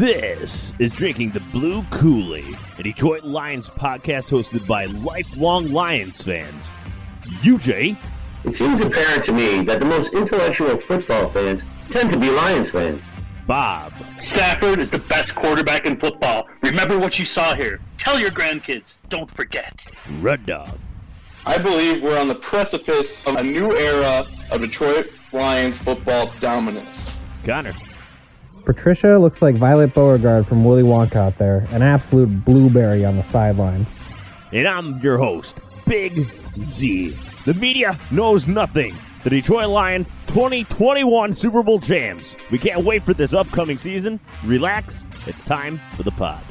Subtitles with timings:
[0.00, 6.22] This is Drinking the Blue Kool Aid, a Detroit Lions podcast hosted by lifelong Lions
[6.22, 6.70] fans.
[7.42, 7.98] UJ,
[8.44, 11.60] It seems apparent to me that the most intellectual football fans
[11.90, 13.02] tend to be Lions fans.
[13.46, 16.48] Bob, Stafford is the best quarterback in football.
[16.62, 17.78] Remember what you saw here.
[17.98, 19.02] Tell your grandkids.
[19.10, 19.84] Don't forget.
[20.22, 20.78] Red Dog,
[21.44, 27.12] I believe we're on the precipice of a new era of Detroit Lions football dominance.
[27.44, 27.74] Connor,
[28.64, 33.24] Patricia looks like Violet Beauregard from Willy Wonka out there, an absolute blueberry on the
[33.24, 33.86] sideline.
[34.52, 36.12] and I'm your host, Big
[36.58, 37.16] Z.
[37.46, 38.94] The media knows nothing.
[39.24, 42.36] The Detroit Lions 2021 Super Bowl champs.
[42.50, 44.18] We can't wait for this upcoming season.
[44.44, 46.42] Relax, it's time for the pod.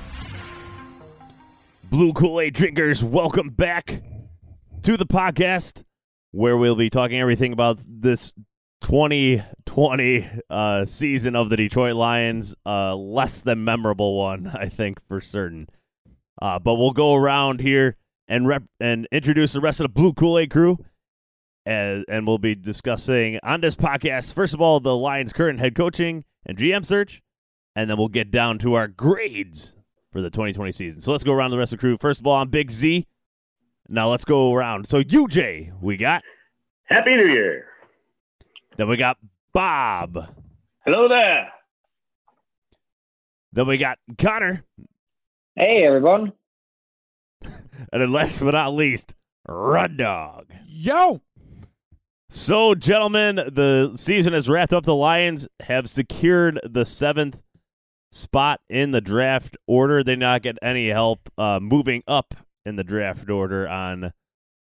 [1.90, 4.04] Blue Kool Aid drinkers, welcome back
[4.84, 5.84] to the podcast
[6.32, 8.34] where we'll be talking everything about this
[8.82, 12.56] 2020 uh, season of the Detroit Lions.
[12.66, 15.68] Uh, less than memorable one, I think, for certain.
[16.42, 20.14] Uh, but we'll go around here and rep- and introduce the rest of the Blue
[20.14, 20.78] Kool Aid crew,
[21.66, 24.34] and, and we'll be discussing on this podcast.
[24.34, 27.22] First of all, the Lions' current head coaching and GM search,
[27.76, 29.74] and then we'll get down to our grades
[30.12, 31.02] for the 2020 season.
[31.02, 31.98] So let's go around the rest of the crew.
[31.98, 33.06] First of all, I'm Big Z.
[33.88, 34.88] Now let's go around.
[34.88, 36.24] So UJ, we got.
[36.86, 37.66] Happy New Year!
[38.80, 39.18] Then we got
[39.52, 40.34] Bob.
[40.86, 41.52] Hello there.
[43.52, 44.64] Then we got Connor.
[45.54, 46.32] Hey, everyone.
[47.92, 49.16] And then last but not least,
[49.48, 50.46] Rud Dog.
[50.66, 51.22] Yo!
[52.30, 54.86] So, gentlemen, the season has wrapped up.
[54.86, 57.44] The Lions have secured the seventh
[58.14, 60.06] spot in the draft order.
[60.06, 62.34] They not get any help uh, moving up
[62.66, 64.14] in the draft order on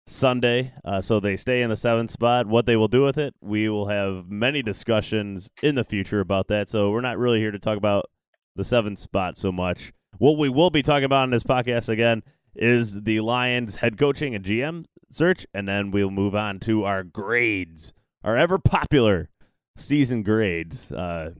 [0.06, 0.74] Sunday.
[0.84, 2.48] Uh, so they stay in the seventh spot.
[2.48, 6.48] What they will do with it, we will have many discussions in the future about
[6.48, 6.70] that.
[6.70, 8.10] So we're not really here to talk about
[8.56, 9.94] the seventh spot so much.
[10.18, 12.24] What we will be talking about in this podcast again
[12.56, 17.04] is the Lions head coaching and GM search, and then we'll move on to our
[17.04, 17.94] grades,
[18.24, 19.30] our ever popular
[19.78, 20.92] season grades.
[20.92, 21.32] Uh,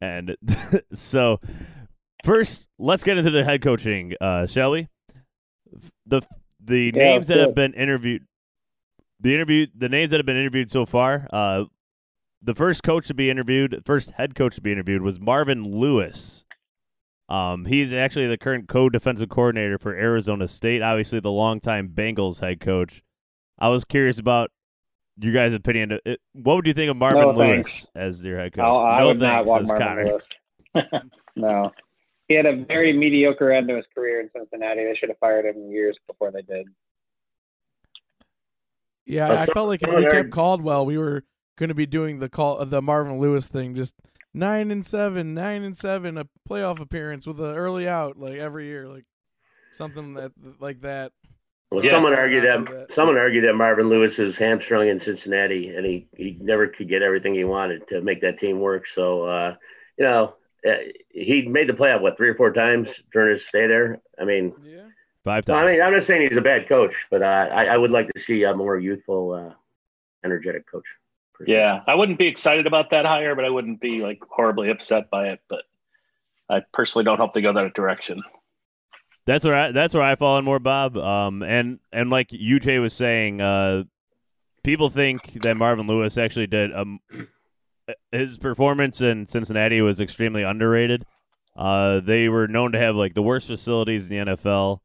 [0.00, 0.36] and
[0.94, 1.40] so,
[2.24, 4.88] first, let's get into the head coaching, uh, shall we?
[6.06, 6.22] The
[6.62, 8.26] the Yeah, names that have been interviewed,
[9.20, 11.28] the interview, the names that have been interviewed so far.
[11.32, 11.64] Uh,
[12.42, 16.44] the first coach to be interviewed, first head coach to be interviewed was Marvin Lewis.
[17.28, 20.82] Um, he's actually the current co-defensive coordinator for Arizona State.
[20.82, 23.02] Obviously, the longtime Bengals head coach.
[23.58, 24.50] I was curious about
[25.18, 25.98] you guys' opinion.
[26.04, 28.64] Uh, What would you think of Marvin No Lewis as your head coach?
[28.64, 30.04] I'll, I no would not thanks, want Marvin Connor.
[30.74, 31.02] Lewis.
[31.36, 31.72] no.
[32.30, 34.84] He had a very mediocre end to his career in Cincinnati.
[34.84, 36.68] They should have fired him years before they did.
[39.04, 41.24] Yeah, But I some- felt like if someone we kept Caldwell, we were
[41.58, 43.96] going to be doing the call the Marvin Lewis thing, just
[44.32, 48.66] nine and seven, nine and seven, a playoff appearance with an early out like every
[48.66, 49.06] year, like
[49.72, 50.30] something that
[50.60, 51.10] like that.
[51.72, 51.90] Well, Yeah.
[51.90, 52.94] someone argued that, that.
[52.94, 57.02] someone argued that Marvin Lewis is hamstrung in Cincinnati, and he, he never could get
[57.02, 58.86] everything he wanted to make that team work.
[58.86, 59.56] So, uh,
[59.98, 60.34] you know,
[61.10, 64.00] he made the playoff what three or four times during his stay there.
[64.20, 64.88] I mean, Yeah.
[65.24, 65.68] Five times.
[65.68, 68.10] I mean, I'm not saying he's a bad coach, but uh, I, I would like
[68.14, 69.54] to see a more youthful, uh,
[70.24, 70.84] energetic coach.
[71.46, 75.10] Yeah, I wouldn't be excited about that hire, but I wouldn't be like horribly upset
[75.10, 75.40] by it.
[75.48, 75.64] But
[76.48, 78.22] I personally don't hope they go that direction.
[79.26, 80.96] That's where I, that's where I fall in more, Bob.
[80.96, 83.84] Um, and and like UJ was saying, uh,
[84.64, 87.00] people think that Marvin Lewis actually did um,
[88.12, 91.04] his performance in Cincinnati was extremely underrated.
[91.56, 94.80] Uh, they were known to have like the worst facilities in the NFL,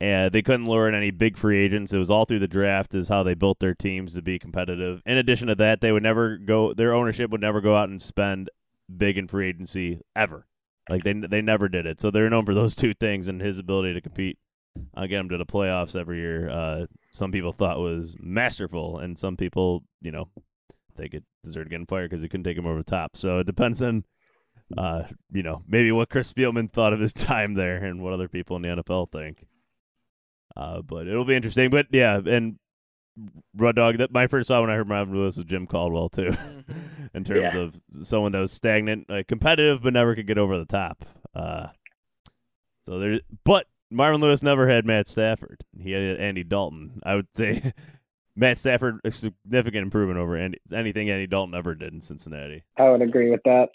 [0.00, 1.92] and they couldn't lure in any big free agents.
[1.92, 5.02] It was all through the draft, is how they built their teams to be competitive.
[5.04, 6.72] In addition to that, they would never go.
[6.72, 8.50] Their ownership would never go out and spend
[8.94, 10.46] big in free agency ever.
[10.88, 12.00] Like they they never did it.
[12.00, 14.38] So they're known for those two things and his ability to compete.
[14.94, 16.50] Uh, get him to the playoffs every year.
[16.50, 20.28] Uh, some people thought was masterful, and some people, you know,
[20.96, 23.16] think it deserved getting fired because he couldn't take him over the top.
[23.16, 24.04] So it depends on,
[24.76, 28.28] uh, you know, maybe what Chris Spielman thought of his time there and what other
[28.28, 29.46] people in the NFL think.
[30.56, 31.70] Uh, but it'll be interesting.
[31.70, 32.56] But yeah, and
[33.54, 33.98] Rud Dog.
[33.98, 36.34] That my first thought when I heard Marvin Lewis was Jim Caldwell too,
[37.14, 37.58] in terms Yeah.
[37.58, 41.04] of someone that was stagnant, uh, competitive, but never could get over the top.
[41.34, 41.68] Uh,
[42.86, 45.62] so there, but Marvin Lewis never had Matt Stafford.
[45.78, 47.00] He had Andy Dalton.
[47.04, 47.72] I would say
[48.36, 52.64] Matt Stafford a significant improvement over Andy, anything Andy Dalton ever did in Cincinnati.
[52.76, 53.70] I would agree with that.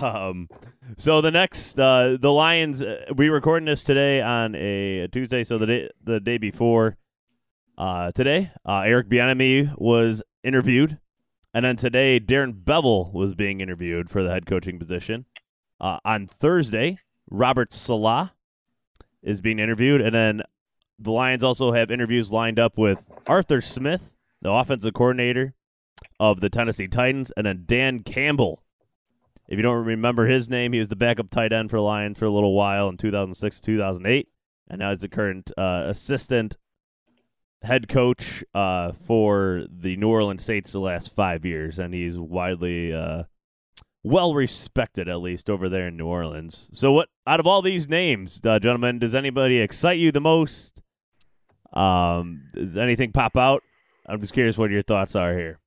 [0.00, 0.48] Um,
[0.96, 2.80] so the next, uh, the Lions.
[2.80, 6.96] Uh, we recording this today on a, Tuesday, so the day the day before.
[7.76, 10.98] Uh, today, uh, Eric Bieniemy was interviewed,
[11.52, 15.26] and then today Darren Bevell was being interviewed for the head coaching position.
[15.80, 16.98] Uh, on Thursday,
[17.28, 18.30] Robert Saleh
[19.22, 20.42] is being interviewed, and then
[20.98, 25.54] the Lions also have interviews lined up with Arthur Smith, the offensive coordinator
[26.20, 28.62] of the Tennessee Titans, and then Dan Campbell.
[29.48, 32.24] If you don't remember his name, he was the backup tight end for Lions for
[32.24, 34.28] a little while in 2006 2008,
[34.68, 36.56] and now he's the current uh, assistant
[37.62, 42.92] head coach uh, for the New Orleans Saints the last five years, and he's widely
[42.92, 43.24] uh,
[44.02, 46.70] well respected, at least over there in New Orleans.
[46.72, 50.82] So, what out of all these names, uh, gentlemen, does anybody excite you the most?
[51.74, 53.62] Um, does anything pop out?
[54.06, 55.58] I'm just curious what your thoughts are here.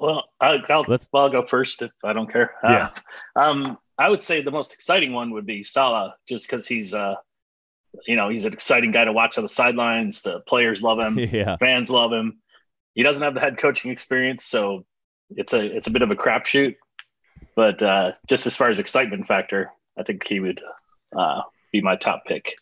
[0.00, 2.54] Well, I, I'll, Let's- well, I'll go first if I don't care.
[2.62, 2.90] Yeah.
[3.34, 6.94] Uh, um, I would say the most exciting one would be Saleh, just because he's,
[6.94, 7.16] uh,
[8.06, 10.22] you know, he's an exciting guy to watch on the sidelines.
[10.22, 12.38] The players love him, yeah, fans love him.
[12.94, 14.84] He doesn't have the head coaching experience, so
[15.30, 16.76] it's a it's a bit of a crapshoot.
[17.56, 20.60] But uh, just as far as excitement factor, I think he would
[21.16, 22.54] uh, be my top pick.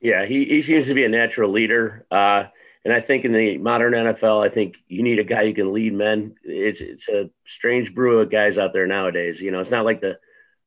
[0.00, 2.06] Yeah, he, he seems to be a natural leader.
[2.10, 2.44] Uh,
[2.84, 5.72] and I think in the modern NFL, I think you need a guy who can
[5.72, 6.36] lead men.
[6.44, 9.40] It's it's a strange brew of guys out there nowadays.
[9.40, 10.18] You know, it's not like the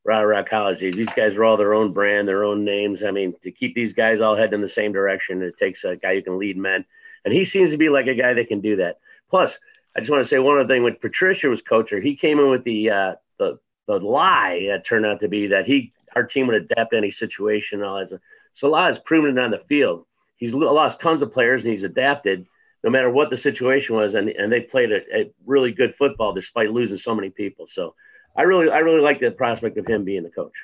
[0.04, 0.94] rah rah college days.
[0.94, 3.02] These guys are all their own brand, their own names.
[3.04, 5.96] I mean, to keep these guys all heading in the same direction, it takes a
[5.96, 6.84] guy who can lead men.
[7.24, 8.98] And he seems to be like a guy that can do that.
[9.30, 9.58] Plus,
[9.96, 10.82] I just want to say one other thing.
[10.82, 15.06] When Patricia was coacher, he came in with the uh, the the lie that turned
[15.06, 17.82] out to be that he our team would adapt any situation.
[17.82, 18.20] All that.
[18.54, 20.06] Saleh is proven it on the field.
[20.36, 22.46] He's lost tons of players and he's adapted
[22.82, 26.32] no matter what the situation was, and, and they played a, a really good football
[26.32, 27.66] despite losing so many people.
[27.68, 27.94] So
[28.34, 30.54] I really I really like the prospect of him being the coach.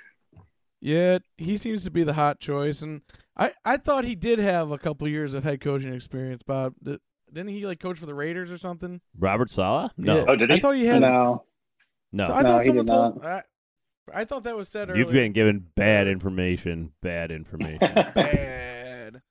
[0.80, 3.02] Yeah, he seems to be the hot choice, and
[3.36, 6.42] I, I thought he did have a couple years of head coaching experience.
[6.42, 7.00] Bob, Did-
[7.32, 9.00] didn't he like coach for the Raiders or something?
[9.18, 9.90] Robert Saleh?
[9.98, 10.24] No, Yeah.
[10.28, 10.56] Oh, did he?
[10.56, 11.00] I thought he had.
[11.00, 11.44] No,
[12.12, 12.26] no.
[12.28, 13.24] So I No, thought he someone did told.
[13.24, 13.42] I,
[14.14, 15.02] I thought that was said earlier.
[15.04, 16.92] You've been given bad information.
[17.02, 17.78] Bad information.
[18.14, 19.22] bad.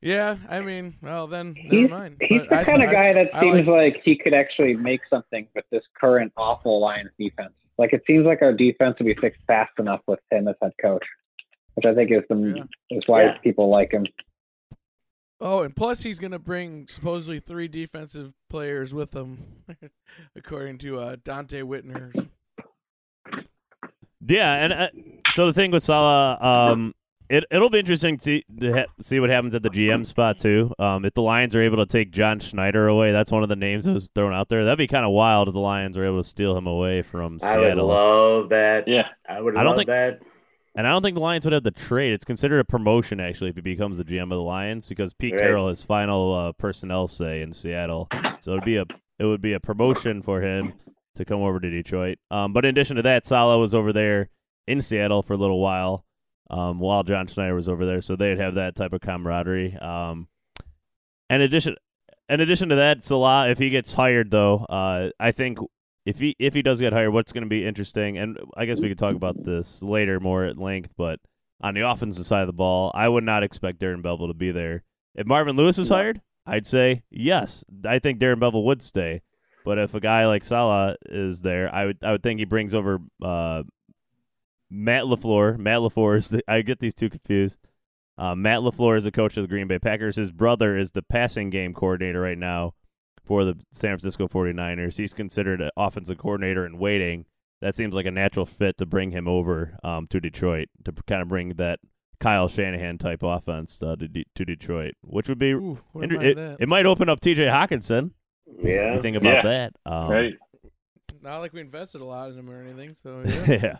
[0.00, 2.16] Yeah, I mean, well then, never he's mind.
[2.20, 4.74] he's But the I kind of thought- guy that I seems like, he could actually
[4.74, 7.52] make something with this current awful Lions defense.
[7.78, 10.72] Like it seems like our defense will be fixed fast enough with him as head
[10.80, 11.04] coach,
[11.74, 12.36] which I think is the
[12.90, 12.96] Yeah.
[12.98, 13.38] is why Yeah.
[13.38, 14.06] people like him.
[15.40, 19.64] Oh, and plus he's gonna bring supposedly three defensive players with him,
[20.36, 22.28] according to uh, Donte Whitner.
[24.26, 24.88] Yeah, and uh,
[25.30, 26.94] so the thing with Saleh, um,
[27.28, 30.72] it it'll be interesting to, to ha- see what happens at the GM spot too.
[30.78, 33.56] Um, if the Lions are able to take John Schneider away, that's one of the
[33.56, 34.64] names that was thrown out there.
[34.64, 37.40] That'd be kind of wild if the Lions are able to steal him away from
[37.40, 37.64] Seattle.
[37.64, 38.86] I would love that.
[38.86, 39.08] Yeah.
[39.28, 40.20] I would I don't love think- that.
[40.76, 42.12] and I don't think the Lions would have the trade.
[42.12, 45.32] It's considered a promotion actually if he becomes the GM of the Lions because Pete
[45.32, 45.40] Right.
[45.42, 48.08] Carroll has final uh, personnel say in Seattle.
[48.40, 48.84] So it'd be a
[49.18, 50.74] it would be a promotion for him
[51.14, 52.18] to come over to Detroit.
[52.30, 54.30] Um, but in addition to that, Saleh was over there
[54.66, 56.04] in Seattle for a little while
[56.50, 59.76] um, while John Schneider was over there, so they'd have that type of camaraderie.
[59.76, 60.28] Um,
[61.30, 61.76] in addition,
[62.28, 65.58] in addition to that, Saleh, if he gets hired though, uh, I think
[66.04, 68.80] if he if he does get hired, what's going to be interesting, and I guess
[68.80, 71.20] we could talk about this later more at length, but
[71.62, 74.50] on the offensive side of the ball, I would not expect Darren Bevell to be
[74.50, 74.82] there.
[75.14, 77.64] If Marvin Lewis is hired, I'd say yes.
[77.84, 79.22] I think Darren Bevell would stay.
[79.64, 82.74] But if a guy like Saleh is there, I would I would think he brings
[82.74, 83.62] over uh,
[84.70, 85.58] Matt Lafleur.
[85.58, 87.58] Matt Lafleur is the, I get these two confused.
[88.18, 90.16] Uh, Matt Lafleur is the coach of the Green Bay Packers.
[90.16, 92.74] His brother is the passing game coordinator right now
[93.24, 94.96] for the San Francisco 49ers.
[94.96, 97.26] He's considered an offensive coordinator in waiting.
[97.60, 101.22] That seems like a natural fit to bring him over um, to Detroit to kind
[101.22, 101.78] of bring that
[102.18, 106.12] Kyle Shanahan type offense uh, to, De- to Detroit, which would be Ooh, it,
[106.60, 107.46] it might open up T.J.
[107.46, 108.12] Hockenson.
[108.60, 108.94] Yeah.
[108.94, 109.42] You think about Yeah.
[109.42, 110.32] that, um, right.
[111.22, 112.94] Not like we invested a lot in him or anything.
[112.96, 113.46] So yeah.
[113.62, 113.76] yeah.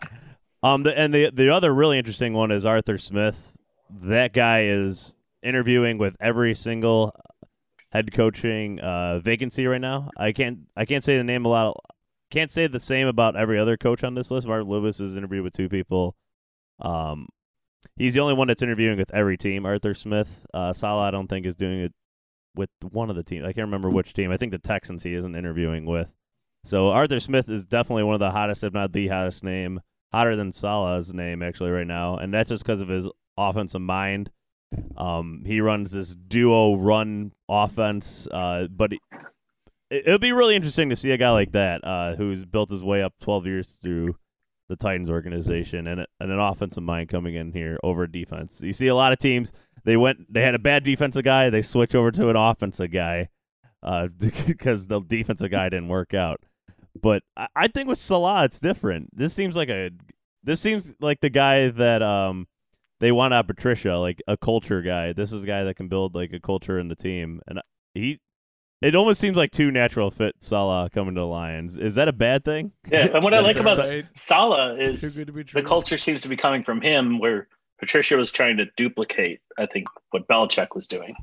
[0.61, 0.83] Um.
[0.83, 3.53] The, and the the other really interesting one is Arthur Smith.
[3.89, 7.13] That guy is interviewing with every single
[7.91, 10.09] head coaching uh, vacancy right now.
[10.17, 11.75] I can't I can't say the name a lot.
[12.31, 14.47] Can't say the same about every other coach on this list.
[14.47, 16.15] Martin Lewis is interviewed with two people.
[16.79, 17.27] Um,
[17.97, 19.65] he's the only one that's interviewing with every team.
[19.65, 21.93] Arthur Smith, uh, Saleh, I don't think is doing it
[22.55, 23.43] with one of the teams.
[23.43, 24.31] I can't remember which team.
[24.31, 26.13] I think the Texans he isn't interviewing with.
[26.65, 29.81] So Arthur Smith is definitely one of the hottest, if not the hottest name,
[30.13, 34.29] hotter than Saleh's name actually right now, and that's just because of his offensive mind.
[34.97, 38.99] Um, he runs this duo run offense, uh, but it,
[39.89, 43.03] it'll be really interesting to see a guy like that uh, who's built his way
[43.03, 44.15] up 12 years through
[44.69, 48.61] the Titans organization and, and an offensive mind coming in here over defense.
[48.63, 49.51] You see a lot of teams
[49.85, 53.29] they went they had a bad defensive guy, they switch over to an offensive guy
[53.81, 54.07] uh,
[54.47, 56.41] because the defensive guy didn't work out.
[56.99, 59.15] But I, I think with Saleh, it's different.
[59.15, 59.91] This seems like a
[60.43, 62.47] this seems like the guy that um
[62.99, 65.13] they want out Patricia, like a culture guy.
[65.13, 67.59] This is a guy that can build like a culture in the team, and
[67.93, 68.19] he.
[68.81, 71.77] It almost seems like two natural fit Saleh coming to the Lions.
[71.77, 72.73] Is that a bad thing?
[72.91, 75.61] Yeah, and what I like about Saleh is good to be true.
[75.61, 77.47] the culture seems to be coming from him, where
[77.83, 81.15] Patricia was trying to duplicate, I think, what Belichick was doing.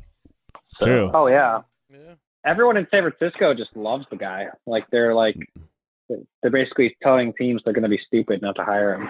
[0.62, 1.10] So, True.
[1.14, 2.14] Oh yeah, Yeah.
[2.44, 4.48] everyone in San Francisco just loves the guy.
[4.66, 5.36] Like they're like
[6.42, 9.08] they're basically telling teams they're going to be stupid not to hire him.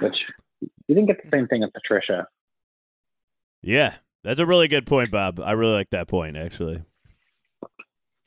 [0.00, 0.16] Which
[0.60, 2.26] you didn't get the same thing with Patricia.
[3.62, 3.94] Yeah,
[4.24, 5.40] that's a really good point, Bob.
[5.40, 6.82] I really like that point, actually.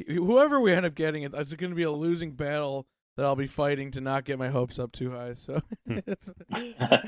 [0.07, 2.85] Whoever we end up getting, it- it's going to be a losing battle
[3.17, 5.33] that I'll be fighting to not get my hopes up too high.
[5.33, 5.61] So.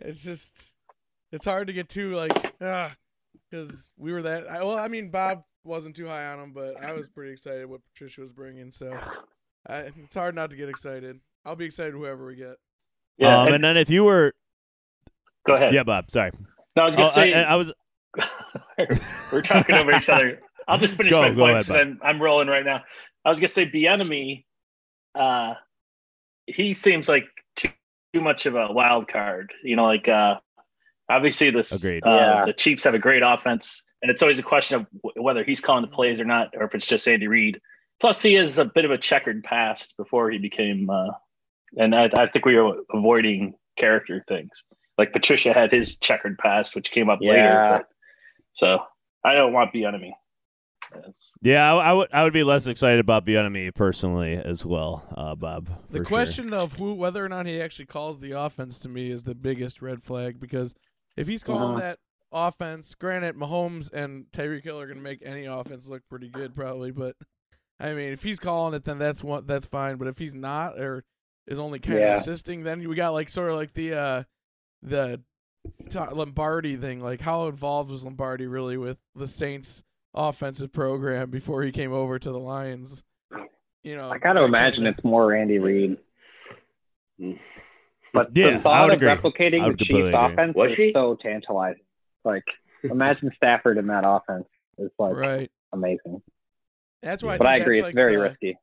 [0.00, 0.74] it's, it's just
[1.32, 2.32] it's hard to get too like
[3.50, 4.48] because we were that.
[4.50, 7.66] I, well, I mean, Bob wasn't too high on him, but I was pretty excited
[7.66, 8.70] what Patricia was bringing.
[8.70, 8.98] So
[9.68, 11.18] I, it's hard not to get excited.
[11.44, 12.56] I'll be excited whoever we get.
[13.18, 13.38] yeah.
[13.40, 14.32] um, and- and then if you were,
[15.46, 15.72] go ahead.
[15.72, 16.10] yeah, Bob.
[16.10, 16.32] Sorry.
[16.76, 17.72] No, I was Oh, gonna I, say I was.
[19.32, 20.40] we're talking over each other.
[20.68, 21.68] I'll just finish Go- my go points.
[21.70, 22.82] ahead, and I'm rolling right now.
[23.24, 24.44] I was gonna say Bieniemy.
[25.14, 25.54] Uh,
[26.46, 27.26] he seems like
[28.12, 29.52] too, too much of a wild card.
[29.62, 30.38] You know, like uh,
[31.08, 32.02] obviously this Agreed.
[32.06, 32.42] uh, Yeah.
[32.46, 35.60] the Chiefs have a great offense, and it's always a question of w- whether he's
[35.60, 37.60] calling the plays or not, or if it's just Andy Reid.
[38.00, 41.08] Plus, he has a bit of a checkered past before he became, uh,
[41.76, 44.64] and I, I think we were avoiding character things.
[44.96, 47.42] Like Patricia had his checkered past, which came up later.
[47.78, 47.86] But,
[48.52, 48.82] so
[49.24, 50.08] I don't want the enemy.
[50.08, 50.19] Yes.
[51.42, 52.08] Yeah, I, I would.
[52.12, 55.68] I would be less excited about Bieniemy personally as well, uh, Bob.
[55.90, 56.04] The for sure.
[56.04, 59.34] question of who, whether or not he actually calls the offense to me is the
[59.34, 60.74] biggest red flag because
[61.16, 61.80] if he's calling Uh-huh.
[61.80, 61.98] that
[62.32, 66.54] offense, granted, Mahomes and Tyreek Hill are going to make any offense look pretty good,
[66.54, 66.90] probably.
[66.90, 67.16] But
[67.78, 69.96] I mean, if he's calling it, then that's what that's fine.
[69.96, 71.04] But if he's not or
[71.46, 72.12] is only kind Yeah.
[72.12, 74.22] of assisting, then we got like sort of like the uh
[74.82, 75.20] the
[76.12, 77.00] Lombardi thing.
[77.00, 82.18] Like how involved was Lombardi really with the Saints offensive program before he came over
[82.18, 83.02] to the Lions?
[83.82, 85.96] You know, I got to imagine kinda- it's more Andy Reid.
[88.12, 89.08] But Yeah, I the thought would of agree.
[89.30, 90.12] replicating the Chiefs agree.
[90.14, 90.92] offense Was is she?
[90.92, 91.82] so tantalizing.
[92.24, 92.44] Like
[92.82, 94.46] imagine Stafford in that offense
[94.78, 95.50] is like right.
[95.72, 96.22] amazing.
[97.02, 97.34] That's why.
[97.34, 98.58] I But I agree, it's like very the- risky.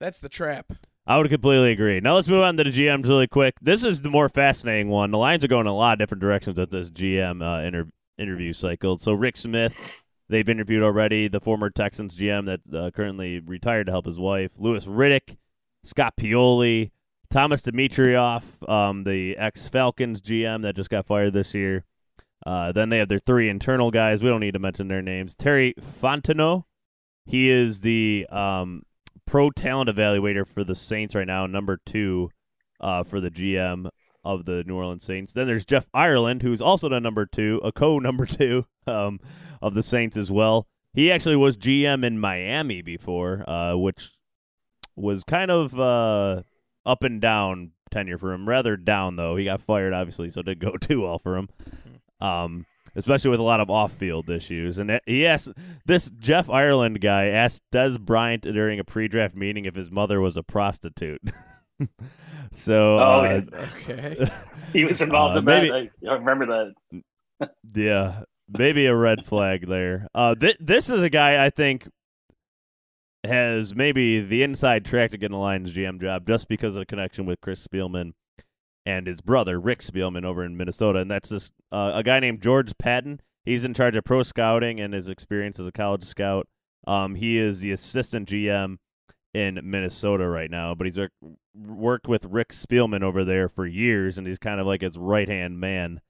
[0.00, 0.72] That's the trap.
[1.06, 2.00] I would completely agree.
[2.00, 3.54] Now let's move on to the GMs really quick.
[3.60, 5.10] This is the more fascinating one.
[5.10, 8.52] The Lions are going a lot of different directions with this GM uh, inter- interview
[8.54, 8.96] cycle.
[8.98, 9.74] So Rick Smith,
[10.28, 11.28] they've interviewed already.
[11.28, 14.52] The former Texans GM that's uh, currently retired to help his wife.
[14.58, 15.36] Louis Riddick,
[15.82, 16.90] Scott Pioli,
[17.30, 21.84] Thomas Dimitroff, um, the ex Falcons GM that just got fired this year.
[22.46, 24.22] Uh, then they have their three internal guys.
[24.22, 25.34] We don't need to mention their names.
[25.34, 26.64] Terry Fontenot,
[27.24, 28.82] he is the um,
[29.26, 32.30] pro talent evaluator for the Saints right now, number two
[32.80, 33.88] uh, for the GM
[34.24, 35.32] of the New Orleans Saints.
[35.32, 39.20] Then there's Jeff Ireland, who's also the number two, a co number two um,
[39.60, 40.66] of the Saints as well.
[40.92, 44.12] He actually was GM in Miami before, uh, which
[44.96, 46.42] was kind of uh,
[46.86, 48.48] up and down tenure for him.
[48.48, 49.36] Rather down though.
[49.36, 51.48] He got fired obviously, so it didn't go too well for him.
[52.20, 52.66] Um,
[52.96, 54.78] especially with a lot of off-field issues.
[54.78, 55.50] And he asked
[55.84, 60.36] this Jeff Ireland guy asked Dez Bryant during a pre-draft meeting if his mother was
[60.36, 61.20] a prostitute.
[62.52, 63.40] so, Oh, uh,
[63.76, 64.30] Okay.
[64.72, 66.08] He was involved Uh, in maybe- that.
[66.08, 66.46] I, I remember
[66.90, 67.50] that.
[67.74, 70.08] yeah, maybe a red flag there.
[70.14, 71.88] Uh, th- this is a guy I think
[73.24, 76.86] has maybe the inside track to get a Lions GM job just because of the
[76.86, 78.12] connection with Chris Spielman
[78.84, 82.42] and his brother Rick Spielman over in Minnesota, and that's this uh, a guy named
[82.42, 83.20] George Paton.
[83.46, 86.46] He's in charge of pro scouting and his experience as a college scout.
[86.86, 88.76] Um, he is the assistant GM
[89.34, 90.98] in Minnesota right now, but he's
[91.54, 95.28] worked with Rick Spielman over there for years, and he's kind of like his right
[95.28, 96.00] hand man.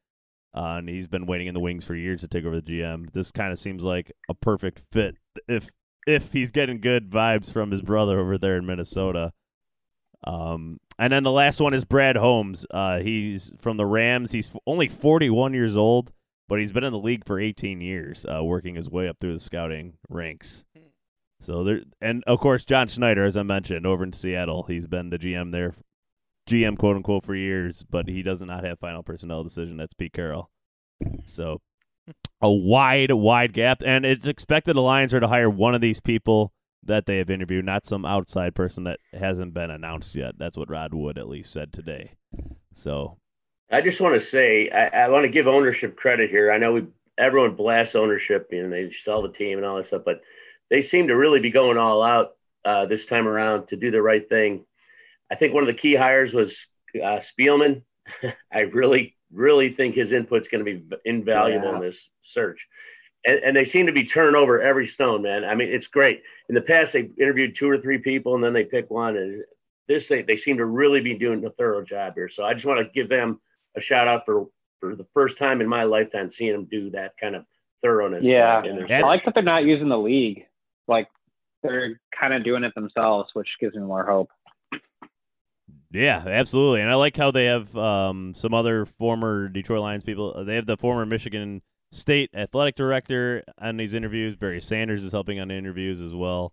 [0.54, 3.12] Uh, and he's been waiting in the wings for years to take over the GM.
[3.12, 5.16] This kind of seems like a perfect fit
[5.48, 5.68] if
[6.06, 9.32] if he's getting good vibes from his brother over there in Minnesota.
[10.22, 12.66] Um, and then the last one is Brad Holmes.
[12.70, 14.30] Uh, he's from the Rams.
[14.30, 16.12] He's only 41 years old,
[16.46, 19.32] but he's been in the league for 18 years, uh, working his way up through
[19.32, 20.64] the scouting ranks.
[21.44, 25.10] So there, and of course John Schneider, as I mentioned, over in Seattle, he's been
[25.10, 25.74] the GM there,
[26.48, 29.76] GM quote unquote for years, but he does not have final personnel decision.
[29.76, 30.48] That's Pete Carroll.
[31.26, 31.60] So
[32.40, 36.00] a wide, wide gap, and it's expected the Lions are to hire one of these
[36.00, 40.38] people that they have interviewed, not some outside person that hasn't been announced yet.
[40.38, 42.12] That's what Rod Wood at least said today.
[42.74, 43.18] So
[43.70, 46.50] I just want to say I, I want to give ownership credit here.
[46.50, 46.86] I know we
[47.18, 50.22] everyone blasts ownership and they sell the team and all that stuff, but
[50.70, 52.32] they seem to really be going all out
[52.64, 54.64] uh, this time around to do the right thing.
[55.30, 56.56] I think one of the key hires was
[56.96, 57.82] uh, Spielman,
[58.52, 61.76] I really, really think his input's going to be invaluable Yeah.
[61.76, 62.66] in this search.
[63.26, 65.44] And, and they seem to be turning over every stone, man.
[65.44, 66.22] I mean, it's great.
[66.48, 69.16] In the past, they interviewed two or three people and then they pick one.
[69.16, 69.42] And
[69.88, 72.28] this, they, they seem to really be doing a thorough job here.
[72.28, 73.40] So I just want to give them
[73.76, 74.46] a shout out for,
[74.80, 77.44] for the first time in my lifetime seeing them do that kind of
[77.82, 78.24] thoroughness.
[78.24, 78.62] Yeah.
[78.62, 80.44] in their I like that they're not using the league.
[80.88, 81.08] Like
[81.62, 84.30] they're kind of doing it themselves, which gives me more hope.
[85.90, 86.80] Yeah, absolutely.
[86.80, 90.44] And I like how they have um, some other former Detroit Lions people.
[90.44, 91.62] They have the former Michigan
[91.92, 94.34] State athletic director on these interviews.
[94.34, 96.52] Barry Sanders is helping on the interviews as well.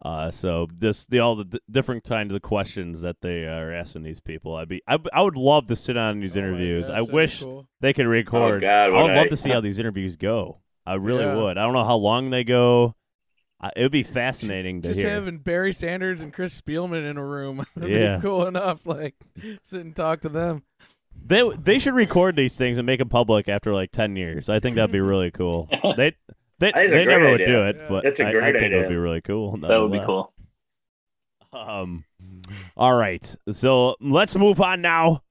[0.00, 4.04] Uh, so this the all the d- different kinds of questions that they are asking
[4.04, 4.54] these people.
[4.54, 6.86] I'd be I, I would love to sit on these Oh interviews.
[6.86, 7.66] gosh, I wish cool.
[7.80, 8.62] they could record.
[8.62, 10.60] Oh, God, I would would love to see how these interviews go.
[10.86, 11.34] I really Yeah.
[11.34, 11.58] would.
[11.58, 12.94] I don't know how long they go.
[13.60, 14.92] I, it would be fascinating to hear.
[14.94, 15.10] Just hear.
[15.14, 17.64] having Barry Sanders and Chris Spielman in a room.
[17.76, 18.16] would Yeah.
[18.16, 18.86] be cool enough.
[18.86, 19.14] Like
[19.62, 20.62] sit and talk to them.
[21.20, 24.48] They they should record these things and make them public after like ten years.
[24.48, 25.68] I think that'd be really cool.
[25.96, 26.14] They
[26.60, 27.86] they, That is a they great never would do it, Yeah.
[27.88, 29.56] but That's a I- I, great think it would be really cool.
[29.58, 30.32] That would be cool.
[31.52, 32.04] Um,
[32.76, 35.22] all right, so let's move on now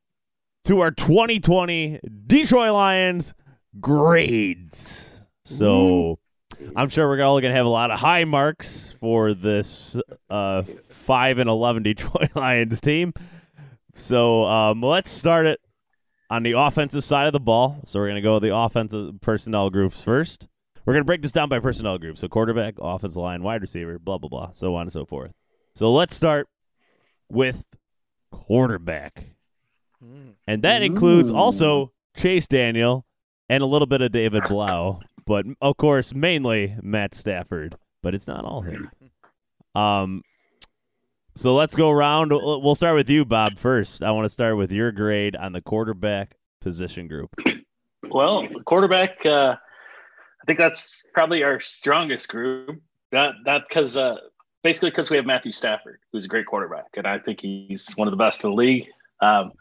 [0.65, 3.33] to our 2020 Detroit Lions
[3.79, 5.21] grades.
[5.45, 6.19] So
[6.75, 9.97] I'm sure we're all gonna have a lot of high marks for this
[10.29, 13.13] uh five and eleven Detroit Lions team.
[13.93, 15.59] So um, let's start it
[16.29, 17.81] on the offensive side of the ball.
[17.85, 20.47] So we're gonna go with the offensive personnel groups first.
[20.85, 22.21] We're gonna break this down by personnel groups.
[22.21, 25.31] So quarterback, offensive line, wide receiver, blah blah blah, so on and so forth.
[25.75, 26.47] So let's start
[27.29, 27.65] with
[28.31, 29.35] quarterback.
[30.03, 30.33] Mm.
[30.47, 31.35] And that includes Ooh.
[31.35, 33.05] also Chase Daniel
[33.49, 38.27] and a little bit of David Blough, but of course mainly Matt Stafford, but it's
[38.27, 38.89] not all him.
[39.75, 40.23] Um
[41.35, 42.31] so let's go around.
[42.31, 44.01] We'll we'll start with you, Bob, first.
[44.01, 47.29] I want to start with your grade on the quarterback position group.
[48.09, 52.81] Well, quarterback, uh, I think that's probably our strongest group.
[53.11, 54.15] Not not because uh,
[54.63, 58.07] basically because we have Matthew Stafford, who's a great quarterback, and I think he's one
[58.07, 58.87] of the best in the league.
[59.21, 59.51] Um,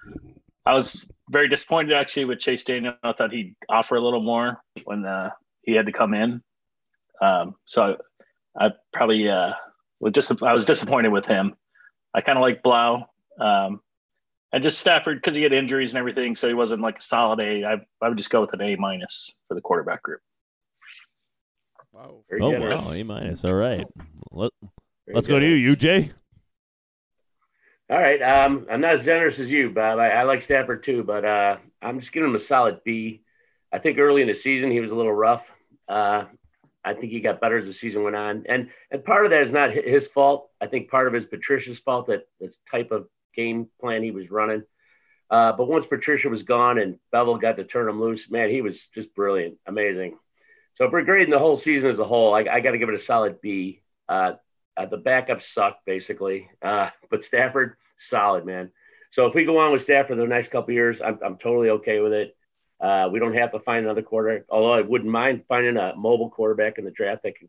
[0.64, 2.94] I was very disappointed actually with Chase Daniel.
[3.02, 5.30] I thought he'd offer a little more when uh,
[5.66, 6.42] he had to come in.
[7.20, 7.98] Um, so
[8.58, 9.52] I, I probably uh,
[10.00, 11.54] was dis- I was disappointed with him.
[12.14, 13.04] I kind of like Blough.
[13.38, 13.80] Um,
[14.52, 17.40] and just Stafford because he had injuries and everything, so he wasn't like a solid
[17.40, 17.64] A.
[17.64, 20.20] I I would just go with an A minus for the quarterback group.
[21.92, 22.22] Wow.
[22.30, 22.80] Very Oh generous.
[22.80, 23.44] wow, A minus.
[23.44, 23.86] All right.
[24.30, 24.52] Let,
[25.12, 26.12] let's go to you, UJ.
[27.90, 28.20] All right.
[28.22, 29.98] Um, I'm not as generous as you, Bob.
[29.98, 33.22] I, I like Stafford too, but uh, I'm just giving him a solid B.
[33.72, 35.44] I think early in the season he was a little rough.
[35.88, 36.24] Uh,
[36.84, 39.42] I think he got better as the season went on, and and part of that
[39.42, 40.50] is not his fault.
[40.60, 44.12] I think part of it is Patricia's fault that this type of game plan he
[44.12, 44.62] was running.
[45.28, 48.62] Uh, but once Patricia was gone and Bevell got to turn him loose, man, he
[48.62, 50.16] was just brilliant, amazing.
[50.74, 52.88] So if we're grading the whole season as a whole, I, I got to give
[52.88, 53.82] it a solid B.
[54.08, 54.34] Uh,
[54.76, 58.70] uh, the backups suck basically, uh, but Stafford solid man.
[59.10, 62.00] So if we go on with Stafford the next couple years, I'm, I'm totally okay
[62.00, 62.36] with it.
[62.80, 66.30] Uh, we don't have to find another quarterback, although I wouldn't mind finding a mobile
[66.30, 67.48] quarterback in the draft that can,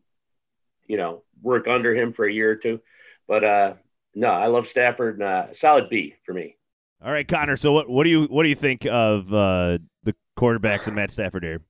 [0.86, 2.80] you know, work under him for a year or two.
[3.26, 3.74] But uh,
[4.14, 5.20] no, I love Stafford.
[5.20, 6.56] And, uh, solid B for me.
[7.04, 7.56] All right, Connor.
[7.56, 11.10] So what what do you what do you think of uh, the quarterbacks and Matt
[11.10, 11.60] Stafford here?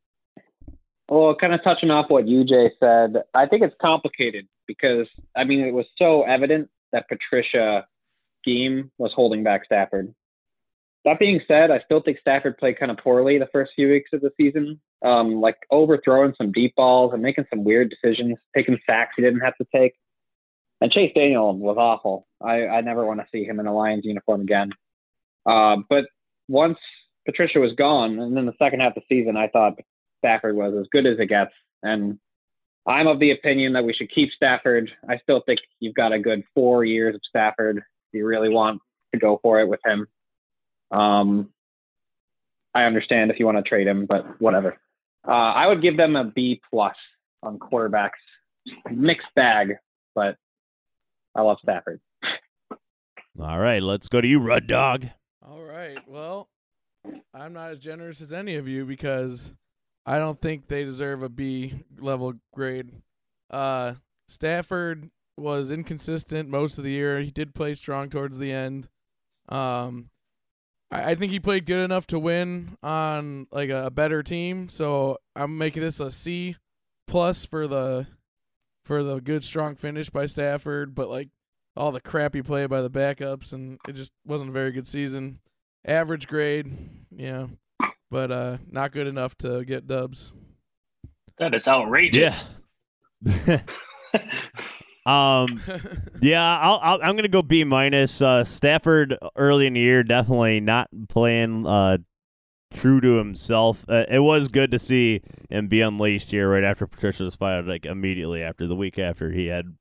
[1.09, 5.61] Well, kind of touching off what UJ said, I think it's complicated because I mean
[5.61, 7.87] it was so evident that Patricia
[8.41, 10.15] scheme was holding back Stafford.
[11.09, 14.11] That being said, I still think Stafford played kind of poorly the first few weeks
[14.13, 18.79] of the season, um, like overthrowing some deep balls and making some weird decisions, taking
[18.85, 19.95] sacks he didn't have to take.
[20.83, 22.27] And Chase Daniel was awful.
[22.43, 24.71] I, I never want to see him in a Lions uniform again.
[25.47, 26.05] Uh, but
[26.47, 26.77] once
[27.25, 29.79] Patricia was gone, and then the second half of the season, I thought
[30.19, 31.53] Stafford was as good as it gets.
[31.83, 32.19] And
[32.87, 34.91] I'm of the opinion that we should keep Stafford.
[35.09, 37.83] I still think you've got a good four years of Stafford.
[38.13, 38.83] You really want
[39.15, 40.07] to go for it with him.
[40.91, 41.51] Um,
[42.75, 44.77] I understand if you want to trade him, but whatever.
[45.27, 46.95] Uh, I would give them a B plus
[47.43, 48.11] on quarterbacks.
[48.91, 49.77] Mixed bag,
[50.15, 50.37] but
[51.35, 52.01] I love Stafford.
[53.41, 55.07] All right, let's go to you, Rud Dog.
[55.47, 55.99] All right.
[56.07, 56.49] Well,
[57.33, 59.55] I'm not as generous as any of you because
[60.05, 62.91] I don't think they deserve a B level grade.
[63.51, 63.95] Uh,
[64.27, 67.21] Stafford was inconsistent most of the year.
[67.21, 68.89] He did play strong towards the end.
[69.49, 70.11] Um,
[70.91, 74.69] I, I think he played good enough to win on like a, a better team.
[74.69, 76.57] So I'm making this a C
[77.07, 78.07] plus for the
[78.85, 81.29] for the good strong finish by Stafford, but like
[81.77, 85.39] all the crappy play by the backups, and it just wasn't a very good season.
[85.85, 86.73] average grade,
[87.15, 87.47] yeah.
[88.11, 90.33] but uh, not good enough to get dubs.
[91.39, 92.61] That is outrageous.
[95.09, 95.63] Um,
[96.21, 98.21] yeah, I'll, I'll, I'm gonna go B minus.
[98.21, 101.99] Uh, Stafford early in the year definitely not playing uh,
[102.75, 103.87] true to himself.
[103.89, 107.67] Uh, it was good to see him be unleashed here right after Patricia was fired,
[107.67, 109.77] like immediately after the week after he had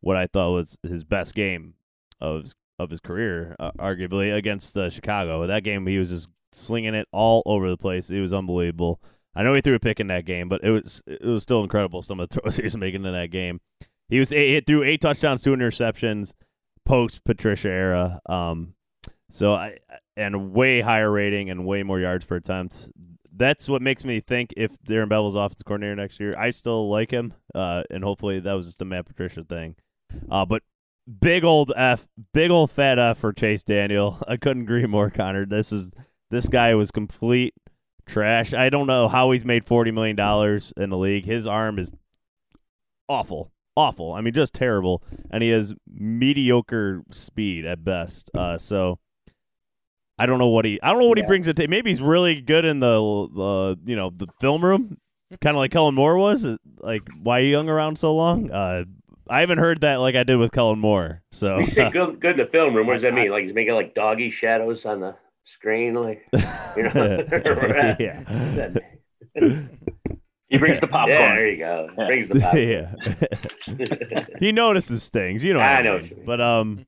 [0.00, 1.74] what I thought was his best game
[2.18, 5.46] of of his career, uh, arguably against uh, Chicago.
[5.46, 8.08] That game he was just slinging it all over the place.
[8.08, 8.98] It was unbelievable.
[9.34, 11.62] I know he threw a pick in that game, but it was it was still
[11.62, 13.60] incredible some of the throws he was making in that game.
[14.10, 16.34] He was he threw eight touchdowns, two interceptions,
[16.84, 18.20] post Patricia era.
[18.26, 18.74] Um,
[19.30, 19.78] so I
[20.16, 22.90] and way higher rating and way more yards per attempt.
[23.32, 27.10] That's what makes me think if Darren Bevell's offensive coordinator next year, I still like
[27.10, 27.32] him.
[27.54, 29.76] Uh, and hopefully that was just a Matt Patricia thing.
[30.30, 30.62] Uh, but
[31.20, 34.18] big old F, big old fat F for Chase Daniel.
[34.28, 35.46] I couldn't agree more, Connor.
[35.46, 35.94] This is
[36.30, 37.54] this guy was complete
[38.06, 38.52] trash.
[38.52, 41.24] I don't know how he's made forty million dollars in the league.
[41.24, 41.92] His arm is
[43.08, 44.12] awful, awful.
[44.12, 48.30] I mean, just terrible, and he has mediocre speed at best.
[48.34, 48.98] Uh, so
[50.18, 50.80] I don't know what he.
[50.82, 51.68] I don't know what he brings it to.
[51.68, 52.96] Maybe he's really good in the,
[53.34, 54.98] the you know the film room,
[55.40, 56.44] kind of like Kellen Moore was.
[56.44, 58.50] Uh, Like why he hung around so long.
[58.50, 58.84] Uh,
[59.28, 61.22] I haven't heard that like I did with Kellen Moore.
[61.30, 62.86] So You say good, good in the film room.
[62.86, 63.30] What does that mean?
[63.30, 66.26] Like he's making like doggy shadows on the screen, like
[66.76, 67.24] you know.
[67.98, 68.74] yeah.
[70.50, 71.16] He brings the Yeah, popcorn.
[71.36, 71.88] there you go.
[71.96, 72.06] Yeah.
[72.06, 74.06] Brings the popcorn.
[74.18, 74.24] yeah.
[74.40, 75.60] he notices things, you know.
[75.60, 76.02] I what know mean.
[76.02, 76.26] what you mean.
[76.26, 76.86] But um,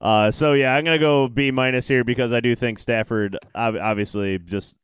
[0.00, 3.76] uh, so yeah, I'm gonna go B minus here because I do think Stafford ob-
[3.76, 4.76] obviously just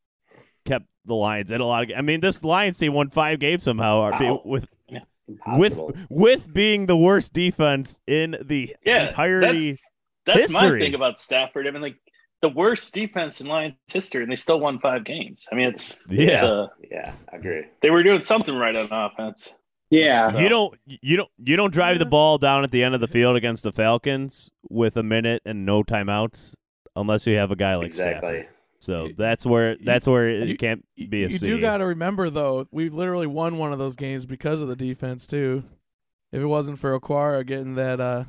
[0.65, 1.91] kept the Lions in a lot of.
[1.97, 4.43] I mean, this Lions team won five games somehow Wow.
[4.45, 5.93] with with Impossible.
[6.09, 9.73] with being the worst defense in the Yeah, entirety.
[10.27, 11.67] That's, that's my thing about Stafford.
[11.67, 11.97] I mean, like
[12.43, 15.47] the worst defense in Lions history, and they still won five games.
[15.51, 16.45] I mean, it's, it's Yeah.
[16.47, 17.65] uh, yeah, I agree.
[17.81, 19.59] they were doing something right on offense.
[19.91, 20.37] Yeah.
[20.39, 23.09] You don't you don't you don't drive the ball down at the end of the
[23.09, 26.53] field against the Falcons with a minute and no timeouts
[26.95, 28.41] unless you have a guy like exactly.
[28.41, 28.49] Stafford.
[28.81, 31.47] So that's where that's where it you- can't be a you C.
[31.47, 34.77] do got to remember though, we've literally won one of those games because of the
[34.77, 35.65] defense too.
[36.33, 38.25] If it wasn't for Okwara getting that uh,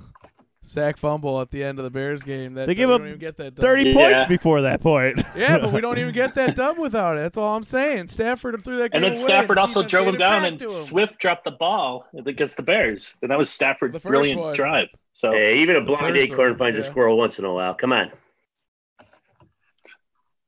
[0.70, 3.08] sack fumble at the end of the Bears game, that They we give don't up
[3.08, 3.62] even get that dub.
[3.62, 3.94] Thirty Yeah.
[3.94, 5.20] points before that point.
[5.36, 7.22] Yeah, but we don't even get that dub without it.
[7.22, 8.08] That's all I'm saying.
[8.10, 10.70] Stafford threw that game And then away, Stafford the also drove him down, and him.
[10.70, 14.56] Swift dropped the ball against the Bears, and that was Stafford's brilliant one.
[14.56, 14.88] drive.
[15.14, 17.74] So Hey, even a blind acorn one, finds a squirrel once in a while.
[17.74, 18.12] Come on.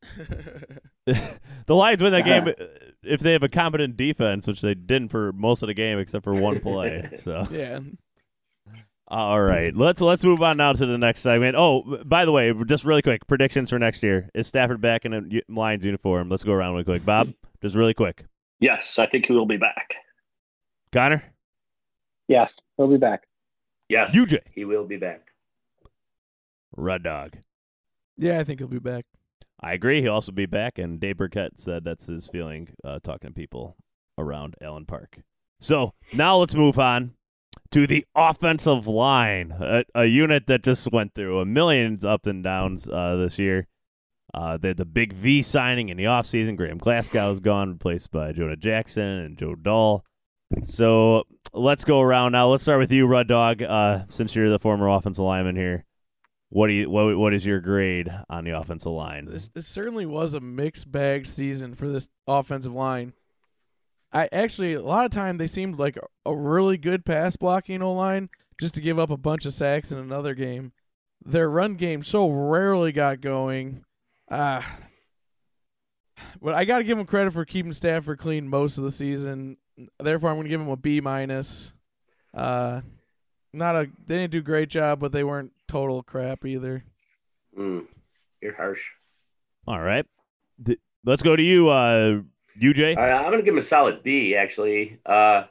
[1.05, 2.51] the Lions win that game uh,
[3.03, 6.23] if they have a competent defense, which they didn't for most of the game except
[6.23, 7.10] for one play.
[7.17, 7.79] So yeah.
[9.12, 11.58] All right, let's let's move on now to the next segment.
[11.58, 14.30] Oh, by the way, just really quick predictions for next year.
[14.34, 16.30] Is Stafford back in a Lions uniform?
[16.30, 17.04] Let's go around really quick.
[17.04, 18.24] Bob, just really quick.
[18.62, 19.95] yes, I think he will be back.
[20.93, 21.24] Connor,
[22.30, 22.52] Yes.
[22.78, 23.24] He'll be back.
[23.89, 25.24] Yes, UJ, he will be back.
[26.78, 27.34] Red Dog.
[28.17, 29.04] Yeah, I think he'll be back.
[29.60, 30.02] I agree.
[30.02, 33.76] He'll also be back, and Dave Birkett said that's his feeling uh, talking to people
[34.17, 35.17] around Allen Park.
[35.60, 37.12] So now let's move on
[37.71, 42.43] to the offensive line, a, a unit that just went through a millions up and
[42.43, 43.67] downs uh, this year.
[44.34, 46.55] Uh, they had the big V signing in the offseason.
[46.55, 50.05] Graham Glasgow is gone, replaced by Jonah Jackson and Joe Dahl.
[50.63, 52.47] So let's go around now.
[52.47, 55.86] Let's start with you, Rud Dog, uh, since you're the former offensive lineman here.
[56.49, 59.25] What do you what, what is your grade on the offensive line?
[59.25, 63.13] This, this certainly was a mixed bag season for this offensive line.
[64.13, 67.82] I actually a lot of time they seemed like a, a really good pass blocking
[67.82, 70.74] O line just to give up a bunch of sacks in another game.
[71.24, 73.84] Their run game so rarely got going.
[74.30, 74.80] Ah.
[76.41, 79.58] but I got to give them credit for keeping Stafford clean most of the season.
[80.00, 81.74] Therefore, I'm going to give them a B minus.
[82.34, 82.82] Uh,
[83.54, 86.86] not a they didn't do a great job, but they weren't total crap either.
[87.58, 87.86] Mm,
[88.41, 88.82] you're harsh.
[89.67, 90.06] All right.
[90.63, 92.21] Th- let's go to you, uh,
[92.59, 92.97] UJ.
[92.97, 94.99] All right, I'm going to give him a solid B, actually.
[95.05, 95.43] Uh,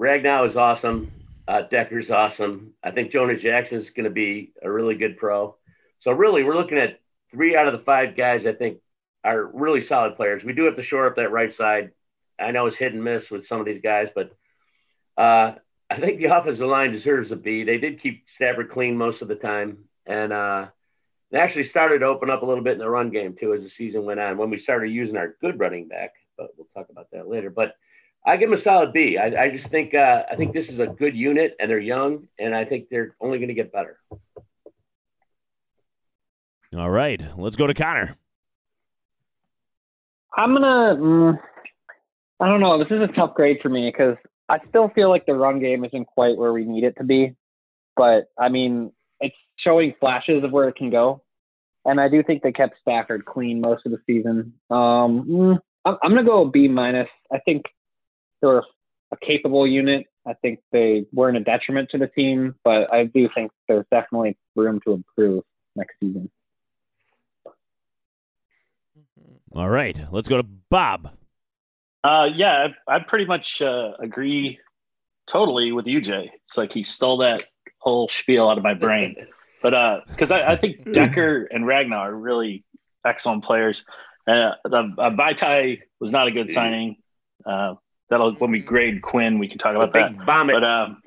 [0.00, 1.12] Ragnow is awesome.
[1.48, 2.74] Uh, Decker's awesome.
[2.82, 5.56] I think Jonah Jackson's going to be a really good pro.
[6.00, 7.00] So, really, we're looking at
[7.30, 8.78] three out of the five guys I think
[9.24, 10.44] are really solid players.
[10.44, 11.90] We do have to shore up that right side.
[12.38, 14.30] I know it's hit and miss with some of these guys, but
[15.16, 15.54] uh,
[15.88, 17.64] I think the offensive line deserves a B.
[17.64, 19.84] They did keep Stafford clean most of the time.
[20.04, 20.66] And uh,
[21.30, 23.62] they actually started to open up a little bit in the run game, too, as
[23.62, 26.12] the season went on when we started using our good running back.
[26.36, 27.50] But we'll talk about that later.
[27.50, 27.74] But
[28.24, 29.18] I give them a solid B.
[29.18, 32.26] I, I just think uh, I think this is a good unit, and they're young,
[32.38, 33.98] and I think they're only going to get better.
[36.76, 38.16] All right, let's go to Connor.
[40.36, 40.96] I'm gonna.
[41.00, 41.40] Mm,
[42.40, 42.78] I don't know.
[42.78, 44.16] This is a tough grade for me because
[44.48, 47.34] I still feel like the run game isn't quite where we need it to be.
[47.96, 48.95] But I mean, it's
[49.56, 51.22] showing flashes of where it can go,
[51.84, 54.54] and I do think they kept Stafford clean most of the season.
[54.70, 57.08] Um, mm, I'm, I'm gonna go B minus.
[57.32, 57.66] I think
[58.40, 58.64] they were
[59.12, 60.06] a capable unit.
[60.26, 64.36] I think they weren't a detriment to the team, but I do think there's definitely
[64.56, 65.44] room to improve
[65.76, 66.30] next season.
[69.54, 71.12] All right, let's go to Bob.
[72.02, 74.58] Uh, yeah, I, I pretty much uh, agree
[75.26, 76.30] totally with you, Jay.
[76.44, 77.44] It's like he stole that
[77.78, 79.16] whole spiel out of my brain.
[79.68, 82.62] But because uh, I, I, think Decker and Ragnow are really
[83.04, 83.84] excellent players.
[84.24, 86.98] Uh, the uh, Vaitai was not a good signing.
[87.44, 87.74] Uh,
[88.08, 90.24] that'll when we grade Quinn, we can talk about that.
[90.24, 90.52] Bomb it.
[90.52, 91.02] But um,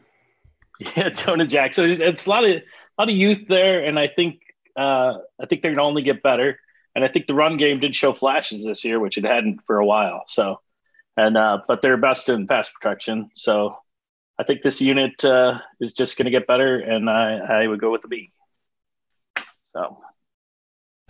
[0.98, 1.90] yeah, Jonah Jackson.
[1.90, 2.64] It's, it's, a lot of a
[2.98, 4.42] lot of youth there, and I think
[4.76, 6.60] uh, I think they're going to only get better.
[6.96, 9.78] And I think the run game did show flashes this year, which it hadn't for
[9.78, 10.24] a while.
[10.28, 10.60] So,
[11.16, 13.30] and uh, but they're best in pass protection.
[13.36, 13.78] So,
[14.38, 17.80] I think this unit uh, is just going to get better, and I, I would
[17.80, 18.34] go with the B.
[19.74, 19.98] So.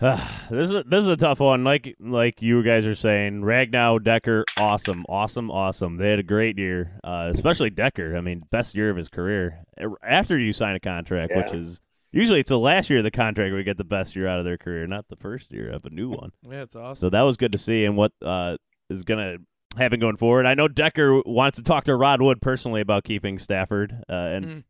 [0.00, 1.62] this is this is a tough one.
[1.62, 5.98] Like like you guys are saying, Ragnow, Decker, awesome, awesome, awesome.
[5.98, 8.16] They had a great year, uh, especially Decker.
[8.16, 9.62] I mean, best year of his career
[10.02, 11.42] after you sign a contract, Yeah.
[11.42, 11.80] which is
[12.12, 14.46] usually it's the last year of the contract we get the best year out of
[14.46, 16.32] their career, not the first year of a new one.
[16.48, 17.00] Yeah, it's awesome.
[17.06, 18.56] So that was good to see, and what uh,
[18.88, 19.36] is gonna
[19.76, 20.46] happen going forward.
[20.46, 24.44] I know Decker wants to talk to Rod Wood personally about keeping Stafford, uh, and
[24.46, 24.64] Mm.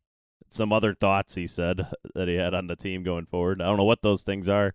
[0.50, 3.62] Some other thoughts he said that he had on the team going forward.
[3.62, 4.74] I don't know what those things are,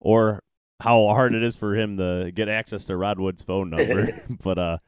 [0.00, 0.42] or
[0.80, 4.22] how hard it is for him to get access to Rod Wood's phone number.
[4.42, 4.78] but uh,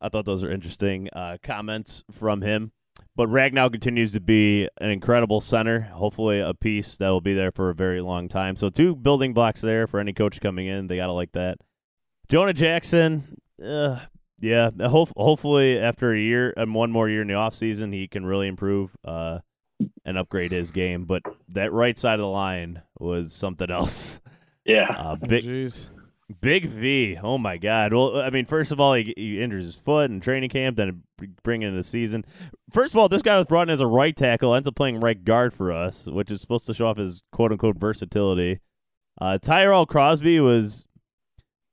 [0.00, 2.72] I thought those are interesting uh, comments from him.
[3.14, 5.80] But Ragnow continues to be an incredible center.
[5.80, 8.56] Hopefully, a piece that will be there for a very long time.
[8.56, 10.86] So, two building blocks there for any coach coming in.
[10.86, 11.58] They got to like that.
[12.30, 13.98] Jonah Jackson, uh,
[14.40, 14.70] yeah.
[14.80, 18.48] Ho- hopefully, after a year and one more year in the offseason, he can really
[18.48, 19.40] improve uh,
[20.04, 21.04] and upgrade his game.
[21.04, 24.20] But that right side of the line was something else.
[24.64, 24.86] Yeah.
[24.96, 25.88] Uh, Oh, big, Jeez.
[26.40, 27.18] Big V.
[27.20, 27.92] Oh my God.
[27.92, 31.02] Well, I mean, first of all, he, he injures his foot in training camp, then
[31.42, 32.24] bring into the season.
[32.70, 35.00] First of all, this guy was brought in as a right tackle, ends up playing
[35.00, 38.60] right guard for us, which is supposed to show off his quote unquote versatility.
[39.20, 40.86] Uh, Tyrell Crosby was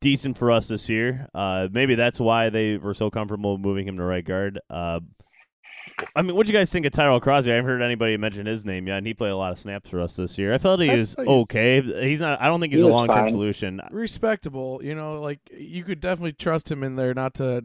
[0.01, 1.27] decent for us this year.
[1.35, 4.59] Uh, maybe that's why they were so comfortable moving him to right guard.
[4.67, 4.99] Uh,
[6.15, 7.51] I mean, what do you guys think of Tyrell Crosby?
[7.51, 9.89] I haven't heard anybody mention his name yet, and he played a lot of snaps
[9.89, 10.53] for us this year.
[10.53, 11.81] I felt he was okay.
[11.81, 12.41] He's not.
[12.41, 13.81] I don't think he's He a long term solution.
[13.91, 17.63] Respectable, you know, like you could definitely trust him in there not to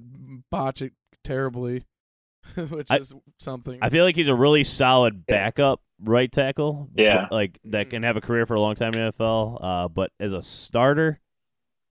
[0.51, 0.93] botch it
[1.23, 1.85] terribly,
[2.71, 3.79] which I- is something.
[3.83, 6.89] I feel like he's a really solid backup right tackle.
[6.97, 7.29] Yeah.
[7.31, 9.59] like that can have a career for a long time in the NFL.
[9.61, 11.21] Uh, but as a starter,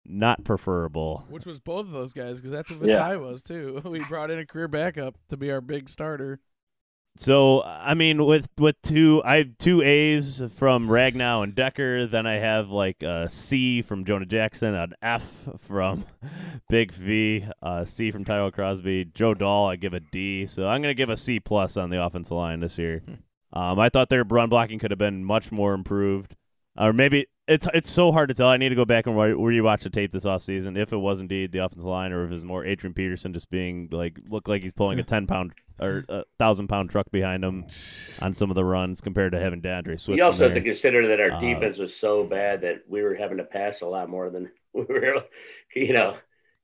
[0.05, 1.25] not preferable.
[1.29, 2.99] which was both of those guys because that's what Yeah.
[3.07, 3.81] Vaitai was too.
[3.89, 6.39] We brought in a career backup to be our big starter.
[7.17, 12.07] So I mean, with with two, I have two A's from Ragnow and Decker.
[12.07, 16.05] Then I have like a C from Jonah Jackson, an F from
[16.69, 19.67] Big V, a C from Tyrell Crosby, Joe Dahl.
[19.67, 20.45] I give a D.
[20.45, 23.03] So I'm gonna give a C plus on the offensive line this year.
[23.53, 26.37] Um, I thought their run blocking could have been much more improved,
[26.77, 28.47] or maybe it's it's so hard to tell.
[28.47, 30.97] I need to go back and re- rewatch the tape this off season if it
[30.97, 34.19] was indeed the offensive line, or if it was more Adrian Peterson just being like
[34.29, 37.65] look like he's pulling a ten pound or a thousand pound truck behind him
[38.21, 40.17] on some of the runs compared to having D'Andre Swift.
[40.17, 43.01] You also in have to consider that our Uh, defense was so bad that we
[43.01, 45.23] were having to pass a lot more than we were,
[45.75, 46.17] you know,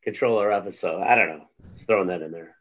[0.04, 0.80] control our offense.
[0.80, 1.46] So I don't know.
[1.76, 2.56] Just throwing that in there.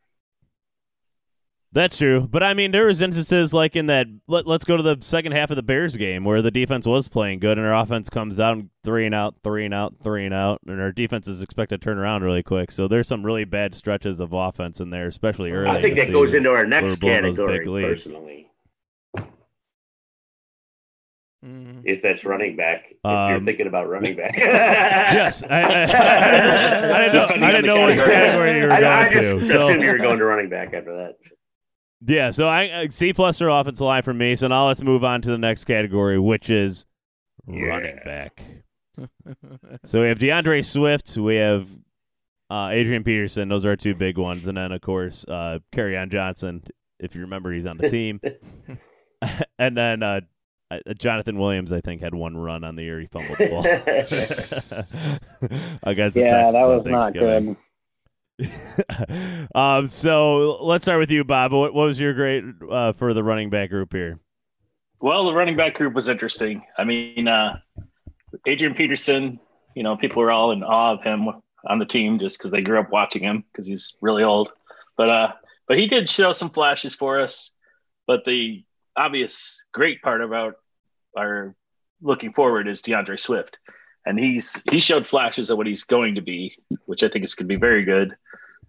[1.77, 4.07] That's true, but I mean, there was instances like in that.
[4.27, 7.07] Let, let's go to the second half of the Bears game where the defense was
[7.07, 10.25] playing good, and our offense comes out and three and out, three and out, three
[10.25, 12.71] and out, and our defense is expected to turn around really quick.
[12.71, 15.69] So there's some really bad stretches of offense in there, especially early.
[15.69, 18.49] I think that goes into our next category, personally,
[21.45, 21.83] Mm.
[21.85, 22.87] if that's running back.
[22.91, 24.35] If you're Um, thinking about running back.
[24.39, 25.63] Yes, I, I,
[26.97, 28.15] I, didn't know, Depending I didn't the know which category.
[28.15, 29.39] category you were I, going I to.
[29.41, 31.17] just So assumed you were going to running back after that.
[32.05, 34.37] Yeah, so I uh, C plus or offensive line for me.
[34.37, 36.87] So now let's move on to the next category, which is
[37.47, 38.43] running back.
[39.85, 41.69] So we have D'Andre Swift, we have
[42.49, 43.51] uh, Adrian Peterson.
[43.51, 46.63] Those are our two big ones, and then of course uh, on Johnson.
[46.99, 48.21] If you remember, he's on the team.
[49.59, 50.21] and then uh,
[50.71, 53.61] uh, Jonathan Williams, I think, had one run on the year he fumbled the ball
[55.83, 57.47] against the Yeah, that was not Thanksgiving.
[57.47, 57.57] good.
[59.55, 61.53] um, so let's start with you, Bob.
[61.53, 64.21] What, what was your grade uh, for the running back group here?
[65.01, 66.63] Well, the running back group was interesting.
[66.79, 67.59] I mean, uh,
[68.47, 69.39] Adrian Peterson,
[69.75, 71.29] you know, people were all in awe of him
[71.67, 74.51] on the team just because they grew up watching him because he's really old.
[74.97, 75.33] But uh,
[75.69, 77.55] but he did show some flashes for us.
[78.07, 78.65] But the
[78.97, 80.55] obvious great part about
[81.17, 81.55] our
[82.01, 83.59] looking forward is D'Andre Swift,
[84.07, 87.35] and he's he showed flashes of what he's going to be, which I think is
[87.35, 88.17] going to be very good.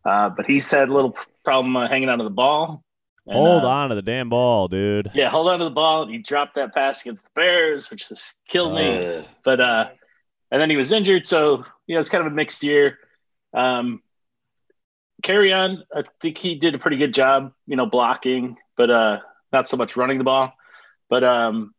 [0.04, 2.84] Uh, but he's had a little problem uh, hanging onto the ball.
[3.26, 5.12] And, Hold uh, on to the damn ball, dude.
[5.14, 6.08] Yeah, hold on to the ball.
[6.08, 9.26] He dropped that pass against the Bears, which just killed me.
[9.44, 9.90] But uh,
[10.50, 12.98] and then he was injured, so you know it's kind of a mixed year.
[13.54, 14.02] Um,
[15.24, 15.84] Kerryon.
[15.94, 19.20] I think he did a pretty good job, you know, blocking, but uh,
[19.52, 20.54] not so much running the ball.
[21.10, 21.74] But um,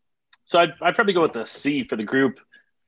[0.44, 2.40] so I'd, I'd probably go with a C for the group.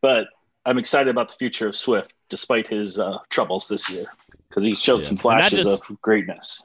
[0.02, 0.26] But
[0.70, 4.04] I'm excited about the future of Swift, despite his uh, troubles this year,
[4.48, 5.08] because he showed Yeah.
[5.08, 6.64] some flashes just- of greatness.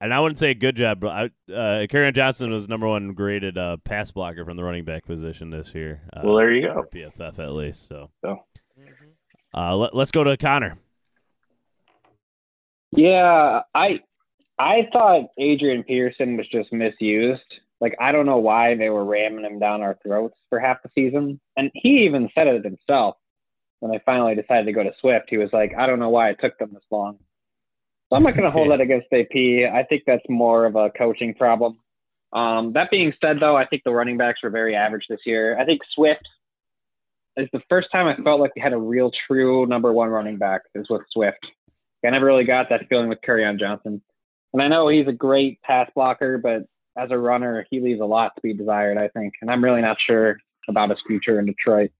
[0.00, 3.58] And I wouldn't say good job, but I, uh, Kerryon Johnson was number one graded
[3.58, 6.02] uh, pass blocker from the running back position this year.
[6.12, 6.74] Uh, Well, there you go.
[6.74, 7.88] for PFF at least.
[7.88, 8.44] So, So
[9.52, 10.78] uh, let, let's go to Connor.
[12.92, 14.00] Yeah, I
[14.56, 17.42] I thought Adrian Peterson was just misused.
[17.80, 20.90] Like I don't know why they were ramming him down our throats for half the
[20.94, 21.40] season.
[21.56, 23.16] And he even said it himself
[23.80, 25.26] when they finally decided to go to Swift.
[25.28, 27.18] He was like, I don't know why it took them this long.
[28.08, 29.36] So I'm not going to hold that against AP.
[29.72, 31.78] I think that's more of a coaching problem.
[32.32, 35.58] Um, that being said, though, I think the running backs were very average this year.
[35.58, 36.26] I think Swift
[37.36, 40.38] is the first time I felt like we had a real, true number one running
[40.38, 41.38] back is with Swift.
[42.04, 44.02] I never really got that feeling with Kerryon Johnson.
[44.52, 46.62] And I know he's a great pass blocker, but
[46.98, 49.34] as a runner, he leaves a lot to be desired, I think.
[49.40, 51.90] And I'm really not sure about his future in Detroit,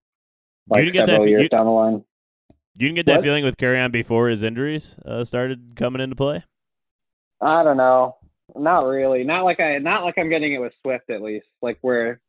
[0.68, 2.04] like didn't get that several fe- years you- down the line.
[2.74, 3.24] You didn't get that What?
[3.24, 6.44] feeling with Kerryon before his injuries uh, started coming into play?
[7.40, 8.16] I don't know.
[8.54, 9.24] Not really.
[9.24, 11.46] Not like I not like I'm getting it with Swift at least.
[11.60, 12.20] Like where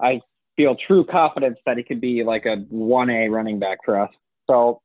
[0.00, 0.20] I
[0.56, 4.10] feel true confidence that he could be like a one A running back for us.
[4.48, 4.80] So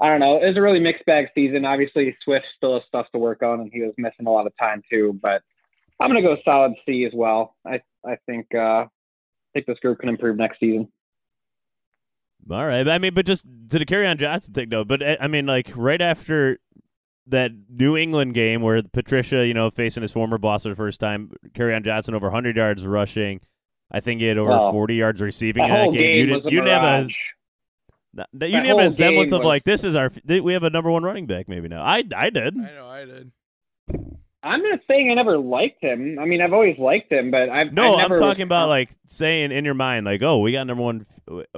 [0.00, 0.36] I don't know.
[0.42, 1.64] It was a really mixed bag season.
[1.64, 4.52] Obviously Swift still has stuff to work on and he was missing a lot of
[4.58, 5.42] time too, but
[6.00, 7.54] I'm gonna go solid C as well.
[7.66, 8.88] I I think uh I
[9.54, 10.88] think this group can improve next season.
[12.50, 12.86] All right.
[12.86, 14.84] I mean, but just to the Kerryon Johnson thing, though.
[14.84, 16.58] But uh, I mean, like right after
[17.28, 21.00] that New England game where Patricia, you know, facing his former boss for the first
[21.00, 23.40] time, Kerryon Johnson over 100 yards rushing.
[23.90, 26.02] I think he had over Well, 40 yards receiving That in that game.
[26.02, 27.08] game You was didn't, you didn't have a.
[28.14, 30.70] That- you didn't have a semblance of was- like this is our we have a
[30.70, 31.82] number one running back maybe now.
[31.82, 32.58] I I did.
[32.58, 33.32] I know I did.
[34.44, 36.18] I'm not saying I never liked him.
[36.20, 38.68] I mean, I've always liked him, but I've No, I never I'm talking about uh,
[38.68, 41.06] like saying in your mind like, oh, we got number one.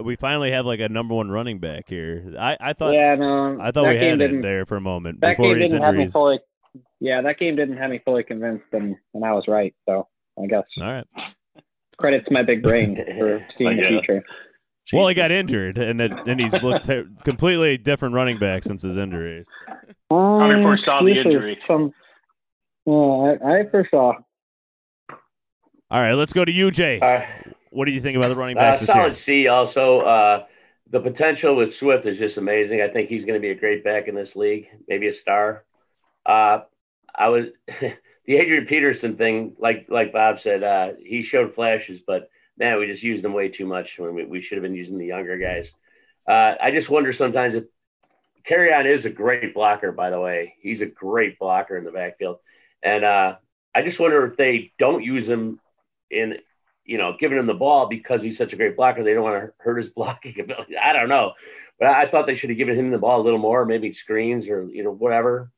[0.02, 2.32] We finally have like a number one running back here.
[2.38, 3.58] I I thought yeah, no.
[3.60, 5.82] I thought we had didn't, it there for a moment That before game his didn't
[5.84, 6.12] have me injuries.
[6.12, 6.38] fully.
[7.00, 9.74] Yeah, that game didn't have me fully convinced, and, and I was right.
[9.88, 10.06] So
[10.42, 11.06] I guess All right.
[11.98, 13.88] credit to my big brain for seeing the Yeah.
[13.88, 14.24] future.
[14.92, 18.82] Well, he got injured, and it, and he's looked ter- completely different running back since
[18.82, 19.44] his injury.
[19.68, 21.58] Um, Connor foresaw the this is injury.
[21.66, 21.92] Some,
[22.86, 24.14] well, I, I foresaw.
[25.90, 27.00] All right, let's go to you, Jay.
[27.00, 27.22] Uh,
[27.70, 29.04] What do you think about the running uh, backs this year?
[29.04, 29.48] solid C.
[29.48, 30.44] Also, uh,
[30.90, 32.80] the potential with Swift is just amazing.
[32.82, 35.64] I think he's going to be a great back in this league, maybe a star.
[36.24, 36.60] Uh,
[37.14, 37.46] I was
[37.80, 42.86] the Adrian Peterson thing, like like Bob said, uh, he showed flashes, but man, we
[42.86, 45.38] just used them way too much when we, we should have been using the younger
[45.38, 45.72] guys.
[46.28, 47.64] Uh, I just wonder sometimes if
[48.48, 49.92] Kerryon is a great blocker.
[49.92, 52.38] By the way, he's a great blocker in the backfield,
[52.86, 53.36] and uh,
[53.74, 55.60] I just wonder if they don't use him
[56.10, 56.36] in
[56.86, 59.02] you know, giving him the ball because he's such a great blocker.
[59.02, 60.76] They don't want to hurt his blocking ability.
[60.76, 61.32] I don't know,
[61.78, 64.48] but I thought they should have given him the ball a little more, maybe screens
[64.48, 65.50] or you know whatever.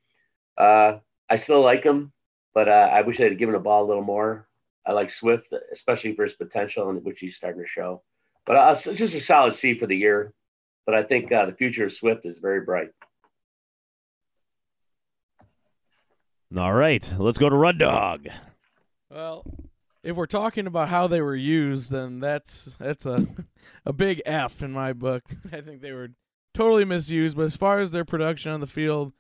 [0.57, 0.99] Uh,
[1.31, 2.13] I still like him,
[2.55, 4.49] but uh, I wish they'd given the ball a little more.
[4.87, 8.03] I like Swift, especially for his potential, and which he's starting to show.
[8.47, 10.33] But uh, it's just a solid C for the year.
[10.87, 12.89] But I think uh, the future of Swift is very bright.
[16.57, 18.27] All right, let's go to Rud Dog.
[19.11, 19.45] Well,
[20.03, 23.27] if we're talking about how they were used, then that's that's a
[23.85, 25.25] a big F in my book.
[25.53, 26.13] I think they were
[26.55, 27.37] totally misused.
[27.37, 29.13] But as far as their production on the field,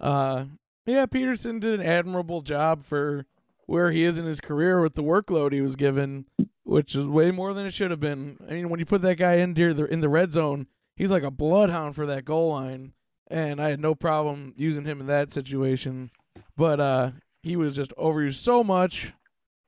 [0.00, 0.46] uh,
[0.86, 3.26] yeah, Peterson did an admirable job for
[3.66, 6.24] where he is in his career with the workload he was given,
[6.64, 8.38] which is way more than it should have been.
[8.48, 10.66] I mean, when you put that guy in the in the red zone,
[10.96, 12.94] he's like a bloodhound for that goal line,
[13.28, 16.10] and I had no problem using him in that situation.
[16.56, 17.10] But uh,
[17.42, 19.12] he was just overused so much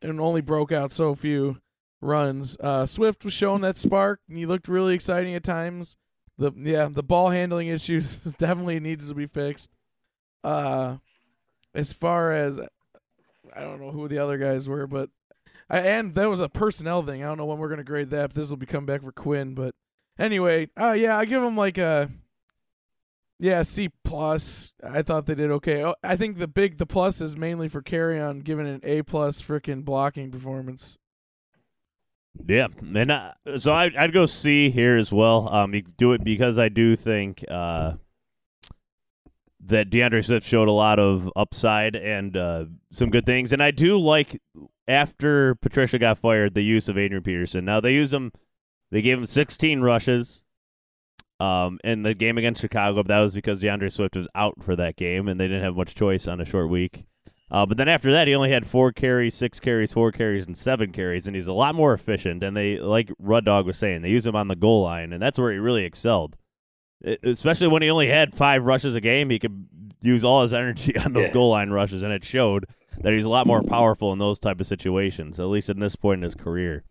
[0.00, 1.58] and only broke out so few
[2.00, 2.56] runs.
[2.60, 5.96] Uh, Swift was showing that spark, and he looked really exciting at times.
[6.38, 9.70] The yeah, the ball handling issues definitely needs to be fixed.
[10.44, 10.96] Uh,
[11.74, 12.58] as far as
[13.54, 15.10] I don't know who the other guys were, but
[15.70, 17.22] I, and that was a personnel thing.
[17.22, 18.30] I don't know when we're gonna grade that.
[18.30, 19.74] If this will be come back for Quinn, but
[20.18, 22.10] anyway, uh, yeah, I give him like a
[23.42, 24.72] yeah C plus.
[24.82, 25.84] I thought they did okay.
[25.84, 29.42] Oh, I think the big the plus is mainly for Kerryon, giving an A plus
[29.42, 30.98] freaking blocking performance.
[32.46, 35.52] Yeah, and uh, so I, I'd go C here as well.
[35.52, 37.94] Um, you do it because I do think uh,
[39.64, 43.70] that D'Andre Swift showed a lot of upside and uh, some good things, and I
[43.70, 44.40] do like
[44.88, 47.64] after Patricia got fired the use of Adrian Peterson.
[47.64, 48.32] Now they use him,
[48.90, 50.44] they gave him 16 rushes,
[51.42, 54.96] um, in the game against Chicago, that was because D'Andre Swift was out for that
[54.96, 57.04] game, and they didn't have much choice on a short week.
[57.50, 60.56] Uh, but then after that, he only had four carries, six carries, four carries, and
[60.56, 62.42] seven carries, and he's a lot more efficient.
[62.42, 65.22] And they, like Rud Dog was saying, they use him on the goal line, and
[65.22, 66.36] that's where he really excelled.
[67.02, 69.66] It, especially when he only had five rushes a game, he could
[70.00, 71.34] use all his energy on those Yeah.
[71.34, 72.64] goal line rushes, and it showed
[73.02, 75.96] that he's a lot more powerful in those type of situations, at least at this
[75.96, 76.84] point in his career.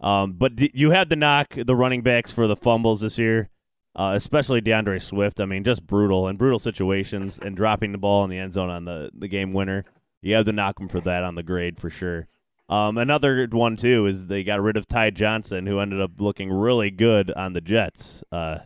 [0.00, 3.48] Um, but d- you had to knock the running backs for the fumbles this year,
[3.96, 5.40] uh, especially D'Andre Swift.
[5.40, 8.70] I mean, just brutal and brutal situations and dropping the ball in the end zone
[8.70, 9.84] on the, the game winner.
[10.22, 12.26] You have to knock him for that on the grade for sure.
[12.68, 16.50] Um, another one too is they got rid of Ty Johnson, who ended up looking
[16.50, 18.24] really good on the Jets.
[18.32, 18.58] Uh,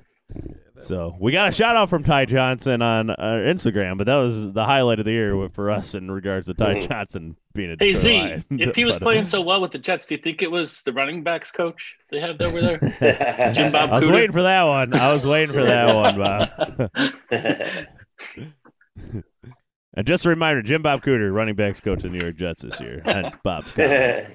[0.78, 3.14] so we got a shout out from Ty Johnson on uh,
[3.46, 6.74] Instagram, but that was the highlight of the year for us in regards to Ty
[6.76, 6.88] Mhm.
[6.88, 8.44] Johnson being a Hey Z, Lion.
[8.50, 10.82] if he was But, playing so well with the Jets, do you think it was
[10.82, 12.78] the running backs coach they have over there?
[13.54, 14.12] Jim Bob I was Cooter?
[14.14, 14.94] waiting for that one.
[14.94, 16.90] I was waiting for that one, Bob.
[19.94, 22.62] And just a reminder, Jim Bob Cooter, running backs coach of the New York Jets
[22.62, 23.02] this year.
[23.04, 24.28] That's Bob's comment.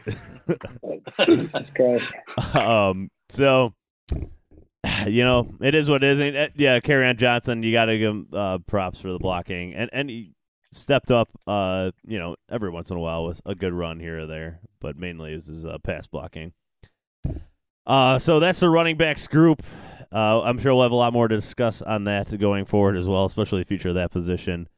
[1.17, 2.01] That's great.
[2.61, 3.73] um, so
[5.05, 6.35] you know, it is what it is.
[6.35, 9.89] Uh, yeah, Kerryon Johnson, you got to give him uh, props for the blocking, and
[9.93, 10.33] and he
[10.71, 11.29] stepped up.
[11.47, 14.59] Uh, you know, every once in a while with a good run here or there,
[14.79, 16.53] but mainly is his uh, pass blocking.
[17.85, 19.63] Uh, so that's the running backs group.
[20.11, 23.07] Uh, I'm sure we'll have a lot more to discuss on that going forward as
[23.07, 24.69] well, especially the future of that position.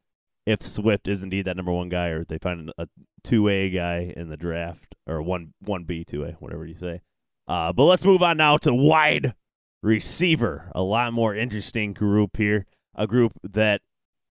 [0.46, 2.88] If Swift is indeed that number one guy, or if they find a
[3.24, 7.02] two A guy in the draft, or one one B two A, whatever you say.
[7.48, 9.34] Uh, but let's move on now to wide
[9.86, 10.70] receiver.
[10.74, 12.66] A lot more interesting group here.
[12.96, 13.82] A group that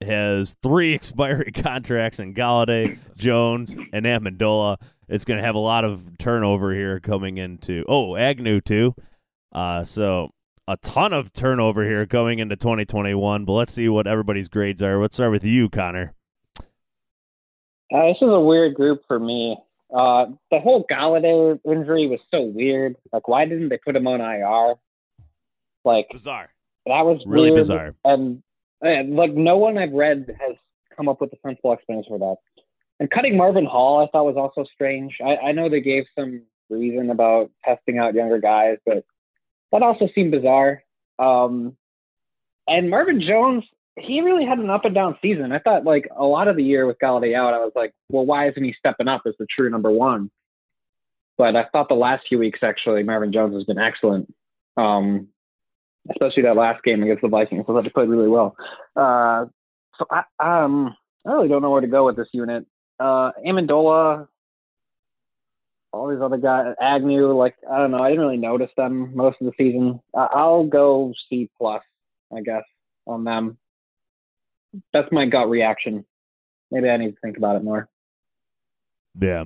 [0.02, 4.78] has three expiring contracts in Golladay, Jones, and Amendola.
[5.10, 7.84] It's going to have a lot of turnover here coming into.
[7.88, 8.96] Oh, Agnew too.
[9.52, 10.30] Uh, so
[10.68, 13.44] a ton of turnover here going into 2021.
[13.44, 15.02] But let's see what everybody's grades are.
[15.02, 16.14] Let's start with you, Connor.
[17.94, 19.58] Uh, this is a weird group for me.
[19.94, 22.96] Uh, the whole Golladay injury was so weird.
[23.12, 24.76] Like, why didn't they put him on IR?
[25.84, 26.50] Like, Bizarre.
[26.86, 27.96] that was Really bizarre.
[28.04, 28.42] And,
[28.82, 30.56] and like, no one I've read has
[30.96, 32.36] come up with a sensible explanation for that.
[33.00, 35.18] And cutting Marvin Hall, I thought was also strange.
[35.24, 39.04] I, I know they gave some reason about testing out younger guys, but
[39.72, 40.84] that also seemed bizarre.
[41.18, 41.76] Um,
[42.68, 43.64] and Marvin Jones,
[43.98, 45.52] he really had an up and down season.
[45.52, 48.26] I thought like a lot of the year with Golladay out, I was like, well,
[48.26, 50.30] why isn't he stepping up as the true number one?
[51.38, 54.34] But I thought the last few weeks actually, Marvin Jones has been excellent.
[54.78, 55.28] Um,
[56.10, 57.66] especially that last game against the Vikings.
[57.68, 58.56] I he played really well.
[58.96, 59.46] Uh,
[59.98, 60.96] so I um
[61.26, 62.66] I really don't know where to go with this unit.
[63.00, 64.28] Uh, Amendola,
[65.94, 69.38] all these other guys, Agnew, like I don't know, I didn't really notice them most
[69.42, 70.00] of the season.
[70.14, 71.84] Uh, I'll go C plus,
[72.36, 72.64] I guess,
[73.06, 73.58] on them.
[74.94, 76.06] That's my gut reaction.
[76.72, 77.90] Maybe I need to think about it more.
[79.20, 79.44] Yeah.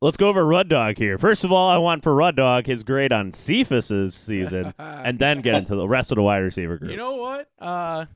[0.00, 1.18] Let's go over Rud Dog here.
[1.18, 5.40] First of all, I want for Rud Dog his grade on Cephus's season, and then
[5.40, 6.90] get into the rest of the wide receiver group.
[6.90, 7.48] You know what?
[7.58, 8.06] Uh,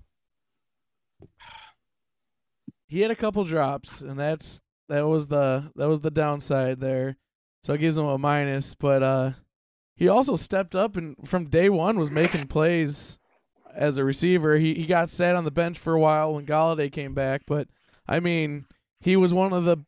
[2.87, 7.17] he had a couple drops, and that's that was the that was the downside there.
[7.65, 8.75] So it gives him a minus.
[8.75, 9.31] But uh,
[9.97, 13.19] he also stepped up and from day one was making plays
[13.75, 14.57] as a receiver.
[14.59, 17.69] He he got sat on the bench for a while when Golladay came back, but
[18.07, 18.67] I mean
[19.01, 19.79] he was one of the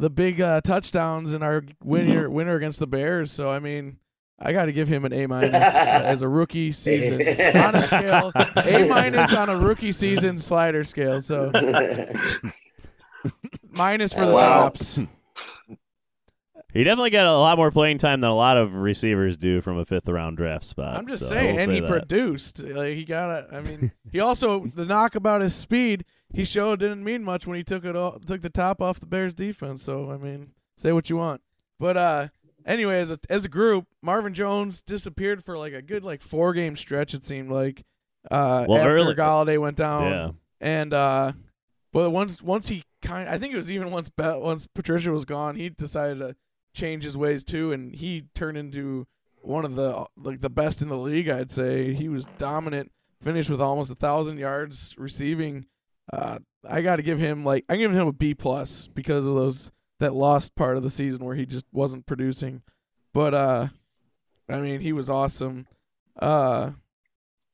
[0.00, 3.30] the big uh, touchdowns in our winner winner against the Bears.
[3.30, 3.98] So I mean.
[4.42, 7.82] I got to give him an A minus uh, as a rookie season on a
[7.82, 11.20] scale A minus on a rookie season slider scale.
[11.20, 11.52] So
[13.70, 14.40] minus for the Wow.
[14.70, 14.98] drops.
[16.72, 19.76] He definitely got a lot more playing time than a lot of receivers do from
[19.76, 20.96] a fifth round draft spot.
[20.96, 21.88] I'm just so saying, and say he that.
[21.90, 22.62] produced.
[22.62, 23.56] Like he got a.
[23.56, 26.04] I mean, he also the knock about his speed.
[26.32, 29.06] He showed didn't mean much when he took it off, took the top off the
[29.06, 29.82] Bears defense.
[29.82, 31.40] So I mean, say what you want,
[31.78, 32.28] but uh,
[32.64, 36.52] anyway, as a as a group, Marvin Jones disappeared for like a good like four
[36.52, 37.14] game stretch.
[37.14, 37.82] It seemed like
[38.30, 40.10] uh Well, after early- Golladay went down.
[40.12, 40.30] Yeah.
[40.60, 41.32] And uh
[41.92, 45.24] but once once he kind I think it was even once Be- once Patricia was
[45.24, 46.36] gone, he decided to
[46.74, 49.06] change his ways too and he turned into
[49.42, 51.28] one of the like the best in the league.
[51.28, 52.92] I'd say he was dominant.
[53.22, 55.66] Finished with almost a thousand yards receiving.
[56.12, 56.38] Uh,
[56.68, 59.70] I got to give him like I give him a B plus because of those
[59.98, 62.62] that lost part of the season where he just wasn't producing.
[63.12, 63.68] But uh,
[64.48, 65.66] I mean, he was awesome.
[66.18, 66.72] Uh,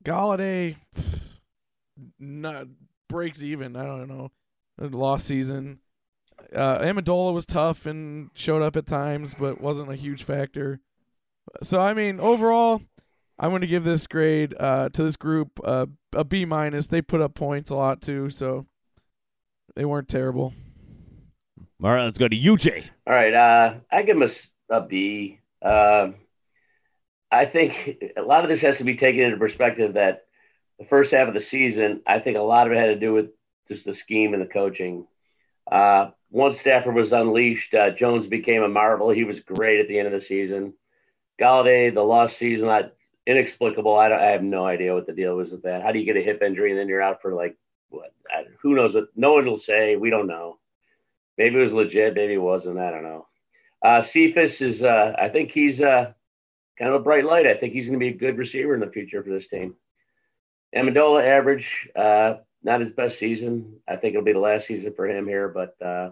[0.03, 0.77] Golladay,
[2.19, 2.67] not
[3.09, 3.75] breaks even.
[3.75, 4.31] I don't know.
[4.79, 5.79] Lost season.
[6.55, 10.79] Uh, Amendola was tough and showed up at times, but wasn't a huge factor.
[11.63, 12.81] So I mean, overall,
[13.39, 15.85] I'm going to give this grade uh, to this group uh,
[16.15, 16.87] a B minus.
[16.87, 18.65] They put up points a lot too, so
[19.75, 20.53] they weren't terrible.
[21.83, 22.89] All right, let's go to UJ.
[23.05, 25.39] All right, uh, I give him a, s- a B.
[25.61, 26.15] Um,
[27.31, 30.23] I think a lot of this has to be taken into perspective that
[30.79, 33.13] the first half of the season, I think a lot of it had to do
[33.13, 33.27] with
[33.67, 35.05] just the scheme and the coaching.
[35.71, 39.09] Uh, once Stafford was unleashed, uh, Jones became a marvel.
[39.11, 40.73] He was great at the end of the season.
[41.39, 42.85] Golladay, the lost season, I,
[43.27, 43.95] inexplicable.
[43.95, 45.83] I, don't, I have no idea what the deal was with that.
[45.83, 47.57] How do you get a hip injury and then you're out for like
[47.89, 48.13] what?
[48.31, 48.95] I, who knows?
[48.95, 49.97] What, no one will say.
[49.97, 50.57] We don't know.
[51.37, 52.15] Maybe it was legit.
[52.15, 52.79] Maybe it wasn't.
[52.79, 53.27] I don't know.
[53.83, 54.81] Uh, Cephus is.
[54.81, 56.13] Uh, I think he's uh,
[56.79, 57.45] kind of a bright light.
[57.45, 59.75] I think he's going to be a good receiver in the future for this team.
[60.75, 63.79] Amendola average, uh, not his best season.
[63.87, 66.11] I think it'll be the last season for him here, but uh,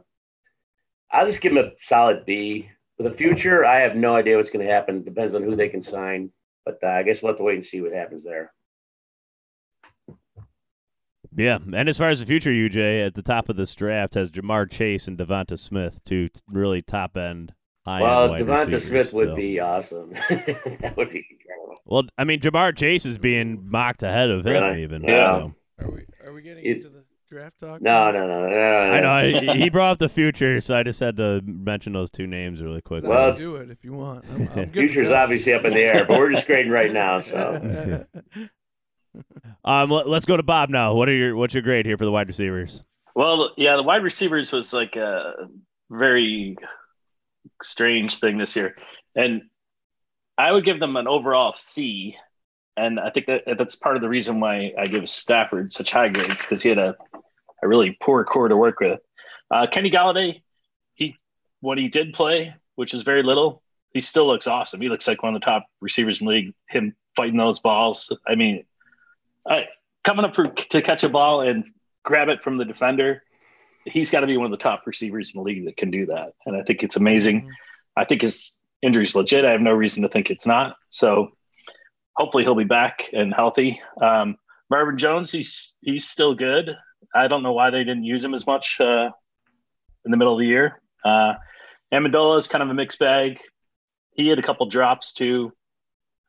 [1.11, 2.70] I'll just give him a solid B.
[2.97, 5.03] For the future, I have no idea what's going to happen.
[5.03, 6.32] Depends on who they can sign,
[6.66, 8.51] but uh, I guess we'll have to wait and see what happens there.
[11.38, 14.32] Yeah, and as far as the future, UJ at the top of this draft has
[14.32, 17.53] Ja'Marr Chase and DeVonta Smith, two really top end
[17.86, 20.11] high well, end DeVonta Smith would so- be awesome.
[20.30, 21.82] that would be incredible.
[21.86, 24.84] Well, I mean, Ja'Marr Chase is being mocked ahead of him, Really?
[24.84, 25.03] even.
[25.03, 25.24] Yeah.
[25.26, 25.53] so.
[25.80, 27.82] Are we are we getting It- into the draft talk?
[27.82, 28.49] No, no, no, no.
[28.49, 28.55] no.
[28.55, 28.99] I
[29.32, 32.28] know he- he brought up the future, so I just had to mention those two
[32.28, 33.01] names really quick.
[33.01, 34.26] So Well- do it if you want.
[34.34, 37.21] I'm, I'm good Future's obviously up in the air, but we're just grading right now.
[37.21, 38.05] So
[39.63, 40.93] Um, let, us go to Bob now.
[40.93, 42.84] What are your what's your grade here for the wide receivers?
[43.15, 45.47] Well, yeah, the wide receivers was like a
[45.89, 46.57] very
[47.63, 48.76] strange thing this year,
[49.15, 49.43] and
[50.38, 52.17] I would give them an overall C.
[52.78, 56.09] And I think that that's part of the reason why I give Stafford such high
[56.09, 56.95] grades because he had a,
[57.63, 58.99] a really poor core to work with.
[59.49, 60.41] Uh, Kenny Golladay,
[60.93, 61.15] he
[61.61, 63.61] when he did play, which is very little,
[63.93, 64.82] he still looks awesome.
[64.82, 66.53] He looks like one of the top receivers in the league.
[66.67, 68.11] Him fighting those balls.
[68.28, 68.65] I mean,
[69.47, 69.67] I,
[70.03, 71.65] coming up for, to catch a ball and
[72.03, 73.23] grab it from the defender,
[73.86, 76.07] he's got to be one of the top receivers in the league that can do
[76.07, 76.34] that.
[76.45, 77.51] And I think it's amazing.
[77.95, 79.45] I think his injury's legit.
[79.45, 80.76] I have no reason to think it's not.
[80.89, 81.32] So
[82.16, 83.82] hopefully he'll be back and healthy.
[84.01, 84.38] Um,
[84.70, 86.76] Marvin Jones, he's he's still good.
[87.13, 89.09] I don't know why they didn't use him as much uh,
[90.03, 90.82] in the middle of the year.
[91.03, 91.36] Uh,
[91.93, 93.39] Amendola is kind of a mixed bag.
[94.11, 95.53] He had a couple drops too.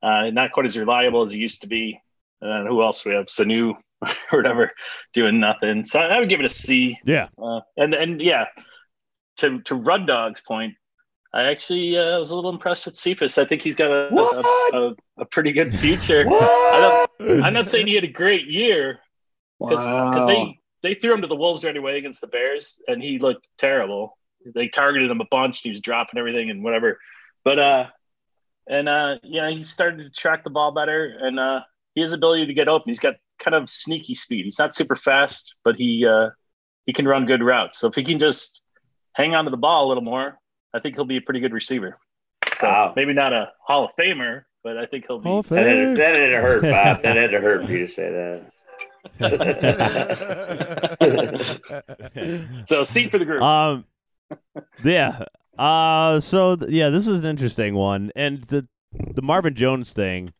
[0.02, 2.00] Uh, not quite as reliable as he used to be.
[2.40, 3.26] And who else we have?
[3.26, 3.72] Sanu
[4.02, 4.68] or whatever,
[5.14, 5.84] doing nothing.
[5.84, 6.98] So I would give it a C.
[7.04, 8.44] Yeah, Uh, and and yeah,
[9.38, 10.74] to to Rud Dog's point,
[11.36, 13.36] I actually uh, was a little impressed with Cephus.
[13.36, 16.24] I think he's got a a, a, a pretty good future.
[16.26, 19.00] I don't, I'm not saying he had a great year
[19.60, 20.26] because Wow.
[20.26, 23.50] they they threw him to the Wolves right away against the Bears, and he looked
[23.58, 24.16] terrible.
[24.54, 25.60] They targeted him a bunch.
[25.60, 26.98] He was dropping everything and whatever.
[27.44, 27.86] But uh,
[28.66, 31.60] and uh, yeah, he started to track the ball better, and uh,
[31.94, 32.88] he has ability to get open.
[32.88, 34.44] He's got kind of sneaky speed.
[34.46, 36.30] He's not super fast, but he uh,
[36.86, 37.78] he can run good routes.
[37.78, 38.62] So if he can just
[39.12, 40.38] hang on to the ball a little more,
[40.76, 41.98] I think he'll be a pretty good receiver.
[42.56, 42.92] So Wow.
[42.96, 45.28] maybe not a Hall of Famer, but I think he'll be.
[45.28, 45.94] Hall of that had, Fame.
[45.94, 47.02] to, that had to hurt, Bob.
[47.02, 48.52] That had to hurt for you to say that.
[52.66, 53.42] So seat for the group.
[53.42, 53.84] Um,
[54.84, 55.24] yeah.
[55.58, 58.66] Uh, so th- yeah, this is an interesting one, and the
[59.14, 60.32] the Marvin Jones thing.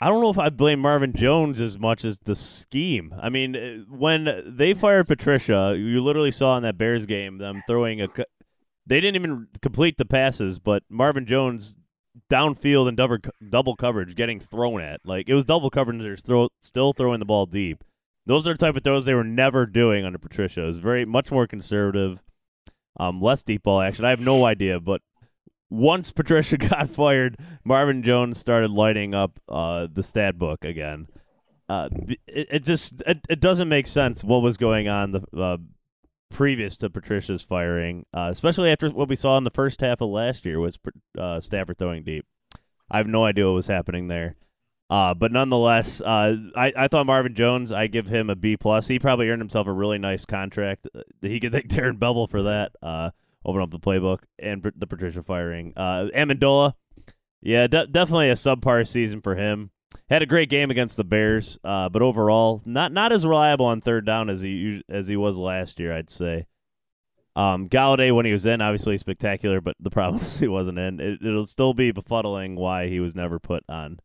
[0.00, 3.12] I don't know if I blame Marvin Jones as much as the scheme.
[3.20, 7.62] I mean, uh, when they fired Patricia, you literally saw in that Bears game them
[7.66, 8.08] throwing a.
[8.88, 11.76] They didn't even complete the passes, but Marvin Jones
[12.30, 13.18] downfield and double
[13.48, 15.00] double coverage getting thrown at.
[15.04, 17.84] Like it was double coverage, they're throw, still throwing the ball deep.
[18.24, 20.62] Those are the type of throws they were never doing under Patricia.
[20.62, 22.22] It was very much more conservative,
[22.98, 24.06] um, less deep ball action.
[24.06, 25.02] I have no idea, but
[25.70, 31.08] once Patricia got fired, Marvin Jones started lighting up uh, the stat book again.
[31.68, 31.90] Uh,
[32.26, 35.58] it, it just it, it doesn't make sense what was going on the uh,
[36.30, 40.10] previous to Patricia's firing, uh, especially after what we saw in the first half of
[40.10, 40.78] last year with
[41.16, 42.26] uh, Stafford throwing deep.
[42.90, 44.36] I have no idea what was happening there.
[44.90, 48.88] Uh, but nonetheless, uh, I, I thought Marvin Jones, I give him a B plus.
[48.88, 50.88] He probably earned himself a really nice contract.
[50.94, 52.72] Uh, He could thank Darrell Bevell for that.
[52.82, 53.10] Uh,
[53.44, 55.74] open up the playbook and the Patricia firing.
[55.76, 56.72] Uh, Amendola,
[57.42, 59.70] Yeah, de- definitely a subpar season for him.
[60.08, 63.80] Had a great game against the Bears, uh, but overall, not not as reliable on
[63.80, 65.94] third down as he as he was last year.
[65.94, 66.46] I'd say.
[67.36, 70.98] Um, Golladay when he was in, obviously spectacular, but the problem is he wasn't in.
[70.98, 74.00] It, it'll still be befuddling why he was never put on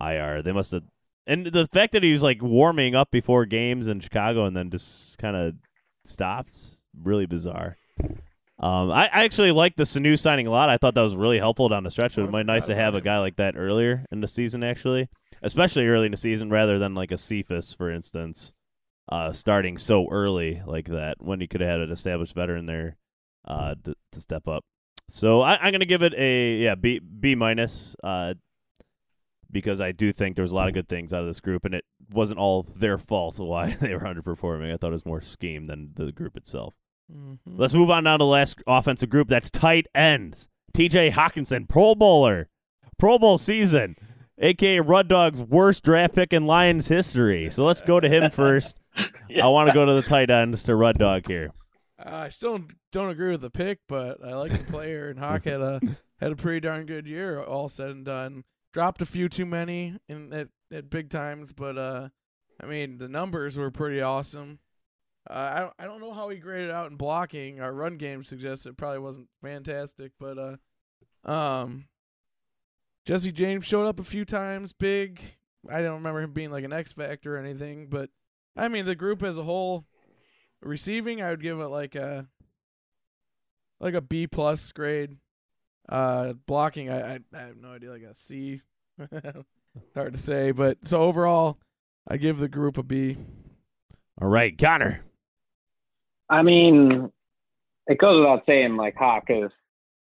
[0.00, 0.42] IR.
[0.42, 0.84] They must have,
[1.26, 4.70] and the fact that he was like warming up before games in Chicago and then
[4.70, 5.54] just kind of
[6.04, 7.76] stops, really bizarre.
[8.60, 10.68] Um, I, I actually like the Sanu signing a lot.
[10.68, 12.18] I thought that was really helpful down the stretch.
[12.18, 15.08] It would be nice to have a guy like that earlier in the season, actually,
[15.42, 18.52] especially early in the season, rather than like a Cephus, for instance,
[19.08, 22.98] uh, starting so early like that when he could have had an established veteran there
[23.48, 24.62] uh, to, to step up.
[25.08, 28.34] So I, I'm gonna give it a yeah B B minus uh,
[29.50, 31.64] because I do think there was a lot of good things out of this group,
[31.64, 34.72] and it wasn't all their fault why they were underperforming.
[34.72, 36.74] I thought it was more scheme than the group itself.
[37.10, 37.38] Mhm.
[37.46, 39.28] Let's move on now to the last offensive group.
[39.28, 40.48] That's tight ends.
[40.74, 41.10] T.J.
[41.10, 42.48] Hockenson, Pro Bowler,
[42.98, 43.96] Pro Bowl season,
[44.38, 47.50] aka Rud Dog's worst draft pick in Lions history.
[47.50, 48.78] So let's go to him first.
[49.28, 49.44] Yeah.
[49.46, 51.50] I want to go to the tight ends to Rud Dog here.
[51.98, 55.18] Uh, I still don't- don't agree with the pick, but I like the player, and
[55.18, 55.80] Hawk had a
[56.20, 58.44] had a pretty darn good year, all said and done.
[58.72, 62.08] Dropped a few too many in at, at big times, but uh,
[62.62, 64.60] I mean the numbers were pretty awesome.
[65.28, 67.60] Uh, I don't I don't know how he graded out in blocking.
[67.60, 71.86] Our run game suggests it probably wasn't fantastic, but uh, um,
[73.04, 75.20] Jesse James showed up a few times, big.
[75.68, 78.10] I don't remember him being like an X factor or anything, but
[78.56, 79.84] I mean the group as a whole,
[80.62, 82.26] receiving I would give it like a
[83.78, 85.16] like a B plus grade.
[85.88, 88.62] Uh, blocking I, I I have no idea like a C.
[89.94, 91.58] Hard to say, but so overall,
[92.08, 93.18] I give the group a B.
[94.20, 95.04] All right, Connor.
[96.30, 97.10] I mean,
[97.86, 99.50] it goes without saying, like Hawk is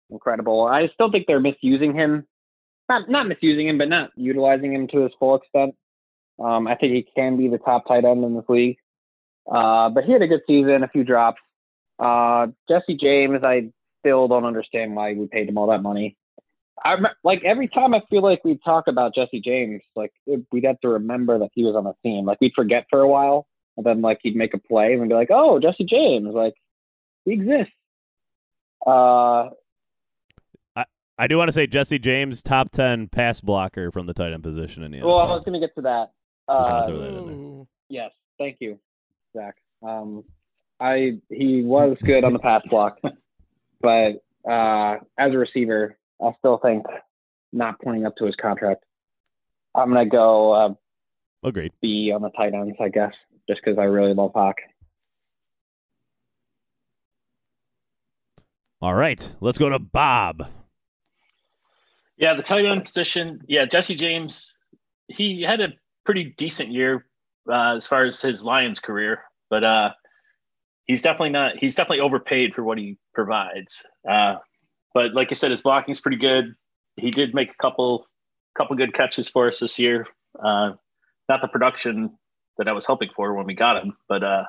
[0.09, 0.65] incredible.
[0.65, 2.28] I still think they're misusing him.
[2.89, 5.76] Not not misusing him, but not utilizing him to his full extent.
[6.43, 8.78] Um, I think he can be the top tight end in this league.
[9.49, 11.41] Uh, but he had a good season, a few drops.
[11.99, 16.17] Uh, Jesse James, I still don't understand why we paid him all that money.
[16.84, 20.13] I like every time I feel like we talk about Jesse James, like
[20.51, 22.26] we'd have to remember that he was on the team.
[22.26, 23.47] Like we'd forget for a while,
[23.80, 26.53] and then like he'd make a play and be like, "Oh, Jesse James, like
[27.25, 27.73] he exists."
[28.86, 29.49] Uh,
[31.17, 34.43] I do want to say Jesse James, top ten pass blocker from the tight end
[34.43, 35.05] position in the NFL.
[35.05, 36.11] well, I was going to get to that.
[36.49, 37.65] Just Uh, throw that in there.
[37.89, 38.80] Yes, thank you,
[39.36, 39.55] Zach.
[39.82, 40.23] Um,
[40.80, 42.99] I he was good on the pass block,
[43.82, 46.86] but uh, as a receiver, I still think
[47.51, 48.84] not pointing up to his contract.
[49.75, 50.73] I'm gonna go uh,
[51.43, 51.73] Agreed.
[51.82, 53.13] B on the tight ends, I guess,
[53.50, 54.58] just because I really love Hawk.
[58.82, 60.47] All right, let's go to Bob.
[62.16, 63.41] Yeah, the tight end position.
[63.47, 64.56] Yeah, Jesse James.
[65.08, 65.70] He had a
[66.06, 67.06] pretty decent year
[67.52, 69.89] uh, as far as his Lions career, but uh,
[70.86, 71.58] he's definitely not.
[71.58, 73.84] He's definitely overpaid for what he provides.
[74.08, 74.36] Uh,
[74.93, 76.54] but like I said, his blocking's pretty good.
[76.97, 78.06] He did make a couple
[78.56, 80.06] couple good catches for us this year.
[80.41, 80.74] Uh,
[81.28, 82.12] not the production
[82.60, 84.43] that I was hoping for when we got him, but uh,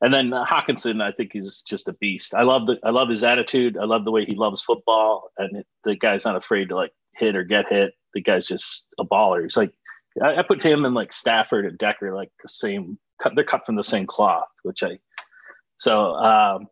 [0.00, 2.34] and then uh, Hockenson, I think he's just a beast.
[2.34, 3.78] I love the I love his attitude.
[3.78, 7.36] I love the way he loves football, and the guy's not afraid to like hit
[7.36, 7.94] or get hit.
[8.14, 9.42] The guy's just a baller.
[9.44, 9.72] He's like
[10.20, 12.98] I, I put him and like Stafford and Decker like the same.
[13.22, 14.98] Cut, they're cut from the same cloth, which I.
[15.78, 16.66] So um,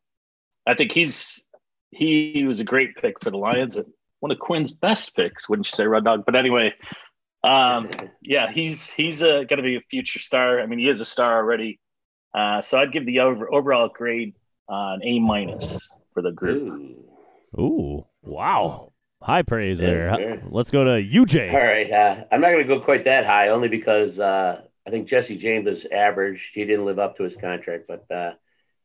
[0.67, 1.49] I think he's
[1.93, 3.79] he was a great pick for the Lions
[4.25, 6.25] one of Quinn's best picks, wouldn't you say, Red Dog?
[6.25, 6.73] But anyway,
[7.45, 7.91] um,
[8.23, 10.61] yeah, he's he's uh, going to be a future star.
[10.61, 11.79] I mean, he is a star already.
[12.35, 14.35] Uh, so I'd give the over, overall grade
[14.69, 16.63] uh, an A minus for the group.
[16.63, 17.61] Ooh.
[17.61, 18.93] Ooh, wow,
[19.23, 20.17] high praise Yeah, there.
[20.17, 20.43] sure.
[20.49, 21.53] Let's go to UJ.
[21.55, 21.89] All right.
[21.91, 25.37] Uh, I'm not going to go quite that high, only because uh, I think Jesse
[25.39, 26.51] James is average.
[26.53, 28.33] He didn't live up to his contract, but uh,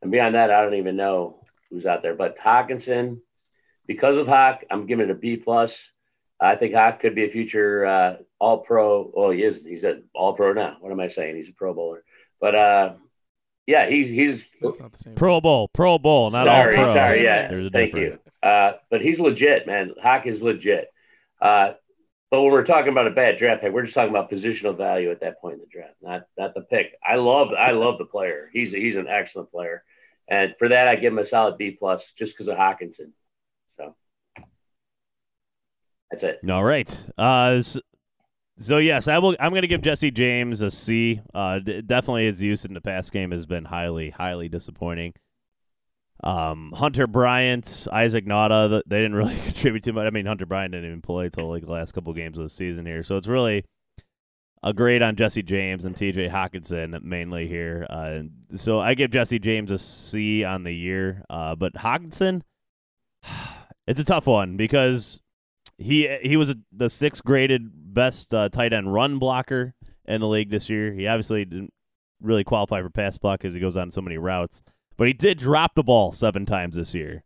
[0.03, 2.14] and beyond that, I don't even know who's out there.
[2.14, 3.22] But Hockenson,
[3.88, 5.76] because of Hawk, I'm giving it a B plus.
[6.42, 9.12] I think Hawk could be a future uh, All Pro.
[9.14, 9.64] Well, he is.
[9.64, 10.78] He's an All Pro now.
[10.80, 11.36] What am I saying?
[11.36, 12.04] He's a Pro Bowler.
[12.40, 12.94] But uh,
[13.68, 15.16] yeah, he's he's That's not the same.
[15.16, 16.96] Pro Bowl, Pro Bowl, not sorry, all pro.
[16.96, 18.20] sorry, yeah, thank difference.
[18.44, 18.50] you.
[18.50, 19.94] Uh, but he's legit, man.
[20.02, 20.88] Hawk is legit.
[21.42, 21.74] Uh,
[22.32, 25.12] but when we're talking about a bad draft pick, we're just talking about positional value
[25.12, 26.94] at that point in the draft, not not the pick.
[27.08, 28.50] I love I love the player.
[28.54, 29.84] He's he's an excellent player,
[30.28, 33.12] and for that I give him a solid B plus just because of Hockenson.
[36.12, 36.49] So that's it.
[36.49, 37.03] All right.
[37.18, 37.78] Uh, s-
[38.57, 39.36] so yes, I will.
[39.39, 41.22] I'm going to give Jesse James a C.
[41.34, 45.14] Uh, d- definitely his use in the pass game has been highly, highly disappointing.
[46.22, 50.05] Um, Hunter Bryant, Isaac Nauta, they didn't really contribute too much.
[50.05, 52.49] I mean, Hunter Bryant didn't even play till like the last couple games of the
[52.49, 53.64] season here, so it's really
[54.62, 56.28] a grade on Jesse James and T.J.
[56.28, 57.88] Hockenson mainly here.
[57.89, 58.24] Uh,
[58.55, 62.41] so I give Jesse James a C on the year, uh, but Hockenson,
[63.88, 65.22] it's a tough one because
[65.80, 69.74] he he was a, the sixth graded best uh, tight end run blocker
[70.06, 70.94] in the league this year.
[70.94, 71.74] He obviously didn't
[72.22, 74.62] really qualify for pass block because he goes on so many routes,
[74.98, 77.24] but he did drop the ball seven times this year.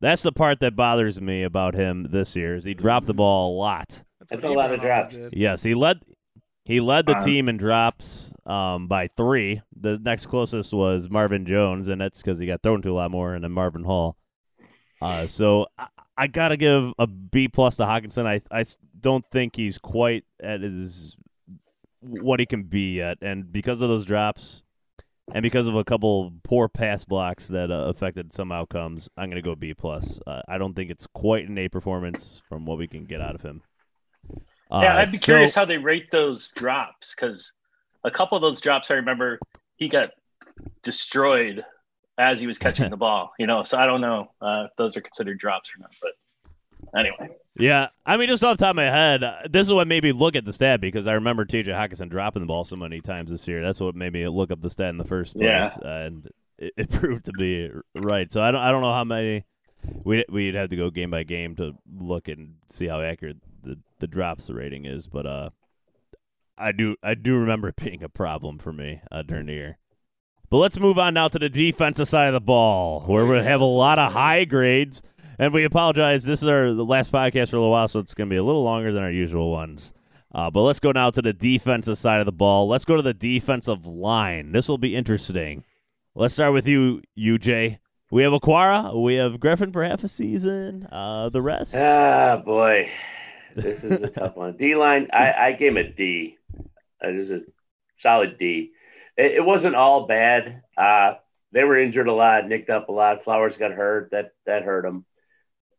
[0.00, 3.54] That's the part that bothers me about him this year is he dropped the ball
[3.54, 4.02] a lot.
[4.28, 5.14] That's what a lot of drops.
[5.32, 6.00] Yes, he led
[6.64, 9.62] he led the Uh, team in drops um, by three.
[9.78, 13.10] The next closest was Marvin Jones, and that's because he got thrown to a lot
[13.10, 14.16] more, and then Marvin Hall.
[15.00, 15.86] Uh, so I,
[16.16, 18.26] I gotta give a B plus to Hockenson.
[18.26, 18.64] I I
[19.00, 21.16] don't think he's quite at his
[22.00, 24.62] what he can be yet, and because of those drops,
[25.32, 29.40] and because of a couple poor pass blocks that uh, affected some outcomes, I'm gonna
[29.42, 30.20] go B plus.
[30.26, 33.34] Uh, I don't think it's quite an A performance from what we can get out
[33.34, 33.62] of him.
[34.30, 34.38] Yeah,
[34.70, 37.52] Uh, I'd be so- curious how they rate those drops because
[38.04, 39.38] a couple of those drops, I remember
[39.76, 40.10] he got
[40.82, 41.64] destroyed
[42.30, 43.32] as he was catching the ball.
[43.38, 45.94] You know, so I don't know uh, if those are considered drops or not.
[46.00, 46.12] But
[46.98, 49.86] anyway, Yeah, I mean, just off the top of my head, uh, this is what
[49.88, 51.70] made me look at the stat because I remember T.J.
[51.72, 53.62] Hockenson dropping the ball so many times this year.
[53.62, 55.70] That's what made me look up the stat in the first place, Yeah.
[55.84, 58.30] and it, it proved to be right.
[58.30, 59.44] So I don't, I don't know how many
[60.04, 63.78] we we'd have to go game by game to look and see how accurate the
[63.98, 65.50] the drops rating is, but uh,
[66.56, 69.78] I do I do remember it being a problem for me uh, during the year.
[70.52, 73.62] But let's move on now to the defensive side of the ball, where we have
[73.62, 75.00] a lot of high grades.
[75.38, 76.24] And we apologize.
[76.24, 78.44] This is our last podcast for a little while, so it's going to be a
[78.44, 79.94] little longer than our usual ones.
[80.30, 82.68] Uh, but let's go now to the defensive side of the ball.
[82.68, 84.52] Let's go to the defensive line.
[84.52, 85.64] This will be interesting.
[86.14, 87.78] Let's start with you, UJ.
[88.10, 89.02] We have Okwara.
[89.02, 90.86] We have Griffen for half a season.
[90.92, 91.74] Uh, the rest.
[91.74, 92.90] Ah, boy,
[93.56, 94.58] this is a tough one.
[94.58, 96.36] D line, I, I gave him a D.
[97.02, 97.40] Uh, this is a
[98.02, 98.72] solid D.
[99.16, 100.62] It, it wasn't all bad.
[100.76, 101.14] Uh,
[101.52, 103.24] they were injured a lot, nicked up a lot.
[103.24, 104.10] Flowers got hurt.
[104.10, 105.04] That that hurt them.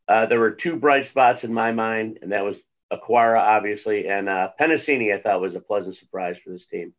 [0.08, 2.58] Uh, there were two bright spots in my mind, and that was
[2.92, 5.14] Okwara, obviously, and uh, Penisini.
[5.14, 6.94] I thought was a pleasant surprise for this team.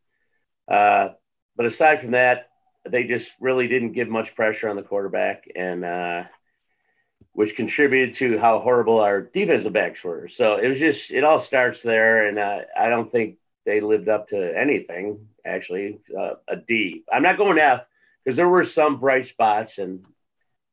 [0.68, 1.10] Uh,
[1.56, 2.48] but aside from that,
[2.88, 6.24] they just really didn't give much pressure on the quarterback, and uh,
[7.32, 10.28] which contributed to how horrible our defensive backs were.
[10.28, 14.08] So it was just it all starts there, and uh, I don't think they lived
[14.08, 15.28] up to anything.
[15.46, 17.04] Actually, uh, a D.
[17.12, 17.82] I'm not going F
[18.24, 20.04] because there were some bright spots, and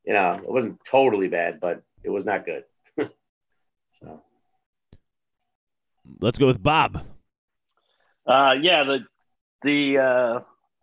[0.05, 2.63] you know it wasn't totally bad, but it was not good.
[2.97, 4.21] so
[6.19, 7.03] Let's go with Bob.
[8.25, 8.99] uh, yeah, the
[9.63, 10.39] the uh,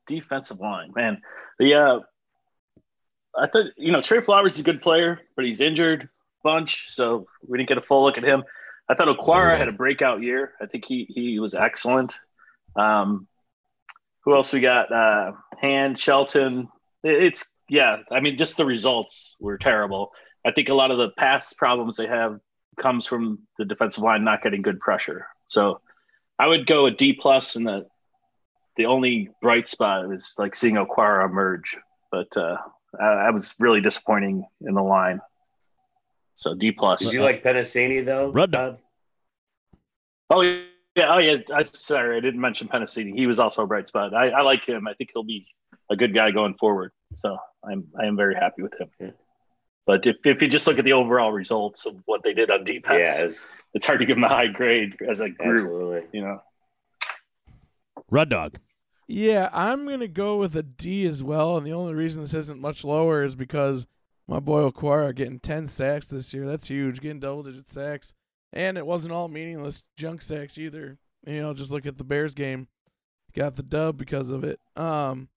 [0.07, 1.23] defensive line, man.
[1.59, 2.01] The uh,
[3.37, 6.09] I thought you know Trey Flowers is a good player, but he's injured a
[6.43, 8.45] bunch, so we didn't get a full look at him.
[8.89, 10.55] I thought Okwara had a breakout year.
[10.61, 12.19] I think he he was excellent.
[12.77, 13.27] Um,
[14.29, 14.93] who else we got?
[14.93, 16.69] Uh, Hand Shelton.
[17.03, 17.97] It's yeah.
[18.13, 20.13] I mean, just the results were terrible.
[20.47, 22.39] I think a lot of the past problems they have
[22.77, 25.27] comes from the defensive line not getting good pressure.
[25.47, 25.81] So
[26.39, 27.87] I would go a D plus, and the
[28.77, 31.79] the only bright spot is like seeing Okwara emerge.
[32.13, 32.59] But uh,
[33.01, 35.21] I, I was really disappointing in the line.
[36.35, 37.01] So D plus.
[37.01, 38.31] did you like Penisini though?
[38.31, 38.79] Run Bob?
[40.29, 40.65] Oh yeah,
[41.07, 41.37] oh yeah.
[41.55, 43.15] I sorry, I didn't mention Penisini.
[43.15, 44.15] He was also a bright spot.
[44.15, 44.87] I, I like him.
[44.89, 45.47] I think he'll be
[45.91, 46.93] a good guy going forward.
[47.15, 48.89] So I'm I am very happy with him.
[49.01, 49.11] Yeah.
[49.87, 52.65] But if, if you just look at the overall results of what they did on
[52.65, 53.39] defense, Yeah, it's-
[53.75, 55.65] it's hard to give them a high grade as a group.
[55.65, 56.03] absolutely.
[56.19, 56.43] You know.
[58.11, 58.59] Rud Dog.
[59.07, 62.61] Yeah, I'm gonna go with a D as well, and the only reason this isn't
[62.61, 63.87] much lower is because
[64.27, 66.47] my boy Okwara getting ten sacks this year.
[66.47, 68.13] That's huge, getting double digit sacks,
[68.53, 70.99] and it wasn't all meaningless junk sacks either.
[71.27, 72.69] You know, just look at the Bears game,
[73.35, 74.61] got the dub because of it.
[74.77, 75.29] Um,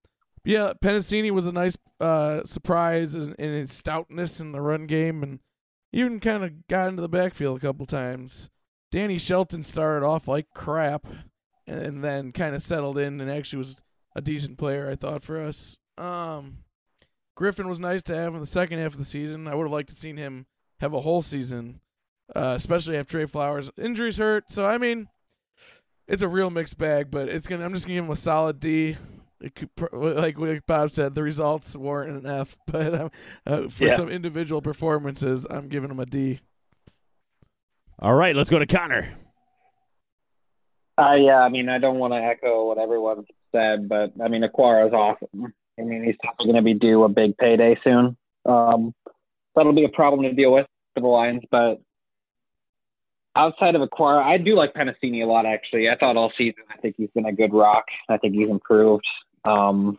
[0.44, 5.22] yeah, Penisini was a nice uh, surprise in, in his stoutness in the run game,
[5.22, 5.40] and
[5.92, 8.50] even kind of got into the backfield a couple times.
[8.90, 11.06] Danny Shelton started off like crap
[11.66, 13.80] and then kind of settled in and actually was
[14.14, 15.78] a decent player I thought for us.
[15.96, 16.58] Um,
[17.38, 19.48] Griffen was nice to have in the second half of the season.
[19.48, 20.46] I would have liked to seen him
[20.80, 21.80] have a whole season,
[22.34, 24.50] uh, especially if Trey Flowers injuries hurt.
[24.50, 25.08] So I mean,
[26.08, 27.64] it's a real mixed bag, but it's gonna.
[27.64, 28.96] I'm just gonna give him a solid D.
[29.40, 33.10] It could, like like Bob said, the results warrant an F, but um,
[33.46, 33.94] uh, for Yeah.
[33.96, 36.40] some individual performances, I'm giving him a D.
[37.98, 39.14] All right, let's go to Connor.
[40.98, 44.42] Uh, yeah, I mean, I don't want to echo what everyone said, but I mean,
[44.42, 45.52] Okwara's awesome.
[45.78, 48.16] I mean, he's probably going to be due a big payday soon.
[48.44, 48.94] Um,
[49.54, 51.42] that'll be a problem to deal with for the Lions.
[51.50, 51.80] But
[53.36, 55.46] outside of Okwara, I do like Penisini a lot.
[55.46, 57.84] Actually, I thought all season I think he's been a good rock.
[58.08, 59.04] I think he's improved.
[59.44, 59.98] Um,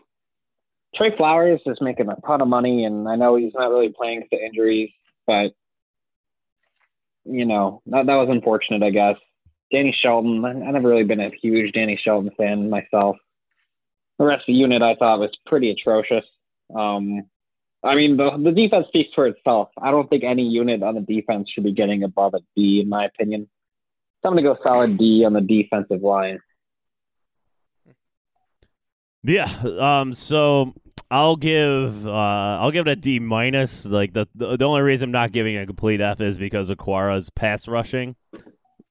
[0.95, 4.21] Trey Flowers is making a ton of money, and I know he's not really playing
[4.21, 4.91] because of injuries,
[5.25, 5.51] but
[7.25, 9.15] you know that that was unfortunate, I guess.
[9.71, 13.17] Danny Shelton, I- I've never really been a huge Danny Shelton fan myself.
[14.19, 16.25] The rest of the unit I thought was pretty atrocious.
[16.75, 17.23] Um,
[17.83, 19.69] I mean, the, the defense speaks for itself.
[19.81, 22.89] I don't think any unit on the defense should be getting above a D, in
[22.89, 23.49] my opinion.
[24.21, 26.39] So I'm going to go solid D on the defensive line.
[29.23, 29.51] Yeah.
[29.79, 30.13] Um.
[30.13, 30.73] So
[31.11, 32.07] I'll give.
[32.07, 32.11] Uh.
[32.59, 33.85] I'll give it a D minus.
[33.85, 37.29] Like the, the the only reason I'm not giving a complete F is because Okwara's
[37.29, 38.15] pass rushing.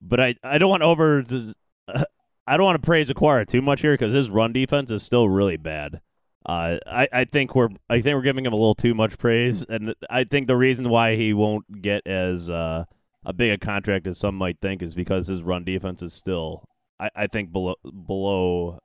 [0.01, 1.25] But I I don't want over.
[2.47, 5.29] I don't want to praise Okwara too much here because his run defense is still
[5.29, 6.01] really bad.
[6.45, 9.65] Uh, I, I think we're I think we're giving him a little too much praise,
[9.65, 12.85] and I think the reason why he won't get as uh,
[13.25, 16.65] a big a contract as some might think is because his run defense is still
[16.99, 17.77] I, I think below
[18.07, 18.79] below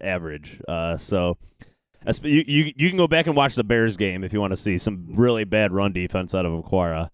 [0.00, 0.60] average.
[0.68, 1.38] Uh, so
[2.04, 4.52] as- you, you you can go back and watch the Bears game if you want
[4.52, 7.08] to see some really bad run defense out of Okwara.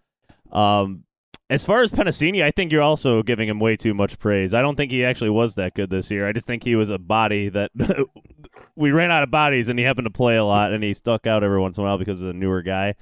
[0.51, 1.05] Um,
[1.49, 4.53] as far as Penisini, I think you're also giving him way too much praise.
[4.53, 6.27] I don't think he actually was that good this year.
[6.27, 7.71] I just think he was a body that
[8.77, 11.27] we ran out of bodies, and he happened to play a lot, and he stuck
[11.27, 12.95] out every once in a while because he's a newer guy.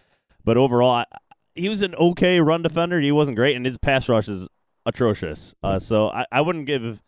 [0.44, 1.04] But overall, I,
[1.54, 3.00] he was an okay run defender.
[3.00, 4.48] He wasn't great, and his pass rush is
[4.86, 5.54] atrocious.
[5.62, 7.00] Uh, so I, I wouldn't give.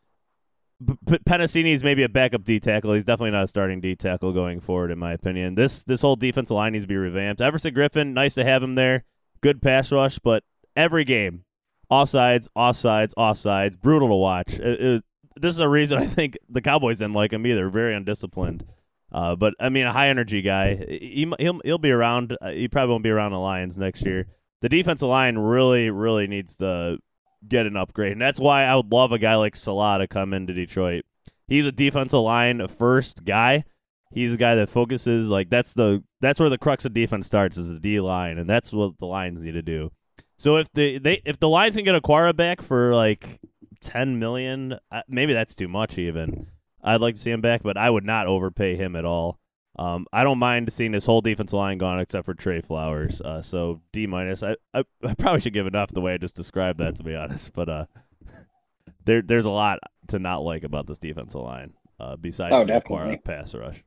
[0.87, 2.93] P- P- Penisini is maybe a backup D tackle.
[2.93, 5.55] He's definitely not a starting D tackle going forward, in my opinion.
[5.55, 7.41] This this whole defensive line needs to be revamped.
[7.41, 9.05] Everson Griffen, nice to have him there.
[9.41, 10.45] Good pass rush, but
[10.75, 11.45] every game,
[11.91, 14.55] offsides, offsides, offsides, brutal to watch.
[14.55, 15.05] It- it-
[15.41, 17.69] this is a reason I think the Cowboys didn't like him either.
[17.69, 18.65] Very undisciplined.
[19.13, 20.77] Uh, but I mean, a high energy guy.
[20.77, 22.37] He he'll he'll be around.
[22.41, 24.27] Uh, he probably won't be around the Lions next year.
[24.63, 26.99] The defensive line really really needs to
[27.47, 30.35] get an upgrade, and that's why I would love a guy like Saleh to come
[30.35, 31.05] into Detroit.
[31.47, 33.65] He's a defensive line first guy.
[34.13, 37.57] He's a guy that focuses like that's the that's where the crux of defense starts
[37.57, 39.93] is the D line, and that's what the Lions need to do.
[40.37, 43.41] So if the they if the Lions can get Okwara back for like
[43.87, 46.49] ten million, uh, maybe that's too much even.
[46.83, 49.39] I'd like to see him back, but I would not overpay him at all.
[49.79, 53.21] Um, I don't mind seeing this whole defensive line gone except for Trey Flowers.
[53.21, 54.43] Uh, so D minus.
[54.43, 57.03] I, I I probably should give it up the way I just described that to
[57.03, 57.85] be honest, but uh,
[59.05, 59.79] there there's a lot
[60.09, 61.75] to not like about this defensive line.
[61.99, 62.73] Uh, besides Oh, the.
[62.73, 63.83] Okwara pass rush.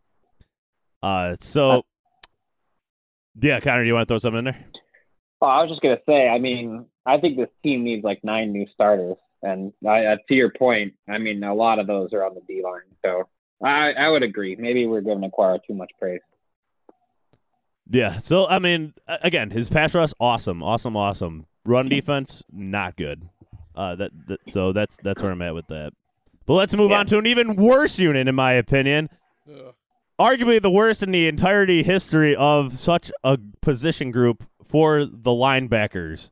[1.02, 1.84] Uh, so
[3.42, 4.66] yeah, Connor, do you want to throw something in there?
[5.42, 6.28] Oh, I was just gonna say.
[6.28, 10.34] I mean, I think this team needs like nine new starters, and I, uh, to
[10.36, 12.82] your point, I mean, a lot of those are on the D line.
[13.06, 13.28] So
[13.64, 14.56] I, I would agree.
[14.58, 16.22] Maybe we're giving Okwara too much praise.
[17.90, 18.20] Yeah.
[18.20, 21.46] So I mean, again, his pass rush awesome, awesome, awesome.
[21.66, 23.30] Run defense not good.
[23.76, 25.94] Uh, that, that so that's that's where I'm at with that.
[26.46, 27.00] But let's move Yeah.
[27.00, 29.10] on to an even worse unit, in my opinion.
[29.50, 29.74] Ugh.
[30.20, 36.30] Arguably the worst in the entirety history of such a position group for the linebackers.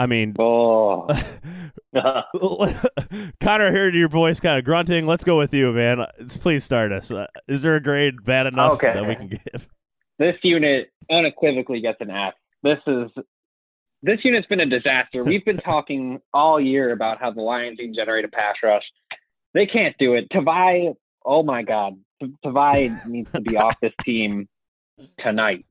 [0.00, 1.06] I mean, Oh,
[1.94, 5.06] Connor, I heard your voice kind of grunting.
[5.06, 6.06] Let's go with you, man.
[6.40, 7.10] Please start us.
[7.10, 8.94] Uh, is there a grade bad enough Okay.
[8.94, 9.68] that we can give?
[10.18, 12.32] this unit unequivocally gets an F.
[12.62, 13.10] This is
[14.02, 15.22] this unit's been a disaster.
[15.22, 18.84] We've been talking all year about how the Lions can generate a pass rush.
[19.52, 20.30] They can't do it.
[20.30, 20.94] Tavai,
[21.26, 21.98] oh my God,
[22.42, 24.48] Tavai needs to be off this team
[25.18, 25.66] tonight.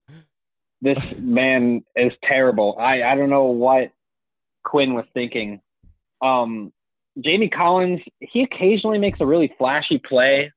[0.83, 2.75] This man is terrible.
[2.79, 3.89] I I don't know what
[4.69, 5.61] Quinn was thinking.
[6.21, 6.71] Um,
[7.19, 10.51] Jamie Collins, he occasionally makes a really flashy play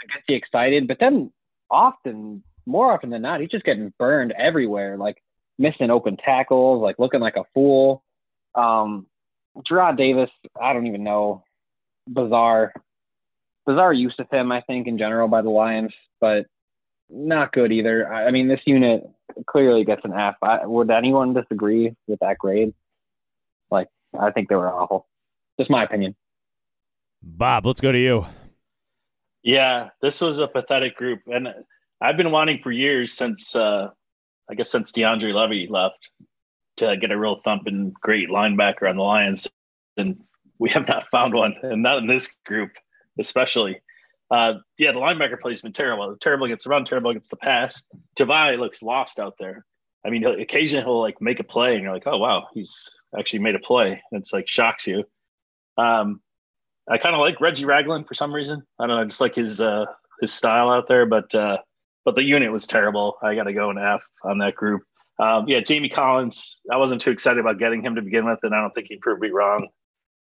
[0.00, 1.30] that gets you excited, but then
[1.70, 5.22] often, more often than not, he's just getting burned everywhere, like
[5.58, 8.02] missing open tackles, like looking like a fool.
[8.54, 9.06] Um,
[9.70, 11.44] Jarrad Davis, I don't even know.
[12.08, 12.72] Bizarre,
[13.66, 16.46] bizarre use of him, I think, in general by the Lions, but
[17.10, 18.10] not good either.
[18.10, 19.08] I I mean, this unit
[19.46, 20.36] clearly gets an F.
[20.42, 22.72] I, would anyone disagree with that grade?
[23.70, 23.88] Like,
[24.18, 25.06] I think they were awful.
[25.58, 26.14] Just my opinion.
[27.22, 28.26] Bob, let's go to you.
[29.42, 31.48] Yeah, this was a pathetic group, and
[32.00, 33.88] I've been wanting for years since uh,
[34.50, 35.98] I guess since DeAndre Levy left
[36.78, 39.48] to get a real thumping great linebacker on the Lions,
[39.96, 40.20] and
[40.58, 42.72] we have not found one, and not in this group
[43.18, 43.80] especially.
[44.30, 46.16] Uh, yeah, the linebacker play has been terrible.
[46.20, 47.82] Terrible against the run, terrible against the pass.
[48.16, 49.64] Tavai looks lost out there.
[50.04, 53.40] I mean, occasionally he'll like make a play, and you're like, oh wow, he's actually
[53.40, 54.02] made a play.
[54.12, 55.04] It's like shocks you.
[55.76, 56.20] Um,
[56.88, 58.62] I kind of like Reggie Ragland for some reason.
[58.78, 59.86] I don't know, just like his uh,
[60.20, 61.06] his style out there.
[61.06, 61.58] But uh,
[62.04, 63.16] but the unit was terrible.
[63.22, 64.82] I got to go an F on that group.
[65.18, 66.60] Um, yeah, Jamie Collins.
[66.70, 68.96] I wasn't too excited about getting him to begin with, and I don't think he
[68.96, 69.68] proved me wrong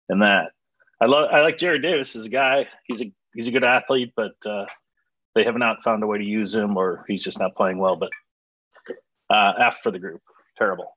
[0.09, 0.51] in that.
[0.99, 1.29] I love.
[1.31, 2.67] I like Jarrad Davis as a guy.
[2.85, 4.65] He's a he's a good athlete, but uh,
[5.35, 7.95] they have not found a way to use him, or he's just not playing well.
[7.95, 8.09] But
[9.29, 10.21] uh, F for the group.
[10.57, 10.96] Terrible.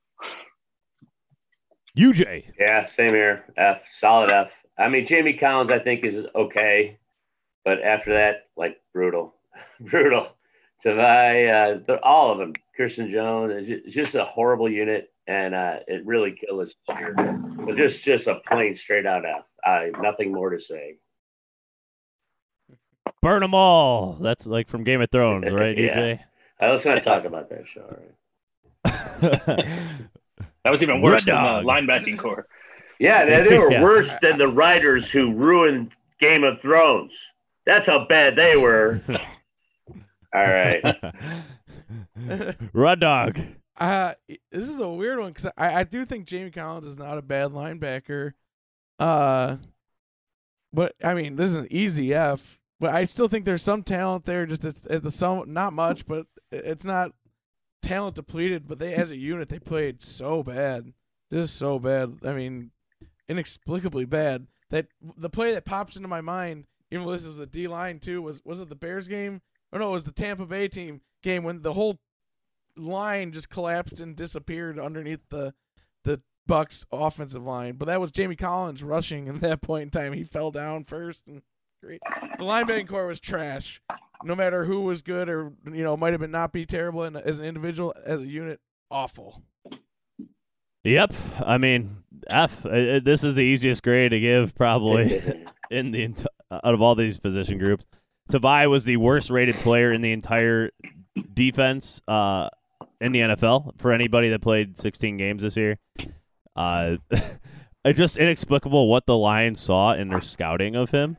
[1.97, 2.53] UJ.
[2.59, 3.45] Yeah, same here.
[3.57, 4.51] F, solid F.
[4.77, 6.97] I mean, Jamie Collins, I think is okay,
[7.65, 9.35] but after that, like brutal,
[9.79, 10.29] brutal.
[10.83, 12.53] Tavai, uh, all of them.
[12.75, 16.73] Christian Jones, it's just a horrible unit, and uh, it really killed us.
[16.87, 17.13] this year.
[17.13, 19.45] But just, just a plain straight out F.
[19.63, 20.95] I nothing more to say.
[23.21, 24.13] Burn them all.
[24.13, 26.17] That's like from Game of Thrones, right, Yeah.
[26.59, 27.81] Uh, let's not talk about that show.
[28.85, 30.01] All right?
[30.61, 30.63] DJ?
[30.65, 31.63] That was even worse Red than Dog.
[31.63, 32.47] the linebacking corps.
[32.99, 33.81] Yeah, they, they were Yeah.
[33.81, 35.89] worse than the writers who ruined
[36.19, 37.11] Game of Thrones.
[37.65, 39.01] That's how bad they were.
[40.35, 40.83] All right.
[42.73, 43.39] Run dog.
[43.79, 44.13] Uh,
[44.51, 47.23] this is a weird one because I, I do think Jamie Collins is not a
[47.23, 48.33] bad linebacker.
[48.99, 49.55] Uh,
[50.71, 52.59] but I mean, this is an easy F.
[52.79, 54.45] But I still think there's some talent there.
[54.45, 57.13] Just it's, it's the some not much, but it's not
[57.81, 58.67] talent depleted.
[58.67, 60.93] But they, as a unit, they played so bad,
[61.31, 62.19] just so bad.
[62.23, 62.71] I mean,
[63.27, 64.47] inexplicably bad.
[64.69, 67.99] That the play that pops into my mind, even though this was the D line
[67.99, 69.41] too, was was it the Bears game?
[69.71, 71.99] Or no, it was the Tampa Bay team game when the whole
[72.77, 75.53] line just collapsed and disappeared underneath the
[76.03, 77.75] the Bucks offensive line.
[77.75, 81.27] But that was Jamie Collins rushing at that point in time he fell down first
[81.27, 81.41] and
[81.81, 82.01] great.
[82.37, 83.81] The linebacking corps was trash.
[84.23, 87.17] No matter who was good or you know, might have been not be terrible and
[87.17, 88.59] as an individual, as a unit,
[88.89, 89.41] awful.
[90.83, 91.13] Yep.
[91.45, 92.65] I mean, F.
[92.65, 95.21] Uh, uh, This is the easiest grade to give, probably,
[95.71, 97.85] in the out of all these position groups.
[98.31, 100.71] Tavai was the worst rated player in the entire
[101.33, 102.49] defense uh,
[102.99, 105.77] in the NFL for anybody that played 16 games this year.
[106.55, 106.97] Uh,
[107.85, 111.17] it's just inexplicable what the Lions saw in their scouting of him.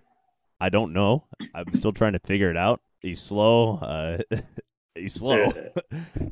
[0.63, 1.25] I don't know.
[1.55, 2.81] I'm still trying to figure it out.
[3.01, 3.79] He's slow.
[3.79, 4.19] Uh,
[4.95, 5.53] he's slow.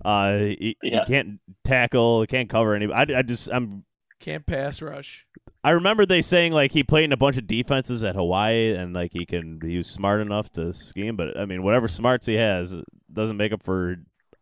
[0.05, 1.05] Uh, he, Yeah.
[1.05, 2.21] he can't tackle.
[2.23, 3.15] He can't cover anybody.
[3.15, 3.85] I, I just I'm
[4.21, 5.27] Can't pass rush.
[5.63, 8.95] I remember they saying like he played in a bunch of defenses at Hawaii and
[8.95, 12.35] like he can he was smart enough to scheme, but I mean whatever smarts he
[12.35, 12.75] has
[13.13, 13.97] doesn't make up for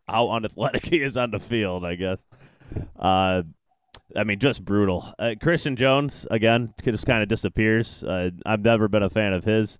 [0.06, 1.84] how unathletic he is on the field.
[1.84, 2.22] I guess.
[2.96, 3.42] Uh,
[4.16, 5.12] I mean just brutal.
[5.18, 8.02] Uh, Christian Jones again just kind of disappears.
[8.02, 9.78] Uh, I've never been a fan of his.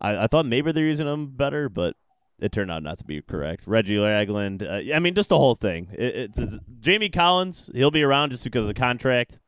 [0.00, 1.94] I, I thought maybe they're using him better, but
[2.38, 3.64] it turned out not to be correct.
[3.66, 4.62] Reggie Ragland.
[4.62, 5.88] Uh, I mean just the whole thing.
[5.92, 7.70] It, it's, it's Jamie Collins.
[7.74, 9.40] He'll be around just because of the contract.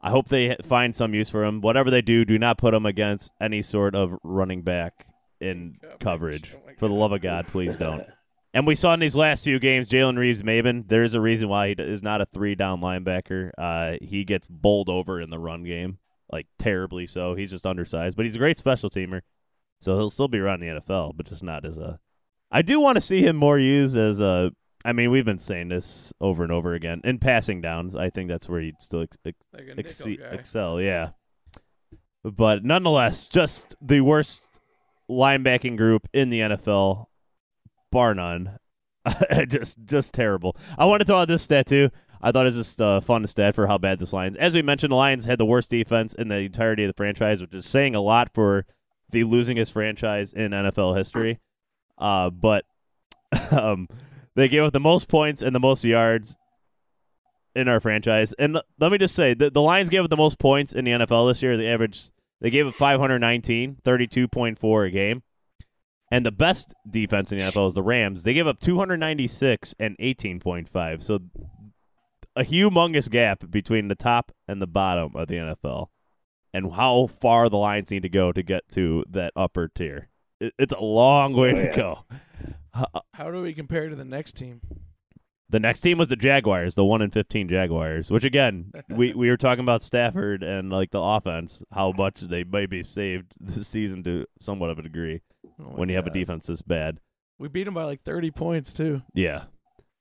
[0.00, 1.60] I hope they find some use for him.
[1.62, 5.06] Whatever they do, do not put him against any sort of running back
[5.40, 6.52] in Coverage.
[6.52, 6.56] coverage.
[6.56, 8.04] Oh For the love of God, please don't.
[8.54, 10.86] And we saw in these last few games, Jalen Reeves Maybin.
[10.88, 13.50] There is a reason why he is not a three down linebacker.
[13.58, 15.98] Uh, he gets bowled over in the run game,
[16.30, 17.34] like terribly so.
[17.34, 19.22] He's just undersized, but he's a great special teamer,
[19.80, 21.98] so he'll still be around the NFL, but just not as a.
[22.52, 24.52] I do want to see him more used as a.
[24.84, 27.00] I mean, we've been saying this over and over again.
[27.02, 30.20] In passing downs, I think that's where he'd still ex- ex- Like a nickel exce-
[30.20, 30.26] guy.
[30.28, 31.10] excel, yeah.
[32.22, 34.60] But nonetheless, just the worst
[35.10, 37.06] linebacking group in the NFL,
[37.94, 38.58] bar none.
[39.48, 40.56] just, just terrible.
[40.76, 41.90] I want to throw out this stat too.
[42.20, 44.36] I thought it was just a fun stat for how bad this Lions.
[44.36, 47.40] As we mentioned, the Lions had the worst defense in the entirety of the franchise,
[47.40, 48.66] which is saying a lot for
[49.10, 51.38] the losingest franchise in NFL history.
[51.98, 52.64] Uh, but
[53.50, 53.88] um,
[54.34, 56.36] they gave up the most points and the most yards
[57.54, 58.32] in our franchise.
[58.38, 60.92] And let me just say, the, the Lions gave up the most points in the
[60.92, 61.56] NFL this year.
[61.56, 65.22] The average, they gave up 519, 32.4 a game.
[66.14, 68.22] And the best defense in the NFL is the Rams.
[68.22, 71.02] They gave up 296 and 18.5.
[71.02, 71.18] So
[72.36, 75.88] a humongous gap between the top and the bottom of the NFL.
[76.52, 80.08] And how far the Lions need to go to get to that upper tier.
[80.38, 81.76] It's a long way Oh, to yeah.
[81.76, 82.04] go.
[82.72, 84.60] Uh, How do we compare to the next team?
[85.50, 88.08] The next team was the Jaguars, the one in fifteen Jaguars.
[88.12, 92.44] Which again, we we were talking about Stafford and like the offense, how much they
[92.44, 95.22] may be saved this season to somewhat of a degree
[95.60, 96.98] Oh when you have a defense this bad.
[97.38, 99.02] We beat them by like 30 points too.
[99.14, 99.44] Yeah.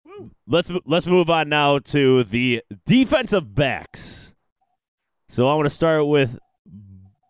[0.05, 0.31] Woo.
[0.47, 4.33] Let's let's move on now to the defensive backs.
[5.29, 6.37] So I want to start with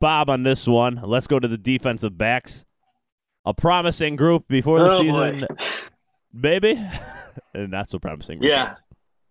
[0.02, 1.00] Bob on this one.
[1.04, 2.66] Let's go to the defensive backs.
[3.46, 5.46] A promising group before the Oh, season,
[6.34, 6.82] maybe,
[7.54, 8.42] and not so promising.
[8.42, 8.76] Yeah.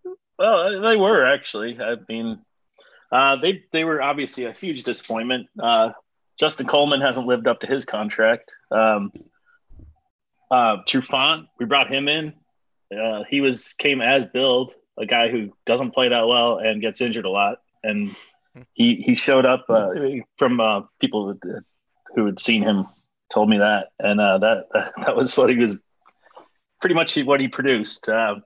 [0.05, 0.21] results.
[0.39, 1.79] Well, they were actually.
[1.81, 2.39] I mean,
[3.11, 5.47] uh, they they were obviously a huge disappointment.
[5.59, 5.93] Uh,
[6.43, 8.51] Justin Coleman hasn't lived up to his contract.
[8.71, 9.13] Um,
[10.51, 12.35] uh, Trufant, we brought him in
[12.93, 17.01] uh, he was came as build, a guy who doesn't play that well and gets
[17.01, 18.15] injured a lot, and
[18.75, 19.91] he he showed up uh,
[20.37, 21.35] from uh, people
[22.15, 22.87] who had seen him
[23.31, 24.67] told me that, and uh, that
[25.05, 25.79] that was what he was
[26.81, 28.09] pretty much what he produced.
[28.09, 28.37] Uh,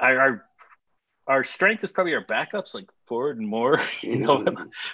[0.00, 0.44] our
[1.44, 3.80] strength is probably our backups, like Ford and Moore.
[4.02, 4.44] You know,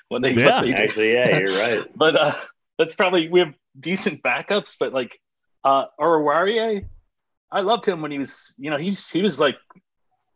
[0.09, 0.61] when they, Yeah.
[0.63, 1.85] when they Actually, yeah, you're right.
[1.97, 2.33] but uh,
[2.79, 4.77] that's probably we have decent backups.
[4.79, 5.19] But like
[5.65, 6.85] uh, Oruwariye,
[7.53, 9.57] I loved him when he was, you know, he's he was like,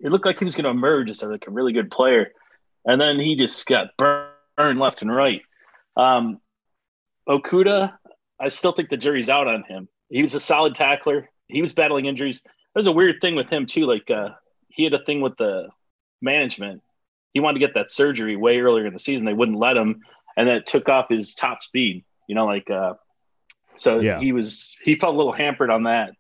[0.01, 2.32] it looked like he was going to emerge as like a really good player,
[2.84, 5.42] and then he just got burned left and right.
[5.96, 6.40] Um,
[7.28, 7.92] Okudah,
[8.40, 9.88] I still think the jury's out on him.
[10.11, 11.28] He was a solid tackler.
[11.49, 12.40] He was battling injuries.
[12.74, 13.84] There's a weird thing with him too.
[13.86, 14.30] Like uh,
[14.68, 15.68] he had a thing with the
[16.21, 16.83] management.
[17.35, 19.27] He wanted to get that surgery way earlier in the season.
[19.27, 20.01] They wouldn't let him,
[20.37, 22.05] and then it took off his top speed.
[22.27, 22.95] You know, like uh,
[23.77, 24.19] so Yeah.
[24.19, 26.12] he was he felt a little hampered on that.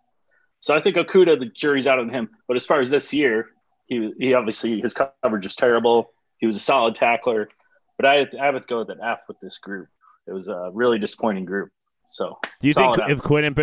[0.60, 2.30] So I think Okudah, the jury's out on him.
[2.46, 3.46] But as far as this year,
[3.86, 6.12] he he obviously his coverage is terrible.
[6.38, 7.48] He was a solid tackler,
[7.96, 9.88] but I I would go with an F with this group.
[10.26, 11.70] It was a really disappointing group.
[12.10, 13.10] So Do you think F.
[13.10, 13.54] if Quinn and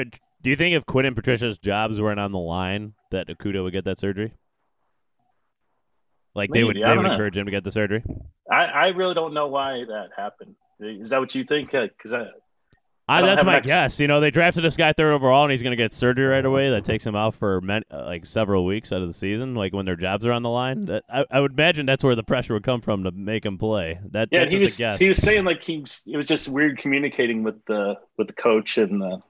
[0.42, 3.74] do you think if Quinn and Patricia's jobs weren't on the line that Okudah would
[3.74, 4.34] get that surgery?
[6.36, 7.12] Like they would they would know.
[7.12, 8.04] encourage him to get the surgery?
[8.52, 10.56] I, I really don't know why that happened.
[10.80, 11.72] Is that what you think?
[11.72, 12.24] Because I,
[13.08, 14.00] I, I that's my ex- guess.
[14.00, 16.46] You know, they drafted this guy third overall, and he's going to get surgery right
[16.46, 16.70] away.
[16.70, 19.74] That takes him out for men, uh, like several weeks out of the season, like
[19.74, 20.86] when their jobs are on the line.
[20.86, 23.58] That, I, I would imagine that's where the pressure would come from to make him
[23.58, 24.00] play.
[24.12, 25.00] That yeah, that's he was a guess.
[25.00, 28.34] he was saying like he was, it was just weird communicating with the with the
[28.34, 29.22] coach and the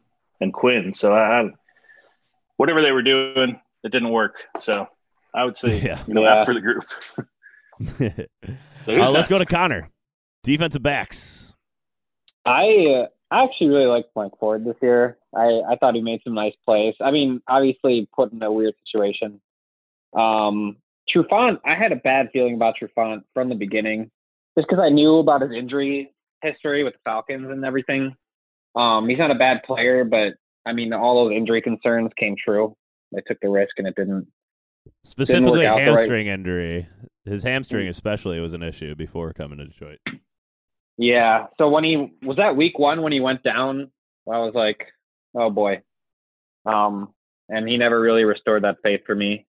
[0.41, 0.93] and Quinn.
[0.93, 1.49] So I, I
[2.57, 4.37] whatever they were doing, it didn't work.
[4.57, 4.87] So
[5.35, 6.01] I would say Yeah.
[6.07, 6.35] you know Yeah.
[6.35, 6.83] after the group.
[8.79, 9.45] So Uh, let's go to?
[9.45, 9.89] Connor,
[10.43, 11.53] defensive backs.
[12.45, 15.17] I uh, I actually really liked Mike Ford this year.
[15.35, 16.93] I, I thought he made some nice plays.
[17.01, 19.41] I mean, obviously put in a weird situation.
[20.13, 20.77] Um,
[21.13, 24.09] Trufant, I had a bad feeling about Trufant from the beginning,
[24.57, 28.15] just because I knew about his injury history with the Falcons and everything.
[28.75, 32.75] Um, he's not a bad player, but I mean, all those injury concerns came true.
[33.11, 34.27] They took the risk, and it didn't.
[35.03, 36.87] Specifically, out the right- hamstring injury.
[37.25, 39.99] His hamstring, especially, was an issue before coming to Detroit.
[40.97, 41.47] Yeah.
[41.57, 43.91] So when he was that week one when he went down,
[44.31, 44.85] I was like,
[45.35, 45.81] oh boy.
[46.65, 47.13] Um,
[47.49, 49.45] and he never really restored that faith for me.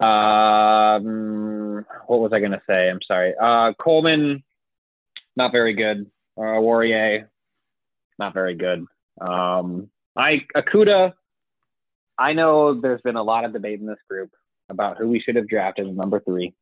[0.00, 2.88] Um, what was I gonna say?
[2.88, 3.34] I'm sorry.
[3.40, 4.42] Uh, Coleman,
[5.36, 6.10] not very good.
[6.36, 7.26] Uh, Oruwariye,
[8.18, 8.84] not very good.
[9.20, 11.12] Um, I Okudah.
[12.18, 14.30] I know there's been a lot of debate in this group
[14.68, 16.52] about who we should have drafted as number three.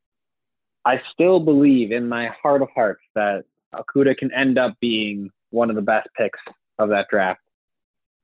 [0.85, 3.45] I still believe in my heart of hearts that
[3.75, 6.39] Okudah can end up being one of the best picks
[6.79, 7.41] of that draft.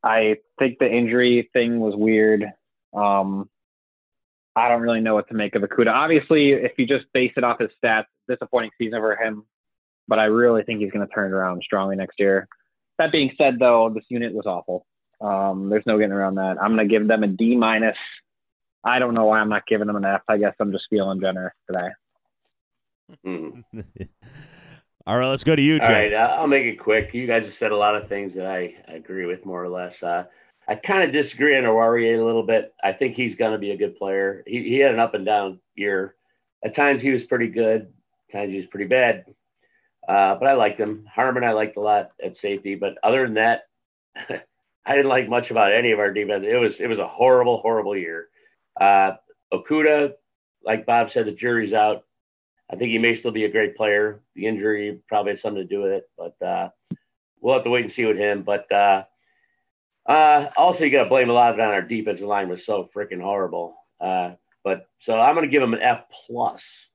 [0.04, 2.44] I think the injury thing was weird.
[2.94, 3.48] Um,
[4.54, 5.92] I don't really know what to make of Okudah.
[5.92, 9.44] Obviously, if you just base it off his stats, disappointing season for him.
[10.08, 12.48] But I really think he's going to turn around strongly next year.
[12.98, 14.84] That being said, though, this unit was awful.
[15.22, 16.56] Um, there's no getting around that.
[16.60, 17.96] I'm going to give them a D minus.
[18.84, 20.22] I don't know why I'm not giving them an F.
[20.28, 21.88] I guess I'm just feeling generous today.
[23.24, 23.60] Hmm.
[25.06, 25.86] All right, let's go to you, Jay.
[25.86, 27.12] All right, I- I'll make it quick.
[27.12, 30.02] You guys have said a lot of things that I agree with more or less.
[30.02, 30.24] Uh,
[30.68, 32.72] I kind of disagree on Oruwariye a little bit.
[32.82, 34.44] I think he's going to be a good player.
[34.46, 36.14] He, he had an up and down year.
[36.64, 37.92] At times he was pretty good.
[38.28, 39.24] At times he was pretty bad.
[40.08, 41.04] Uh, but I liked him.
[41.12, 42.76] Harmon I liked a lot at safety.
[42.76, 43.62] But other than that,
[44.84, 46.44] I didn't like much about any of our defense.
[46.46, 48.28] It was it was a horrible, horrible year.
[48.80, 49.12] Uh,
[49.52, 50.12] Okudah,
[50.64, 52.04] like Bob said, the jury's out.
[52.70, 54.22] I think he may still be a great player.
[54.34, 56.70] The injury probably has something to do with it, but uh,
[57.40, 58.42] we'll have to wait and see with him.
[58.42, 59.04] But uh,
[60.06, 62.64] uh, also, you got to blame a lot of it on our defensive line was
[62.64, 63.76] so freaking horrible.
[64.00, 64.32] Uh,
[64.64, 66.88] but so I'm going to give him an F plus,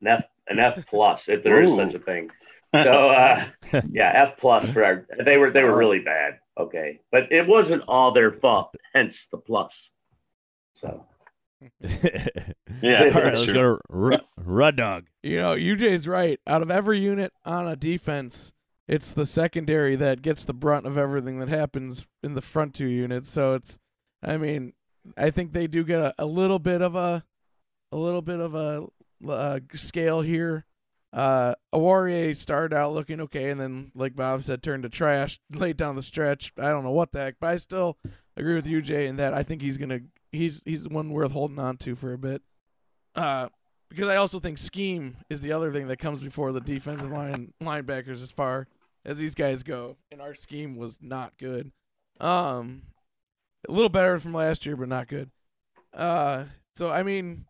[0.00, 1.76] an F, an F plus if there is Ooh.
[1.76, 2.30] such a thing.
[2.72, 3.46] So uh,
[3.90, 5.06] yeah, F plus for our.
[5.24, 6.38] They were they were really bad.
[6.58, 8.74] Okay, but it wasn't all their fault.
[8.94, 9.90] Hence the plus.
[10.80, 11.04] So
[12.82, 13.54] Yeah, All right, that's let's true.
[13.54, 15.06] go to Ru- Rud Dog.
[15.22, 16.38] You know, UJ's right.
[16.46, 18.52] Out of every unit on a defense,
[18.86, 22.86] it's the secondary that gets the brunt of everything that happens in the front two
[22.86, 23.30] units.
[23.30, 23.78] So it's,
[24.22, 24.74] I mean,
[25.16, 27.24] I think they do get a, a little bit of a,
[27.92, 28.86] a little bit of a,
[29.28, 30.66] uh scale here.
[31.14, 35.76] Uh, Oruwariye started out looking okay, and then, like Bob said, turned to trash late
[35.76, 36.52] down the stretch.
[36.58, 37.98] I don't know what the heck, but I still
[38.36, 40.00] agree with UJ in that I think he's gonna,
[40.32, 42.42] he's he's one worth holding on to for a bit.
[43.14, 43.48] Uh,
[43.88, 47.52] because I also think scheme is the other thing that comes before the defensive line
[47.62, 48.66] linebackers as far
[49.04, 49.98] as these guys go.
[50.10, 51.70] And our scheme was not good.
[52.18, 52.82] Um,
[53.68, 55.30] a little better from last year, but not good.
[55.92, 57.44] Uh, so I mean,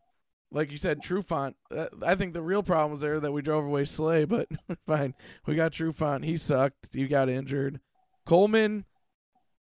[0.55, 1.55] like you said, Trufant.
[1.71, 4.49] Uh, I think the real problem was there that we drove away Slay, but
[4.87, 5.15] fine.
[5.47, 6.25] We got Trufant.
[6.25, 6.95] He sucked.
[6.95, 7.81] He got injured.
[8.25, 8.85] Coleman.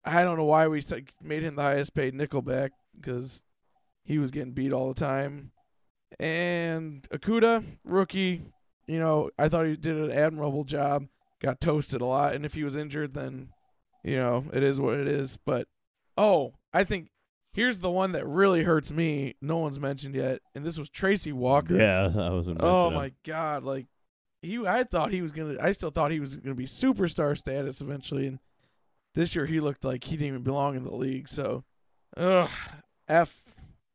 [0.04, 0.82] I don't know why we
[1.22, 3.42] made him the highest paid nickelback because
[4.02, 5.50] he was getting beat all the time.
[6.18, 8.42] And Okudah, rookie.
[8.86, 11.06] You know, I thought he did an admirable job.
[11.42, 13.50] Got toasted a lot, and if he was injured, then
[14.02, 15.36] you know it is what it is.
[15.36, 15.68] But
[16.16, 17.10] oh, I think
[17.58, 19.34] here's the one that really hurts me.
[19.42, 21.76] No one's mentioned yet, and this was Tracy Walker.
[21.76, 22.46] Yeah, I was.
[22.46, 22.64] Impressed.
[22.64, 23.86] Oh my god, like
[24.42, 27.80] he I thought he was gonna I still thought he was gonna be superstar status
[27.80, 28.38] eventually and
[29.14, 31.64] this year he looked like he didn't even belong in the league, so
[32.16, 32.48] ugh
[33.08, 33.47] F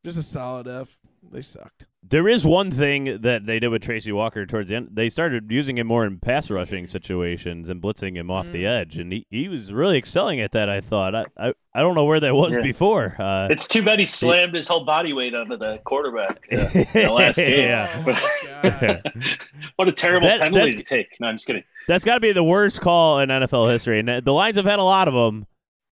[0.03, 0.97] just a solid F.
[1.31, 1.85] They sucked.
[2.05, 4.89] There is one thing that they did with Tracy Walker towards the end.
[4.91, 8.81] They started using him more in pass rushing situations and blitzing him off the Mm.
[8.81, 10.67] edge, and he, he was really excelling at that.
[10.67, 11.15] I thought.
[11.15, 12.61] I I, I don't know where that was Yeah.
[12.63, 13.15] before.
[13.17, 16.87] Uh, It's too bad he slammed his whole body weight onto the quarterback uh, in
[17.07, 17.59] the last game.
[17.69, 18.03] Yeah.
[18.05, 19.09] Oh
[19.77, 21.07] what a terrible That- penalty to take.
[21.21, 21.63] No, I'm just kidding.
[21.87, 23.99] That's got to be the worst call in NFL history.
[23.99, 25.47] And the Lions have had a lot of them,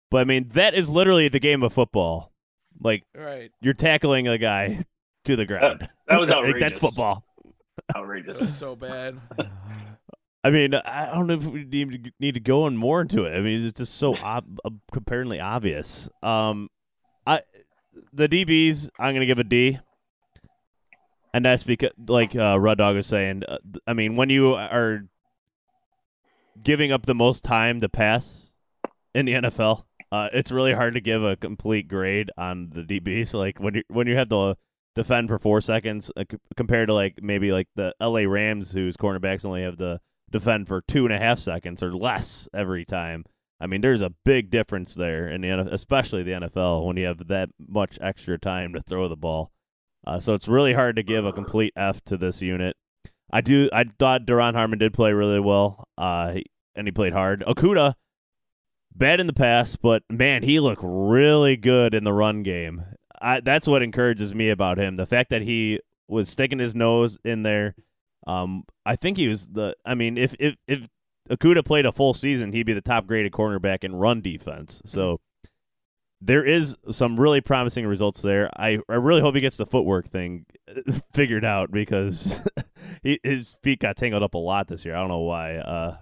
[0.10, 2.32] but I mean that is literally the game of football.
[2.80, 3.52] Like right.
[3.62, 4.84] you're tackling a guy
[5.26, 5.88] to the ground.
[6.08, 6.62] that was Like, outrageous.
[6.62, 7.24] that's football.
[7.96, 8.40] Outrageous.
[8.40, 9.20] was so bad.
[10.44, 13.36] I mean, I don't know if we need, need to go in more into it.
[13.36, 16.08] I mean, it's just so ob- ob- apparently obvious.
[16.24, 16.70] Um,
[17.26, 17.42] I
[18.14, 19.80] the DBs, I'm gonna give a D,
[21.34, 25.06] and that's because, like uh, Rud Dog was saying, uh, I mean, when you are
[26.64, 28.52] giving up the most time to pass
[29.14, 33.34] in the NFL, uh, it's really hard to give a complete grade on the DBs.
[33.34, 34.56] Like when you when you have to
[34.96, 38.98] defend for four seconds uh, c- compared to like maybe like the LA Rams, whose
[38.98, 43.26] cornerbacks only have to defend for two and a half seconds or less every time.
[43.60, 47.28] I mean, there's a big difference there in the especially the NFL when you have
[47.28, 49.52] that much extra time to throw the ball.
[50.06, 52.78] Uh, so it's really hard to give a complete F to this unit.
[53.32, 53.70] I do.
[53.74, 56.36] I thought Duron Harmon did play really well, uh,
[56.76, 57.44] and he played hard.
[57.46, 57.96] Okudah,
[58.98, 62.84] bad in the past, but man, he looked really good in the run game.
[63.22, 64.96] I, that's what encourages me about him.
[64.96, 67.76] The fact that he was sticking his nose in there.
[68.26, 69.76] Um, I think he was the.
[69.86, 70.88] I mean, if if if
[71.30, 74.82] Okudah played a full season, he'd be the top graded cornerback in run defense.
[74.86, 75.20] So
[76.20, 78.50] there is some really promising results there.
[78.58, 80.46] I I really hope he gets the footwork thing
[81.14, 82.42] figured out because
[83.04, 84.96] he, his feet got tangled up a lot this year.
[84.96, 85.58] I don't know why.
[85.58, 85.98] Uh,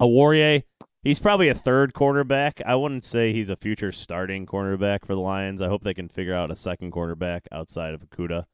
[0.00, 0.64] Oruwariye,
[1.06, 2.60] he's probably a third cornerback.
[2.66, 5.62] I wouldn't say he's a future starting cornerback for the Lions.
[5.62, 8.44] I hope they can figure out a second cornerback outside of Okudah.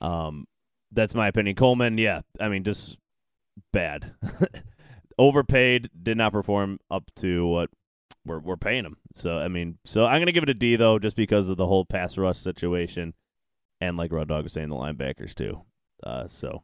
[0.00, 0.46] Um,
[0.90, 1.54] that's my opinion.
[1.54, 2.98] Coleman, yeah, I mean, just
[3.72, 4.14] bad,
[5.18, 7.70] overpaid, did not perform up to what
[8.24, 8.96] we're we're paying him.
[9.14, 11.66] So I mean, so I'm gonna give it a D though, just because of the
[11.66, 13.14] whole pass rush situation,
[13.80, 15.62] and like Rod Dog was saying, the linebackers too.
[16.02, 16.62] Uh, so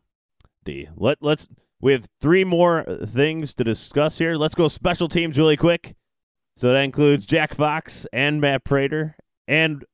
[0.64, 0.88] D.
[0.96, 1.48] Let let's
[1.82, 4.36] we have three more things to discuss here.
[4.36, 5.94] Let's go special teams really quick.
[6.56, 9.16] So that includes Jack Fox and Matt Prater
[9.48, 9.84] and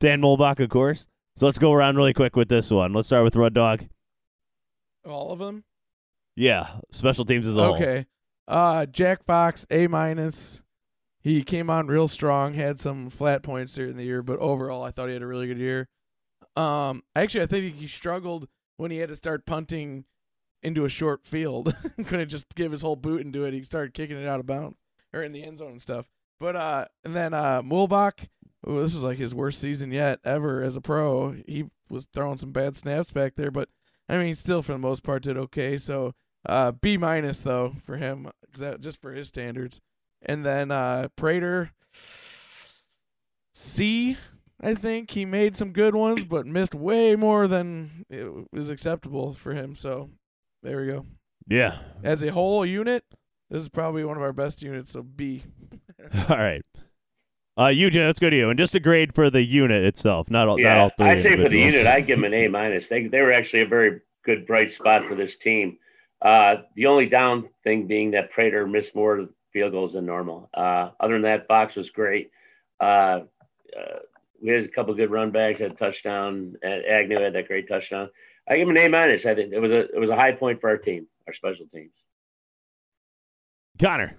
[0.00, 1.06] Don Muhlbach, of course.
[1.36, 2.92] So let's go around really quick with this one.
[2.92, 3.84] Let's start with Rud Dog.
[5.06, 5.64] All of them?
[6.34, 7.74] Yeah, special teams as a whole.
[7.76, 8.06] Okay.
[8.48, 10.62] Uh Jack Fox, A minus.
[11.20, 14.82] He came on real strong, had some flat points there in the year, but overall
[14.82, 15.88] I thought he had a really good year.
[16.56, 20.04] Um actually I think he struggled when he had to start punting
[20.62, 21.74] into a short field.
[22.06, 23.54] Couldn't just give his whole boot and do it.
[23.54, 24.76] He started kicking it out of bounds
[25.12, 26.06] or in the end zone and stuff.
[26.38, 28.28] But uh and then uh Muhlbach,
[28.66, 31.36] oh, this was like his worst season yet ever as a pro.
[31.46, 33.68] He was throwing some bad snaps back there, but
[34.08, 35.78] I mean, still for the most part did okay.
[35.78, 36.14] So
[36.46, 38.28] uh, B minus though for him,
[38.58, 39.80] that, just for his standards.
[40.22, 41.70] And then uh, Prater,
[43.52, 44.16] C.
[44.60, 49.34] I think he made some good ones, but missed way more than it was acceptable
[49.34, 49.76] for him.
[49.76, 50.10] So
[50.66, 51.06] there we go.
[51.46, 51.78] Yeah.
[52.02, 53.04] As a whole unit,
[53.50, 54.90] this is probably one of our best units.
[54.92, 55.44] So B.
[56.28, 56.64] All right.
[57.58, 58.50] Uh, Eugene, let's go to you.
[58.50, 61.08] And just a grade for the unit itself, not all, not Yeah, all three.
[61.08, 62.86] I'd say for the unit, I'd give them an A minus.
[62.88, 65.78] They they were actually a very good bright spot for this team.
[66.20, 70.50] Uh, the only down thing being that Prater missed more field goals than normal.
[70.52, 72.30] Uh, other than that, Fox was great.
[72.78, 73.20] Uh,
[73.74, 74.00] uh,
[74.42, 77.68] we had a couple good run backs, had a touchdown, and Agnew had that great
[77.68, 78.10] touchdown.
[78.48, 79.26] I give him an A minus.
[79.26, 81.66] I think it was a it was a high point for our team, our special
[81.72, 81.92] teams.
[83.80, 84.16] Connor.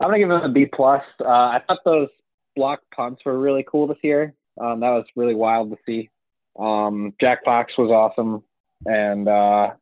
[0.00, 1.02] I'm gonna give him a B plus.
[1.20, 2.08] Uh, I thought those
[2.54, 4.34] block punts were really cool this year.
[4.60, 6.10] Um, that was really wild to see.
[6.58, 8.44] Um, Jack Fox was awesome,
[8.86, 9.72] and uh,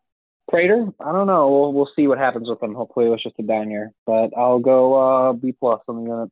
[0.49, 0.87] Prater.
[1.01, 1.51] I don't know.
[1.51, 2.75] We'll we'll see what happens with him.
[2.75, 6.11] Hopefully, it was just a down year, but I'll go uh, B plus on the
[6.11, 6.31] unit.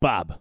[0.00, 0.38] Bob.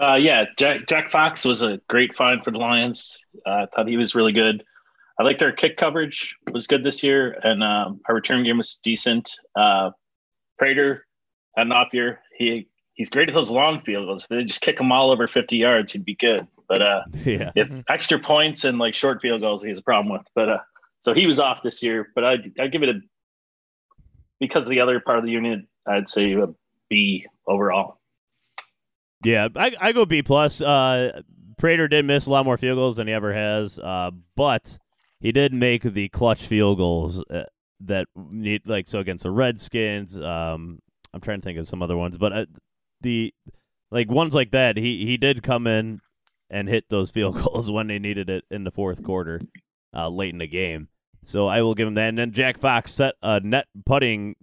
[0.00, 3.18] Uh, yeah, Jack, Jack Fox was a great find for the Lions.
[3.46, 4.64] Uh, I thought he was really good.
[5.20, 8.76] I liked our kick coverage was good this year, and um, our return game was
[8.82, 9.30] decent.
[9.54, 9.90] Uh,
[10.58, 11.06] Prater
[11.56, 12.20] had an off year.
[12.38, 14.22] He he's great at those long field goals.
[14.24, 16.46] If they just kick him all over fifty yards, he'd be good.
[16.68, 17.50] But uh, Yeah.
[17.54, 20.26] if extra points and like short field goals, he has a problem with.
[20.34, 20.58] But uh,
[21.00, 22.08] so he was off this year.
[22.14, 23.00] But I I give it a
[24.40, 26.46] because of the other part of the unit, I'd say a
[26.88, 27.98] B overall.
[29.24, 30.60] Yeah, I, I go B plus.
[30.60, 31.22] Uh,
[31.58, 34.78] Prater did miss a lot more field goals than he ever has, uh, but
[35.20, 37.44] he did make the clutch field goals uh,
[37.80, 40.18] that need like so against the Redskins.
[40.18, 40.80] Um,
[41.14, 42.46] I'm trying to think of some other ones, but uh,
[43.00, 43.32] the
[43.90, 46.00] like ones like that, he he did come in
[46.50, 49.40] and hit those field goals when they needed it in the fourth quarter,
[49.94, 50.88] uh, late in the game.
[51.24, 52.08] So I will give him that.
[52.08, 54.34] And then Jack Fox set a net putting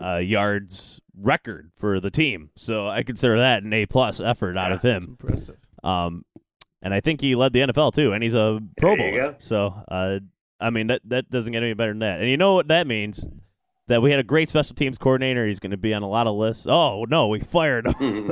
[0.00, 2.50] uh, yards record for the team.
[2.56, 5.16] So I consider that an A plus effort out of That's him.
[5.20, 5.56] impressive.
[5.84, 6.24] Um,
[6.80, 9.32] and I think he led the NFL too, and he's a Pro There you Bowler.
[9.32, 9.36] go.
[9.40, 10.18] So uh,
[10.60, 12.20] I mean that that doesn't get any better than that.
[12.20, 13.28] And you know what that means?
[13.88, 15.46] That we had a great special teams coordinator.
[15.46, 16.66] He's going to be on a lot of lists.
[16.68, 18.30] Oh no, we fired him.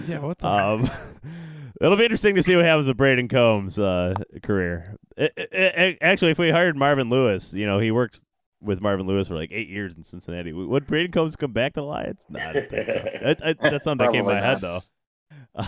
[0.06, 0.46] Yeah, what the?
[0.46, 0.90] Um,
[1.80, 4.96] it'll be interesting to see what happens with Brayden Coombs' uh, career.
[5.18, 8.24] I- I- I- actually, if we hired Marvin Lewis, you know, he works
[8.62, 10.52] with Marvin Lewis for like eight years in Cincinnati.
[10.52, 12.26] Would Brayden Coombs come back to the Lions?
[12.28, 12.98] No, I don't think so.
[13.26, 14.80] I, I, that's something that came to my head though.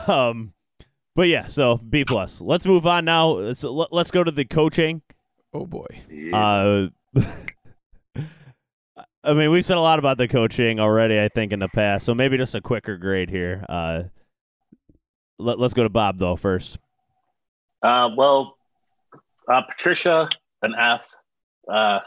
[0.07, 0.53] Um,
[1.15, 2.41] but yeah, so B plus.
[2.41, 3.53] Let's move on now.
[3.55, 5.03] So let- let's go to the coaching.
[5.53, 5.87] oh boy.
[6.33, 6.89] Uh,
[9.25, 11.21] I mean, we've said a lot about the coaching already.
[11.21, 13.65] I think in the past, so maybe just a quicker grade here.
[13.69, 14.03] Uh,
[15.39, 16.79] let, let's go to Bob though first.
[17.83, 18.57] Uh, well,
[19.49, 20.29] uh, Patricia,
[20.63, 21.05] an F.
[21.71, 22.01] Uh,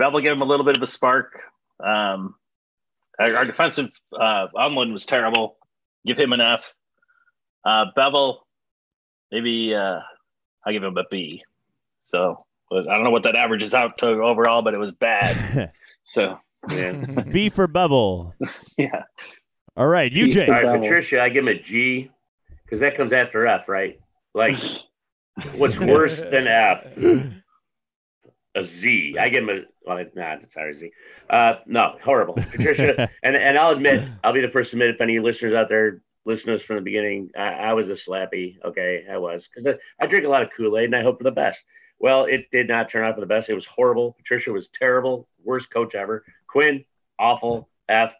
[0.00, 1.40] Bevell gave him a little bit of a spark.
[1.80, 2.34] Um,
[3.18, 5.56] our, our defensive uh, Undlin was terrible.
[6.06, 6.72] Give him an F.
[7.64, 8.38] Uh, Bevell,
[9.32, 10.00] maybe uh,
[10.64, 11.42] I give him a B.
[12.04, 15.72] So I don't know what that averages out to overall, but it was bad.
[16.04, 16.38] So
[16.70, 17.04] Yeah.
[17.30, 18.32] B for Bevell.
[18.78, 19.02] yeah,
[19.76, 20.48] All right, B UJ.
[20.48, 20.80] All right, Bevell.
[20.80, 22.10] Patricia, I give him a G
[22.64, 24.00] because that comes after F, right?
[24.32, 24.54] Like,
[25.56, 26.86] what's worse than F?
[28.54, 29.16] A Z.
[29.18, 30.90] I give him a well, not sorry, Z.
[31.30, 32.34] Uh, no, horrible.
[32.34, 35.68] Patricia, and and I'll admit, I'll be the first to admit if any listeners out
[35.68, 38.56] there listen to us from the beginning, I, I was a slappy.
[38.64, 41.18] Okay, I was because I, I drink a lot of Kool Aid and I hope
[41.18, 41.62] for the best.
[42.00, 43.48] Well, it did not turn out for the best.
[43.48, 44.14] It was horrible.
[44.18, 46.24] Patricia was terrible, worst coach ever.
[46.48, 46.84] Quinn,
[47.18, 47.68] awful.
[47.88, 48.14] F.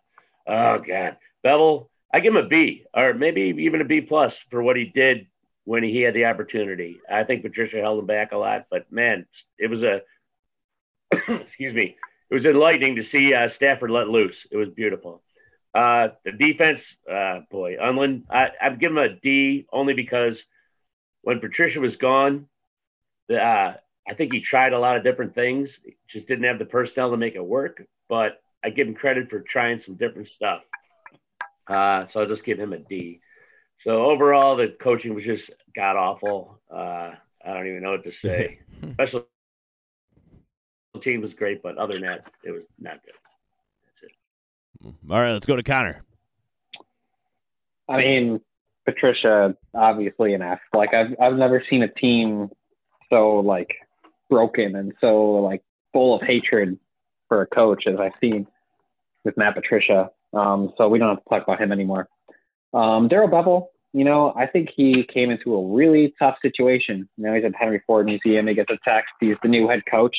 [0.47, 4.63] Oh God, Bevell, I give him a B or maybe even a B plus for
[4.63, 5.27] what he did
[5.65, 7.01] when he had the opportunity.
[7.11, 9.27] I think Patricia held him back a lot, but man,
[9.59, 10.01] it was a
[11.29, 11.97] excuse me,
[12.31, 14.47] it was enlightening to see uh, Stafford let loose.
[14.51, 15.23] It was beautiful.
[15.75, 20.43] Uh, the defense, uh, boy, Undlin, I, I'd give him a D only because
[21.23, 22.47] when Patricia was gone,
[23.29, 23.75] the, uh,
[24.09, 25.79] I think he tried a lot of different things.
[26.09, 27.83] Just didn't have the personnel to make it work.
[28.09, 30.63] But I give him credit for trying some different stuff.
[31.67, 33.21] Uh, so I'll just give him a D.
[33.81, 36.61] So overall, the coaching was just god awful.
[36.73, 37.13] Uh,
[37.45, 38.61] I don't even know what to say.
[38.95, 39.27] Special
[40.99, 43.15] team was great, but other than that, it was not good.
[43.87, 44.95] That's it.
[45.11, 46.05] All right, let's go to Connor.
[47.89, 48.41] I mean,
[48.85, 50.61] Patricia, obviously an F.
[50.75, 52.51] Like I've I've never seen a team
[53.11, 53.71] so like
[54.31, 55.63] broken and so like
[55.93, 56.79] full of hatred
[57.29, 58.47] for a coach as I've seen
[59.25, 60.11] with Matt Patricia.
[60.33, 62.09] Um, so we don't have to talk about him anymore.
[62.75, 67.09] Um, Darrell Bevell, you know, I think he came into a really tough situation.
[67.17, 68.47] You know, he's at Henry Ford Museum.
[68.47, 69.09] He gets attacked.
[69.21, 70.17] He's the new head coach.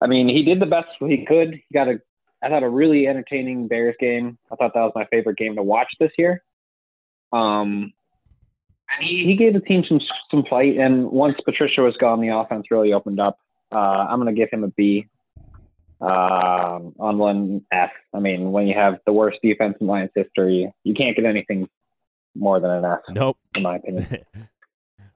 [0.00, 1.54] I mean, he did the best he could.
[1.54, 2.00] He got a,
[2.42, 4.38] I thought a really entertaining Bears game.
[4.52, 6.42] I thought that was my favorite game to watch this year.
[7.32, 7.92] Um,
[8.90, 10.00] and he, he gave the team some
[10.30, 10.76] some fight.
[10.76, 13.38] And once Patricia was gone, the offense really opened up.
[13.72, 15.06] Uh, I'm going to give him a B.
[15.98, 17.90] Um, on one F.
[18.12, 21.70] I mean, when you have the worst defense in Lions history, you can't get anything
[22.34, 23.38] more than an F, Nope.
[23.54, 24.06] in my opinion.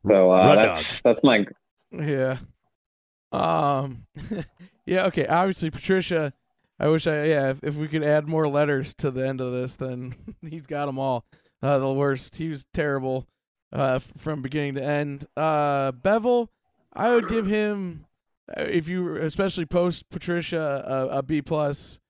[0.09, 1.45] So uh, that's that's my
[1.93, 2.39] Yeah.
[3.33, 4.07] Um.
[4.87, 5.07] yeah.
[5.07, 5.27] Okay.
[5.27, 6.33] Obviously, Patricia.
[6.79, 7.25] I wish I.
[7.25, 7.51] Yeah.
[7.51, 10.15] If, if we could add more letters to the end of this, then
[10.49, 11.25] he's got them all.
[11.63, 12.37] Uh, the worst.
[12.37, 13.27] He was terrible.
[13.73, 15.27] Uh, from beginning to end.
[15.37, 16.49] Uh, Bevell.
[16.93, 18.07] I would give him,
[18.59, 22.01] uh, if you especially post Patricia, a, a B plus.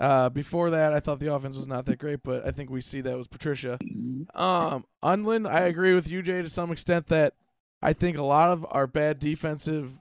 [0.00, 2.80] Uh, before that, I thought the offense was not that great, but I think we
[2.80, 3.78] see that was Patricia.
[4.34, 7.34] Um, Undlin, I agree with you, Jay, to some extent that
[7.82, 9.98] I think a lot of our bad defensive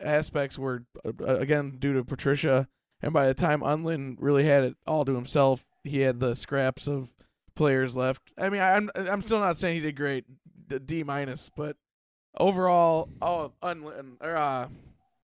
[0.00, 2.68] aspects were uh, again due to Patricia,
[3.02, 6.86] and by the time Undlin really had it all to himself, he had the scraps
[6.86, 7.12] of
[7.54, 8.32] players left.
[8.38, 10.24] I mean, I'm I'm still not saying he did great,
[10.86, 11.76] D minus, but
[12.38, 14.68] overall, oh, Undlin or, uh,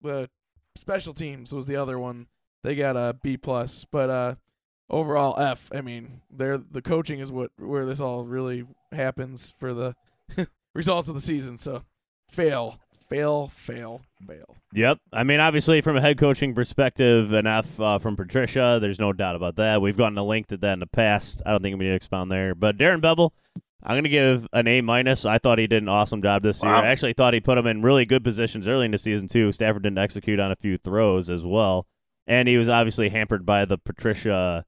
[0.01, 0.29] the
[0.75, 2.27] special teams was the other one.
[2.63, 4.35] They got a B plus, but uh,
[4.89, 5.69] overall F.
[5.73, 9.95] I mean, they're the coaching is what where this all really happens for the
[10.73, 11.57] results of the season.
[11.57, 11.83] So
[12.29, 12.79] fail,
[13.13, 14.57] fail, fail, fail.
[14.73, 14.99] Yep.
[15.11, 18.79] I mean, obviously, from a head coaching perspective, an F uh, from Patricia.
[18.81, 19.81] There's no doubt about that.
[19.81, 21.41] We've gotten a link to that in the past.
[21.45, 22.55] I don't think we need to expound there.
[22.55, 23.31] But Darren Bevell,
[23.83, 25.25] I'm going to give an A minus.
[25.25, 26.73] I thought he did an awesome job this year.
[26.73, 29.51] I actually thought he put him in really good positions early in the season too.
[29.51, 31.85] Stafford didn't execute on a few throws as well,
[32.25, 34.65] and he was obviously hampered by the Patricia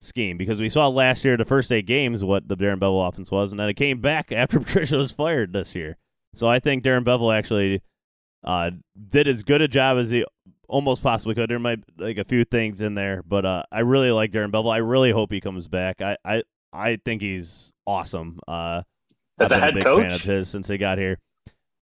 [0.00, 3.30] scheme because we saw last year the first eight games what the Darren Bevell offense
[3.30, 5.98] was, and then it came back after Patricia was fired this year.
[6.34, 7.82] So I think Darren Bevell actually
[8.44, 8.70] uh,
[9.10, 10.24] did as good a job as he
[10.68, 11.50] almost possibly could.
[11.50, 14.72] There might like a few things in there, but uh, I really like Darren Bevell.
[14.72, 16.00] I really hope he comes back.
[16.00, 16.42] I I,
[16.72, 18.40] I think he's awesome.
[18.48, 18.82] Uh,
[19.38, 20.00] As I've a been head big coach?
[20.02, 21.18] fan of his since he got here.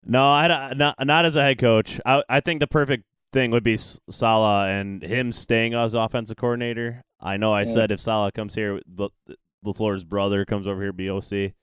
[0.05, 1.99] No, I not not as a head coach.
[2.05, 7.01] I I think the perfect thing would be Saleh and him staying as offensive coordinator.
[7.19, 7.65] I know I Yeah.
[7.73, 9.09] said if Saleh comes here, the
[9.65, 11.53] Lafleur's brother comes over here, BOC,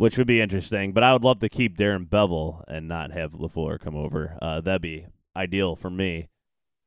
[0.00, 0.92] which would be interesting.
[0.92, 4.38] But I would love to keep Darren Bevell and not have Lafleur come over.
[4.40, 5.06] Uh, that'd be
[5.36, 6.30] ideal for me.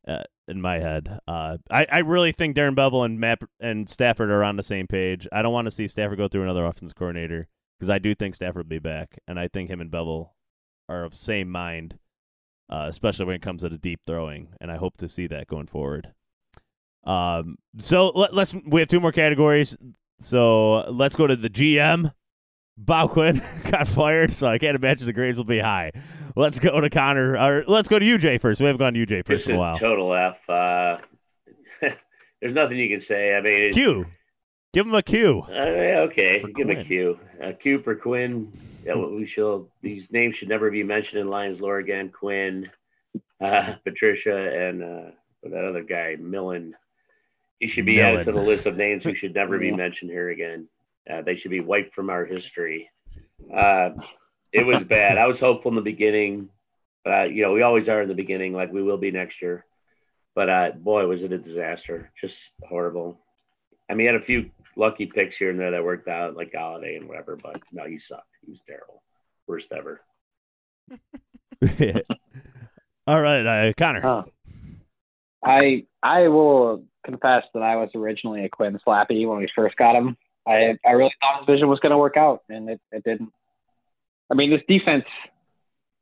[0.06, 4.30] Uh, in my head, uh, I, I really think Darren Bevell and Matt and Stafford
[4.30, 5.28] are on the same page.
[5.32, 7.48] I don't want to see Stafford go through another offense coordinator
[7.80, 10.32] because I do think Stafford will be back, and I think him and Bevell
[10.90, 12.00] are of same mind,
[12.70, 15.48] uh, especially when it comes to the deep throwing, and I hope to see that
[15.48, 16.14] going forward.
[17.06, 19.78] Um, so let, let's we have two more categories.
[20.20, 22.12] So let's go to the GM.
[22.78, 25.92] Bob Quinn got fired, so I can't imagine the grades will be high.
[26.36, 28.60] Let's go to Connor, or let's go to UJ first.
[28.60, 29.78] We haven't gone to UJ first Just in a while.
[29.78, 30.50] total F.
[30.50, 30.98] Uh,
[32.42, 33.36] there's nothing you can say.
[33.36, 34.06] I mean, it- Q,
[34.74, 35.44] give him a Q.
[35.48, 35.54] Uh,
[36.10, 36.88] okay, For give him a Quinn.
[36.88, 37.20] Q.
[37.42, 38.52] A Q for Quinn.
[38.86, 39.68] Yeah, we shall.
[39.82, 42.10] These names should never be mentioned in Lions lore again.
[42.10, 42.70] Quinn,
[43.40, 45.12] uh, Patricia, and uh,
[45.44, 46.76] that other guy Millen.
[47.60, 50.30] He should be added to the list of names who should never be mentioned here
[50.32, 50.68] again.
[51.10, 52.90] Uh, they should be wiped from our history.
[53.54, 53.90] Uh,
[54.52, 55.18] it was bad.
[55.18, 56.50] I was hopeful in the beginning,
[57.04, 59.42] but uh, you know we always are in the beginning, like we will be next
[59.42, 59.66] year.
[60.36, 62.12] But uh, boy, was it a disaster!
[62.20, 63.20] Just horrible.
[63.90, 66.54] I mean, he had a few lucky picks here and there that worked out, like
[66.54, 67.36] Golladay and whatever.
[67.36, 68.28] But no, he sucked.
[68.46, 69.04] He was terrible,
[69.48, 70.02] worst ever.
[73.08, 74.02] All right, uh, Connor.
[74.02, 74.24] Huh.
[75.46, 79.96] I I will confess that I was originally a Quinn slappy when we first got
[79.96, 80.18] him.
[80.48, 83.32] I I really thought his vision was going to work out, and it, it didn't.
[84.32, 85.06] I mean, this defense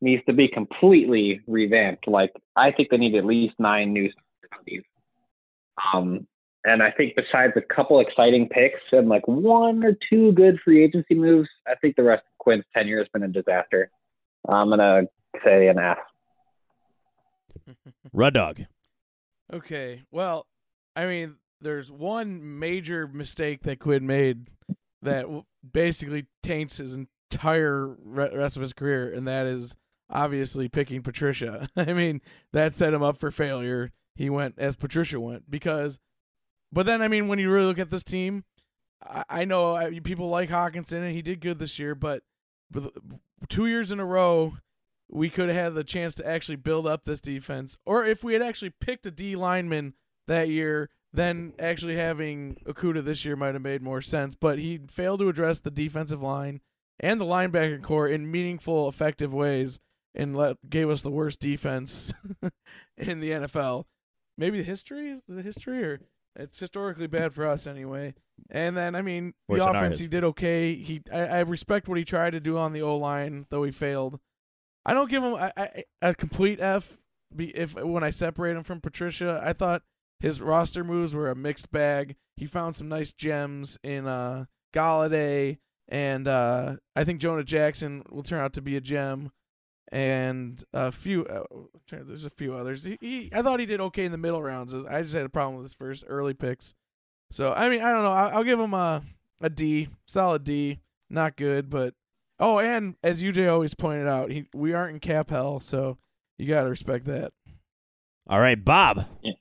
[0.01, 2.07] needs to be completely revamped.
[2.07, 4.09] Like I think they need at least nine new
[4.47, 4.83] studies.
[5.93, 6.27] Um,
[6.63, 10.83] and I think besides a couple exciting picks and like one or two good free
[10.83, 13.89] agency moves, I think the rest of Quinn's tenure has been a disaster.
[14.47, 15.03] I'm gonna
[15.43, 15.97] say an F.
[18.13, 18.61] Red Dog.
[19.53, 20.03] Okay.
[20.11, 20.45] Well,
[20.95, 24.47] I mean, there's one major mistake that Quinn made
[25.01, 25.25] that
[25.71, 29.75] basically taints his entire rest of his career, and that is
[30.09, 31.69] obviously picking Patricia.
[31.75, 32.21] I mean,
[32.53, 33.91] that set him up for failure.
[34.15, 35.99] He went as Patricia went because,
[36.71, 38.43] but then I mean, when you really look at this team,
[39.03, 42.23] I, I know I, people like Hockenson and he did good this year, but
[43.49, 44.57] two years in a row,
[45.09, 47.77] we could have had the chance to actually build up this defense.
[47.85, 49.93] Or if we had actually picked a D lineman
[50.27, 54.35] that year, then actually having Okudah this year might have made more sense.
[54.35, 56.61] But he failed to address the defensive line
[56.99, 59.79] and the linebacker corps in meaningful, effective ways
[60.13, 62.13] and let, gave us the worst defense
[62.97, 63.85] in the NFL.
[64.37, 66.01] Maybe the history is the history, or
[66.35, 68.13] it's historically bad for us anyway.
[68.49, 70.75] And then, I mean, the our offense he did okay.
[70.75, 73.71] He, I, I respect what he tried to do on the O line, though he
[73.71, 74.19] failed.
[74.85, 75.37] I don't give him
[76.01, 76.97] a complete F.
[77.33, 79.83] Be if when I separate him from Patricia, I thought
[80.21, 82.15] his roster moves were a mixed bag.
[82.37, 85.57] He found some nice gems in uh, Golladay,
[85.89, 89.31] and uh, I think Jonah Jackson will turn out to be a gem.
[89.91, 91.43] And a few, uh,
[91.89, 92.83] there's a few others.
[92.83, 94.73] He, he, I thought he did okay in the middle rounds.
[94.73, 96.73] I just had a problem with his first early picks.
[97.31, 98.11] So I mean, I don't know.
[98.11, 99.01] I'll, I'll give him a
[99.41, 100.79] a D, solid D.
[101.09, 101.93] Not good, but
[102.39, 105.97] oh, and as UJ always pointed out, he we aren't in cap hell, so
[106.37, 107.33] you gotta respect that.
[108.27, 109.05] All right, Bob.
[109.21, 109.33] Yeah,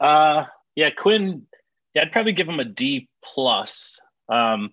[0.00, 0.44] uh,
[0.74, 1.46] yeah, Quinn.
[1.94, 4.00] Yeah, I'd probably give him a D plus.
[4.28, 4.70] Um,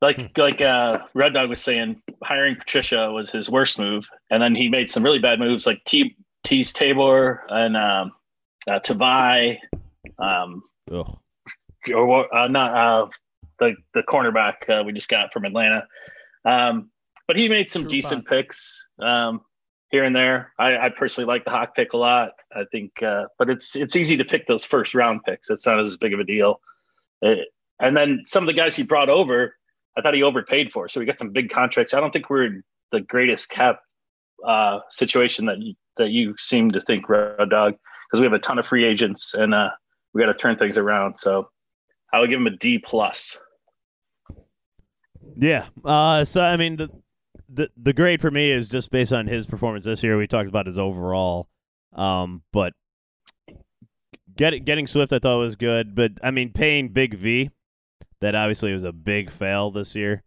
[0.00, 4.54] like like uh, Red Dog was saying, hiring Patricia was his worst move, and then
[4.54, 8.12] he made some really bad moves like T T's Tabor and um,
[8.68, 9.58] uh, Tavai,
[10.18, 11.18] um, Ugh.
[11.94, 13.08] or uh, not uh,
[13.58, 15.86] the the cornerback uh, we just got from Atlanta.
[16.44, 16.90] Um,
[17.26, 19.42] but he made some True decent picks um,
[19.90, 20.52] here and there.
[20.58, 22.32] I, I personally like the Hawk pick a lot.
[22.54, 25.50] I think, uh, but it's it's easy to pick those first round picks.
[25.50, 26.60] It's not as big of a deal.
[27.24, 27.34] Uh,
[27.80, 29.56] and then some of the guys he brought over,
[29.96, 30.88] I thought he overpaid for.
[30.88, 31.94] So we got some big contracts.
[31.94, 32.62] I don't think we're in
[32.92, 33.80] the greatest cap
[34.46, 35.58] uh, situation that
[35.96, 37.74] that you seem to think, Red Dog,
[38.08, 39.70] because we have a ton of free agents and uh,
[40.12, 41.18] we got to turn things around.
[41.18, 41.48] So
[42.12, 43.40] I would give him a D plus.
[45.36, 45.66] Yeah.
[45.84, 46.90] Uh, so I mean, the,
[47.52, 50.16] the the grade for me is just based on his performance this year.
[50.16, 51.48] We talked about his overall,
[51.92, 52.74] um, but
[54.36, 55.94] get, getting Swift I thought was good.
[55.94, 57.50] But I mean, paying Big V,
[58.20, 60.22] that obviously was a big fail this year.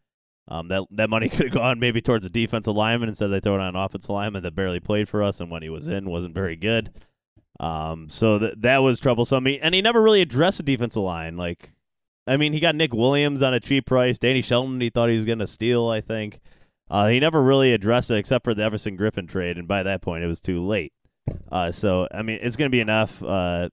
[0.47, 3.55] Um, that that money could have gone maybe towards a defensive lineman instead they throw
[3.55, 6.09] it on an offensive lineman that barely played for us, and when he was in,
[6.09, 6.91] wasn't very good.
[7.59, 9.45] Um, so that that was troublesome.
[9.45, 11.37] He, and he never really addressed the defensive line.
[11.37, 11.71] Like,
[12.27, 14.19] I mean, he got Nick Williams on a cheap price.
[14.19, 15.87] Danny Shelton, he thought he was going to steal.
[15.87, 16.39] I think
[16.93, 20.01] uh, he never really addressed it except for the Everson Griffen trade, and by that
[20.01, 20.93] point, it was too late.
[21.51, 23.21] Uh, so I mean, it's going to be enough.
[23.21, 23.67] Uh,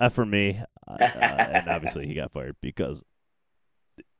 [0.00, 0.58] F for me,
[0.88, 3.02] uh, and obviously he got fired because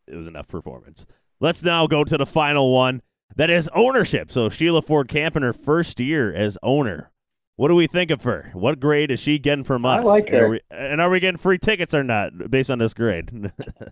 [0.06, 1.06] it was enough performance.
[1.40, 3.00] Let's now go to the final one.
[3.36, 4.30] That is ownership.
[4.30, 7.12] So Sheila Ford Hamp in her first year as owner.
[7.56, 8.50] What do we think of her?
[8.54, 10.00] What grade is she getting from us?
[10.00, 10.48] I like And are her.
[10.50, 13.30] we- and are we getting free tickets or not based on this grade?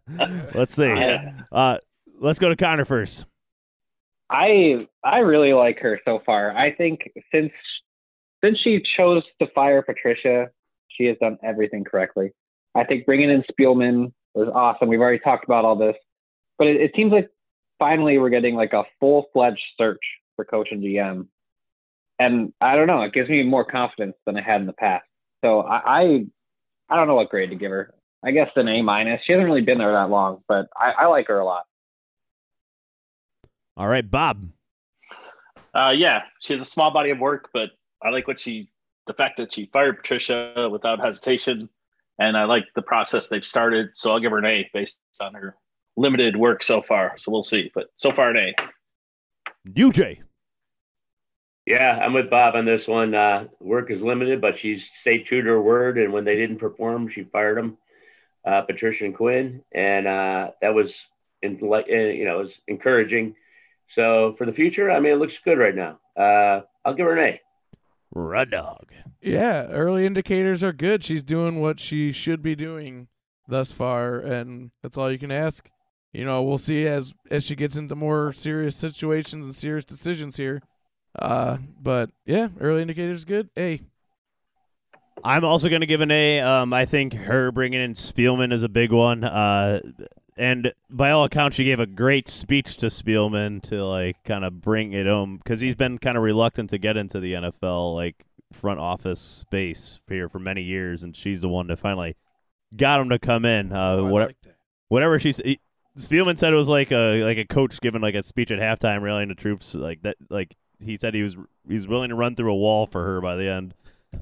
[0.54, 0.92] let's see.
[1.52, 1.78] Uh,
[2.20, 3.24] let's go to Connor first.
[4.30, 6.56] I I really like her so far.
[6.56, 7.52] I think since
[8.44, 10.48] since she chose to fire Patricia,
[10.88, 12.32] she has done everything correctly.
[12.74, 14.88] I think bringing in Spielman was awesome.
[14.88, 15.96] We've already talked about all this,
[16.58, 17.28] but it, it seems like
[17.78, 20.02] finally we're getting like a full fledged search
[20.36, 21.26] for coach and GM,
[22.18, 23.02] and I don't know.
[23.02, 25.06] It gives me more confidence than I had in the past.
[25.44, 26.24] So I I,
[26.90, 27.94] I don't know what grade to give her.
[28.24, 29.20] I guess an A minus.
[29.24, 31.64] She hasn't really been there that long, but I, I like her a lot.
[33.78, 34.44] All right, Bob.
[35.72, 37.70] Uh, yeah, she has a small body of work, but
[38.02, 38.70] I like what she,
[39.06, 41.68] the fact that she fired Patricia without hesitation,
[42.18, 43.90] and I like the process they've started.
[43.94, 45.54] So I'll give her an A based on her
[45.96, 47.14] limited work so far.
[47.18, 49.70] So we'll see, but so far an A.
[49.70, 50.22] UJ.
[51.64, 53.14] Yeah, I'm with Bob on this one.
[53.14, 55.98] Uh, work is limited, but she's stayed true to her word.
[55.98, 57.78] And when they didn't perform, she fired them,
[58.44, 60.98] uh, Patricia and Quinn, and uh, that was
[61.42, 63.36] in, uh, you know it was encouraging.
[63.90, 65.98] So for the future, I mean, it looks good right now.
[66.16, 67.40] Uh, I'll give her an A.
[68.10, 68.92] Red Dog.
[69.20, 71.04] Yeah, early indicators are good.
[71.04, 73.08] She's doing what she should be doing
[73.46, 75.70] thus far, and that's all you can ask.
[76.12, 80.36] You know, we'll see as as she gets into more serious situations and serious decisions
[80.36, 80.62] here.
[81.18, 83.50] Uh, but yeah, early indicators good.
[83.54, 83.82] Hey,
[85.24, 86.40] I'm also going to give an A.
[86.40, 89.24] Um, I think her bringing in Spielman is a big one.
[89.24, 89.80] Uh,
[90.38, 94.60] and by all accounts, she gave a great speech to Spielman to like kind of
[94.60, 98.24] bring it home because he's been kind of reluctant to get into the NFL like
[98.52, 102.14] front office space here for many years, and she's the one that finally
[102.76, 103.72] got him to come in.
[103.72, 104.36] Uh, oh, I what, like
[104.88, 105.58] whatever she.
[105.98, 109.02] Spielman said it was like a like a coach giving like a speech at halftime,
[109.02, 109.74] rallying the troops.
[109.74, 111.36] Like that, like he said he was
[111.68, 113.74] he's willing to run through a wall for her by the end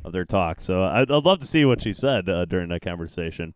[0.02, 0.62] of their talk.
[0.62, 3.52] So I'd, I'd love to see what she said uh, during that conversation.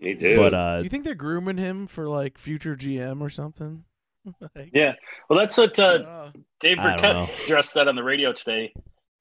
[0.00, 0.36] Me too.
[0.36, 3.84] But uh, Do you think they're grooming him for like future GM or something?
[4.54, 4.92] like, Yeah,
[5.28, 8.72] well, that's what uh, uh, Dave I Birkett addressed that on the radio today,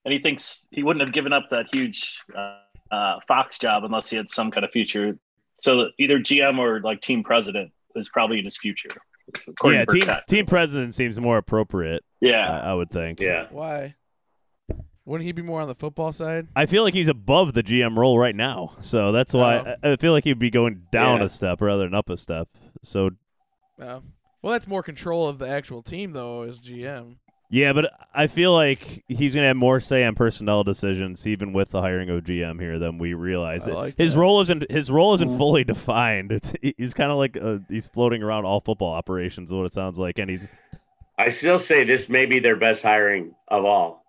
[0.04, 2.58] and he thinks he wouldn't have given up that huge uh,
[2.92, 5.18] uh, Fox job unless he had some kind of future.
[5.60, 8.90] So either GM or like team president is probably in his future.
[9.64, 12.04] yeah, team team president seems more appropriate.
[12.20, 13.20] Yeah, I, I would think.
[13.20, 13.96] yeah, why?
[15.06, 16.48] Wouldn't he be more on the football side?
[16.56, 19.76] I feel like he's above the GM role right now, so that's why Oh.
[19.90, 21.26] I, I feel like he'd be going down Yeah.
[21.26, 22.48] a step rather than up a step.
[22.84, 23.12] So
[23.78, 24.02] No.
[24.42, 27.18] Well, that's more control of the actual team though as GM.
[27.50, 31.70] yeah, but I feel like he's gonna have more say on personnel decisions, even with
[31.72, 33.68] the hiring of GM here, than we realize.
[33.68, 34.20] I like his that.
[34.20, 35.38] role isn't his role isn't Mhm.
[35.38, 36.32] fully defined.
[36.32, 39.72] It's, he's kind of like uh, he's floating around all football operations, is what it
[39.74, 40.50] sounds like, and he's
[41.18, 44.05] I still say this may be their best hiring of all.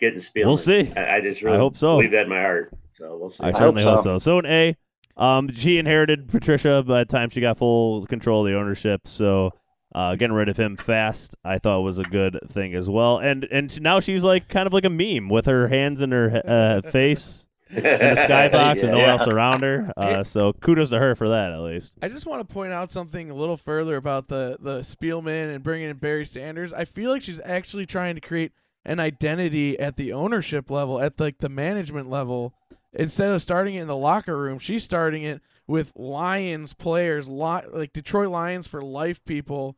[0.00, 0.46] Getting Spielman.
[0.46, 0.92] We'll see.
[0.96, 1.96] I, I just really hope so.
[1.96, 2.72] believe that in my heart.
[2.94, 3.42] So we'll see.
[3.42, 4.18] I hope certainly hope so.
[4.18, 4.18] so.
[4.18, 4.76] So an A.
[5.16, 9.06] Um, she inherited Patricia by the time she got full control of the ownership.
[9.06, 9.52] So
[9.94, 13.18] uh, getting rid of him fast, I thought was a good thing as well.
[13.18, 16.42] And and now she's like kind of like a meme with her hands in her
[16.44, 17.88] uh, face in the
[18.28, 19.12] skybox and no one Yeah.
[19.12, 19.92] else around her.
[19.96, 21.94] Uh, so kudos to her for that at least.
[22.02, 25.62] I just want to point out something a little further about the the Spielman and
[25.62, 26.72] bringing in Barry Sanders.
[26.72, 28.50] I feel like she's actually trying to create
[28.84, 32.54] an identity at the ownership level, at like the management level.
[32.92, 37.92] Instead of starting it in the locker room, she's starting it with Lions players, like
[37.92, 39.76] Detroit Lions for life people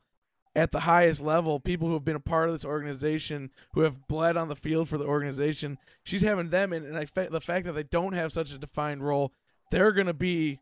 [0.55, 4.09] at the highest level, people who have been a part of this organization, who have
[4.09, 5.79] bled on the field for the organization.
[6.03, 9.07] She's having them, and, and I the fact that they don't have such a defined
[9.07, 9.33] role,
[9.71, 10.61] they're going to be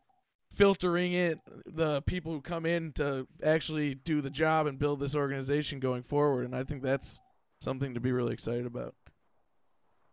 [0.51, 5.15] filtering in the people who come in to actually do the job and build this
[5.15, 6.45] organization going forward.
[6.45, 7.21] And I think that's
[7.59, 8.93] something to be really excited about.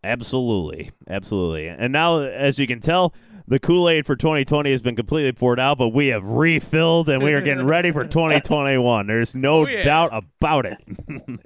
[0.04, 1.68] Absolutely, absolutely.
[1.68, 3.14] And now, as you can tell,
[3.46, 7.22] the Kool Aid for 2020 has been completely poured out, but we have refilled and
[7.22, 9.06] we are getting ready for 2021.
[9.06, 9.84] There's no Oh, yeah.
[9.84, 10.76] doubt about it.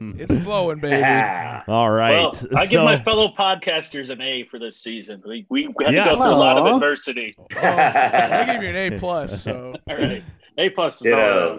[0.00, 1.02] It's flowing, baby.
[1.68, 2.22] All right.
[2.22, 5.22] Well, I give my fellow podcasters an A for this season.
[5.26, 6.08] We, we had Yes.
[6.08, 7.34] to go through a lot of adversity.
[7.38, 9.42] Oh, I give you an A plus.
[9.42, 10.24] So All right,
[10.56, 11.58] A plus is all Yeah.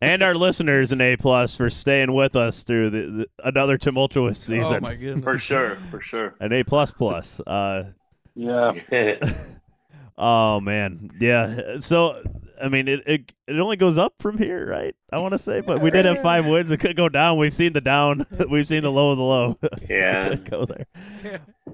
[0.00, 0.12] Around.
[0.12, 4.38] and our listeners an A plus for staying with us through the, the, another tumultuous
[4.38, 4.60] season.
[4.60, 4.82] oh season.
[4.82, 5.24] my goodness.
[5.24, 6.34] for sure, for sure.
[6.40, 7.40] An A plus plus.
[7.40, 7.90] Uh,
[8.34, 8.74] Yeah.
[10.18, 11.80] oh man, yeah.
[11.80, 12.22] So
[12.62, 14.94] I mean, it, it it only goes up from here, right?
[15.12, 16.70] I want to say, but we did have five wins.
[16.70, 17.38] It could go down.
[17.38, 18.26] We've seen the down.
[18.50, 19.58] We've seen the low of the low.
[19.88, 20.28] yeah.
[20.28, 20.86] could go there.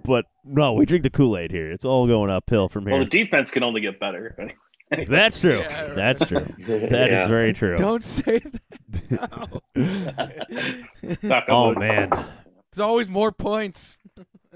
[0.04, 1.70] But no, we drink the Kool Aid here.
[1.70, 2.92] It's all going uphill from here.
[2.92, 3.10] Well, here.
[3.10, 4.36] the defense can only get better.
[5.08, 5.58] That's true.
[5.58, 5.94] Yeah, right.
[5.96, 6.46] That's true.
[6.58, 7.28] That is Yeah.
[7.28, 7.76] very true.
[7.76, 8.40] Don't say
[9.10, 9.62] that.
[9.76, 11.40] now.
[11.48, 12.10] Oh man.
[12.70, 13.98] it's always more points.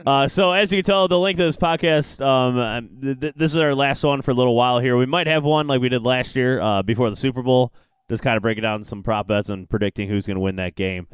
[0.07, 3.35] Uh, so as you can tell, the length of this podcast, um, um, th- th-
[3.35, 4.97] this is our last one for a little while here.
[4.97, 7.73] We might have one like we did last year uh, before the Super Bowl,
[8.09, 10.77] just kind of breaking down some prop bets and predicting who's going to win that
[10.77, 11.09] game.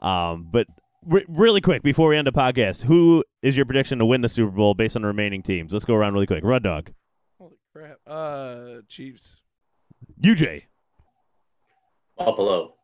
[0.00, 0.66] Um, but
[1.04, 4.28] re- really quick before we end the podcast, who is your prediction to win the
[4.28, 5.72] Super Bowl based on the remaining teams?
[5.72, 6.42] Let's go around really quick.
[6.42, 7.05] Rud Dog, Holy crap.
[8.06, 9.40] Uh, Chiefs.
[10.22, 10.62] UJ,
[12.16, 12.74] Buffalo.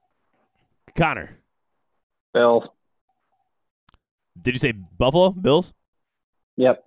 [0.96, 1.38] Connor.
[2.34, 2.74] Bill.
[4.40, 5.72] Did you say Buffalo Bills?
[6.56, 6.84] Yep.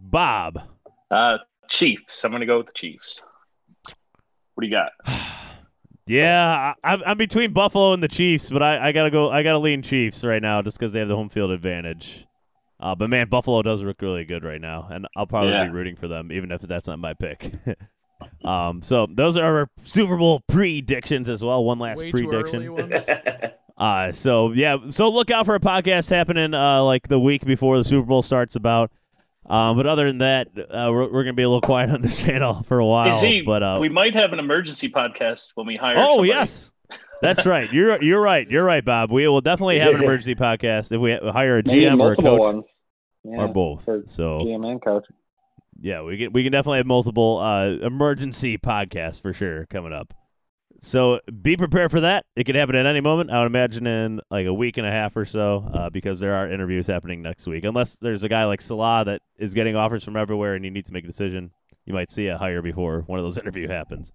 [0.00, 0.62] Bob.
[1.10, 1.38] Uh,
[1.68, 2.24] Chiefs.
[2.24, 3.22] I'm going to go with the Chiefs.
[4.54, 4.92] What do you got?
[6.10, 9.28] Yeah, I, I'm, I'm between Buffalo and the Chiefs, but I, I gotta go.
[9.28, 12.26] I gotta lean Chiefs right now, just because they have the home field advantage.
[12.80, 15.64] Uh, but man, Buffalo does look really good right now, and I'll probably Yeah.
[15.64, 17.52] be rooting for them, even if that's not my pick.
[18.44, 21.64] um, so those are our Super Bowl predictions as well.
[21.64, 22.72] One last Way prediction.
[22.72, 23.06] ones.
[23.78, 27.78] Uh, so yeah, so look out for a podcast happening uh, like the week before
[27.78, 28.90] the Super Bowl starts about.
[29.46, 32.18] Um, but other than that, uh, we're, we're gonna be a little quiet on this
[32.24, 33.08] channel for a while.
[33.10, 35.94] Is he, but uh, we might have an emergency podcast when we hire.
[35.96, 36.28] Oh somebody.
[36.30, 36.72] yes,
[37.22, 37.72] that's right.
[37.72, 38.48] You're you're right.
[38.48, 39.10] You're right, Bob.
[39.10, 42.64] We will definitely have an emergency podcast if we hire a GM or a coach.
[43.24, 43.84] Yeah, or both.
[44.06, 45.06] So GM and coach.
[45.80, 50.14] yeah, we can we can definitely have multiple uh, emergency podcasts for sure coming up.
[50.80, 52.24] So be prepared for that.
[52.36, 53.32] It could happen at any moment.
[53.32, 56.36] I would imagine in like a week and a half or so, uh, because there
[56.36, 57.64] are interviews happening next week.
[57.64, 60.86] Unless there's a guy like Saleh that is getting offers from everywhere and you need
[60.86, 61.50] to make a decision,
[61.84, 64.12] you might see a hire before one of those interview happens.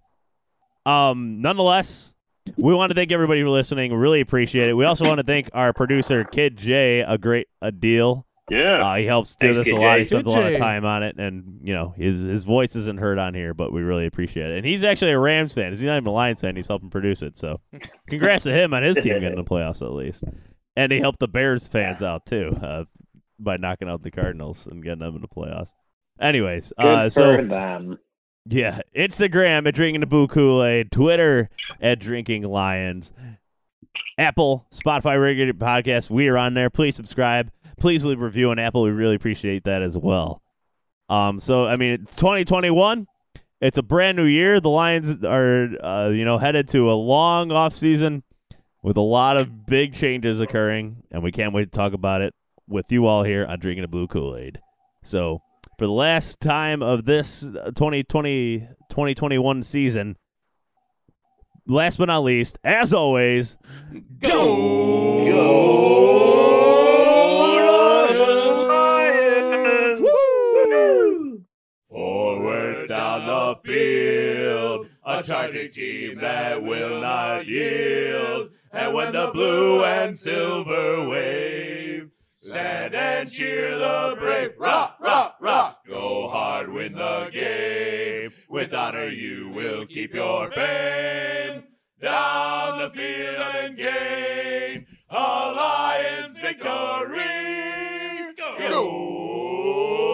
[0.86, 2.13] Um, nonetheless,
[2.56, 3.94] we want to thank everybody for listening.
[3.94, 4.74] Really appreciate it.
[4.74, 8.26] We also want to thank our producer Kid J, a great a deal.
[8.50, 8.86] Yeah.
[8.86, 9.94] Uh, he helps do Thanks, this a lot.
[9.94, 9.98] J.
[10.00, 13.00] He spends a lot of time on it, and you know his his voice isn't
[13.00, 14.58] heard on here, but we really appreciate it.
[14.58, 15.70] And he's actually a Rams fan.
[15.70, 16.54] He's not even a Lions fan.
[16.56, 17.38] He's helping produce it.
[17.38, 17.60] So,
[18.08, 20.24] congrats to him on his team getting the playoffs at least.
[20.76, 22.84] And he helped the Bears fans out too uh,
[23.38, 25.70] by knocking out the Cardinals and getting them in the playoffs.
[26.20, 27.98] Anyways, Good uh, so for them.
[28.46, 31.48] Yeah, Instagram at drinking the boo Kool Aid, Twitter
[31.80, 33.12] at drinking lions,
[34.18, 36.10] Apple, Spotify, regular podcast.
[36.10, 36.70] We are on there.
[36.70, 37.50] Please subscribe.
[37.78, 38.82] Please leave a review on Apple.
[38.82, 40.42] We really appreciate that as well.
[41.08, 43.06] Um, so I mean, 2021.
[43.60, 44.60] It's a brand new year.
[44.60, 48.22] The Lions are, uh, you know, headed to a long off season
[48.82, 52.34] with a lot of big changes occurring, and we can't wait to talk about it
[52.68, 54.60] with you all here on Drinking the Blue Kool Aid.
[55.02, 55.40] So,
[55.78, 60.16] for the last time of this uh, 2020 2021 season,
[61.66, 63.56] last but not least, as always,
[69.98, 71.44] woo!
[71.88, 78.50] Forward down the field, a charging team that will not yield.
[78.72, 81.83] And when the blue and silver wave,
[82.44, 84.52] stand and cheer the brave.
[84.58, 85.78] Rock, rock, rock.
[85.88, 88.30] Go hard, win the game.
[88.48, 91.64] With honor, you will keep your fame.
[92.02, 96.64] Down the field and gain a Lions victory.
[98.36, 98.56] Go!
[98.58, 100.13] Lions!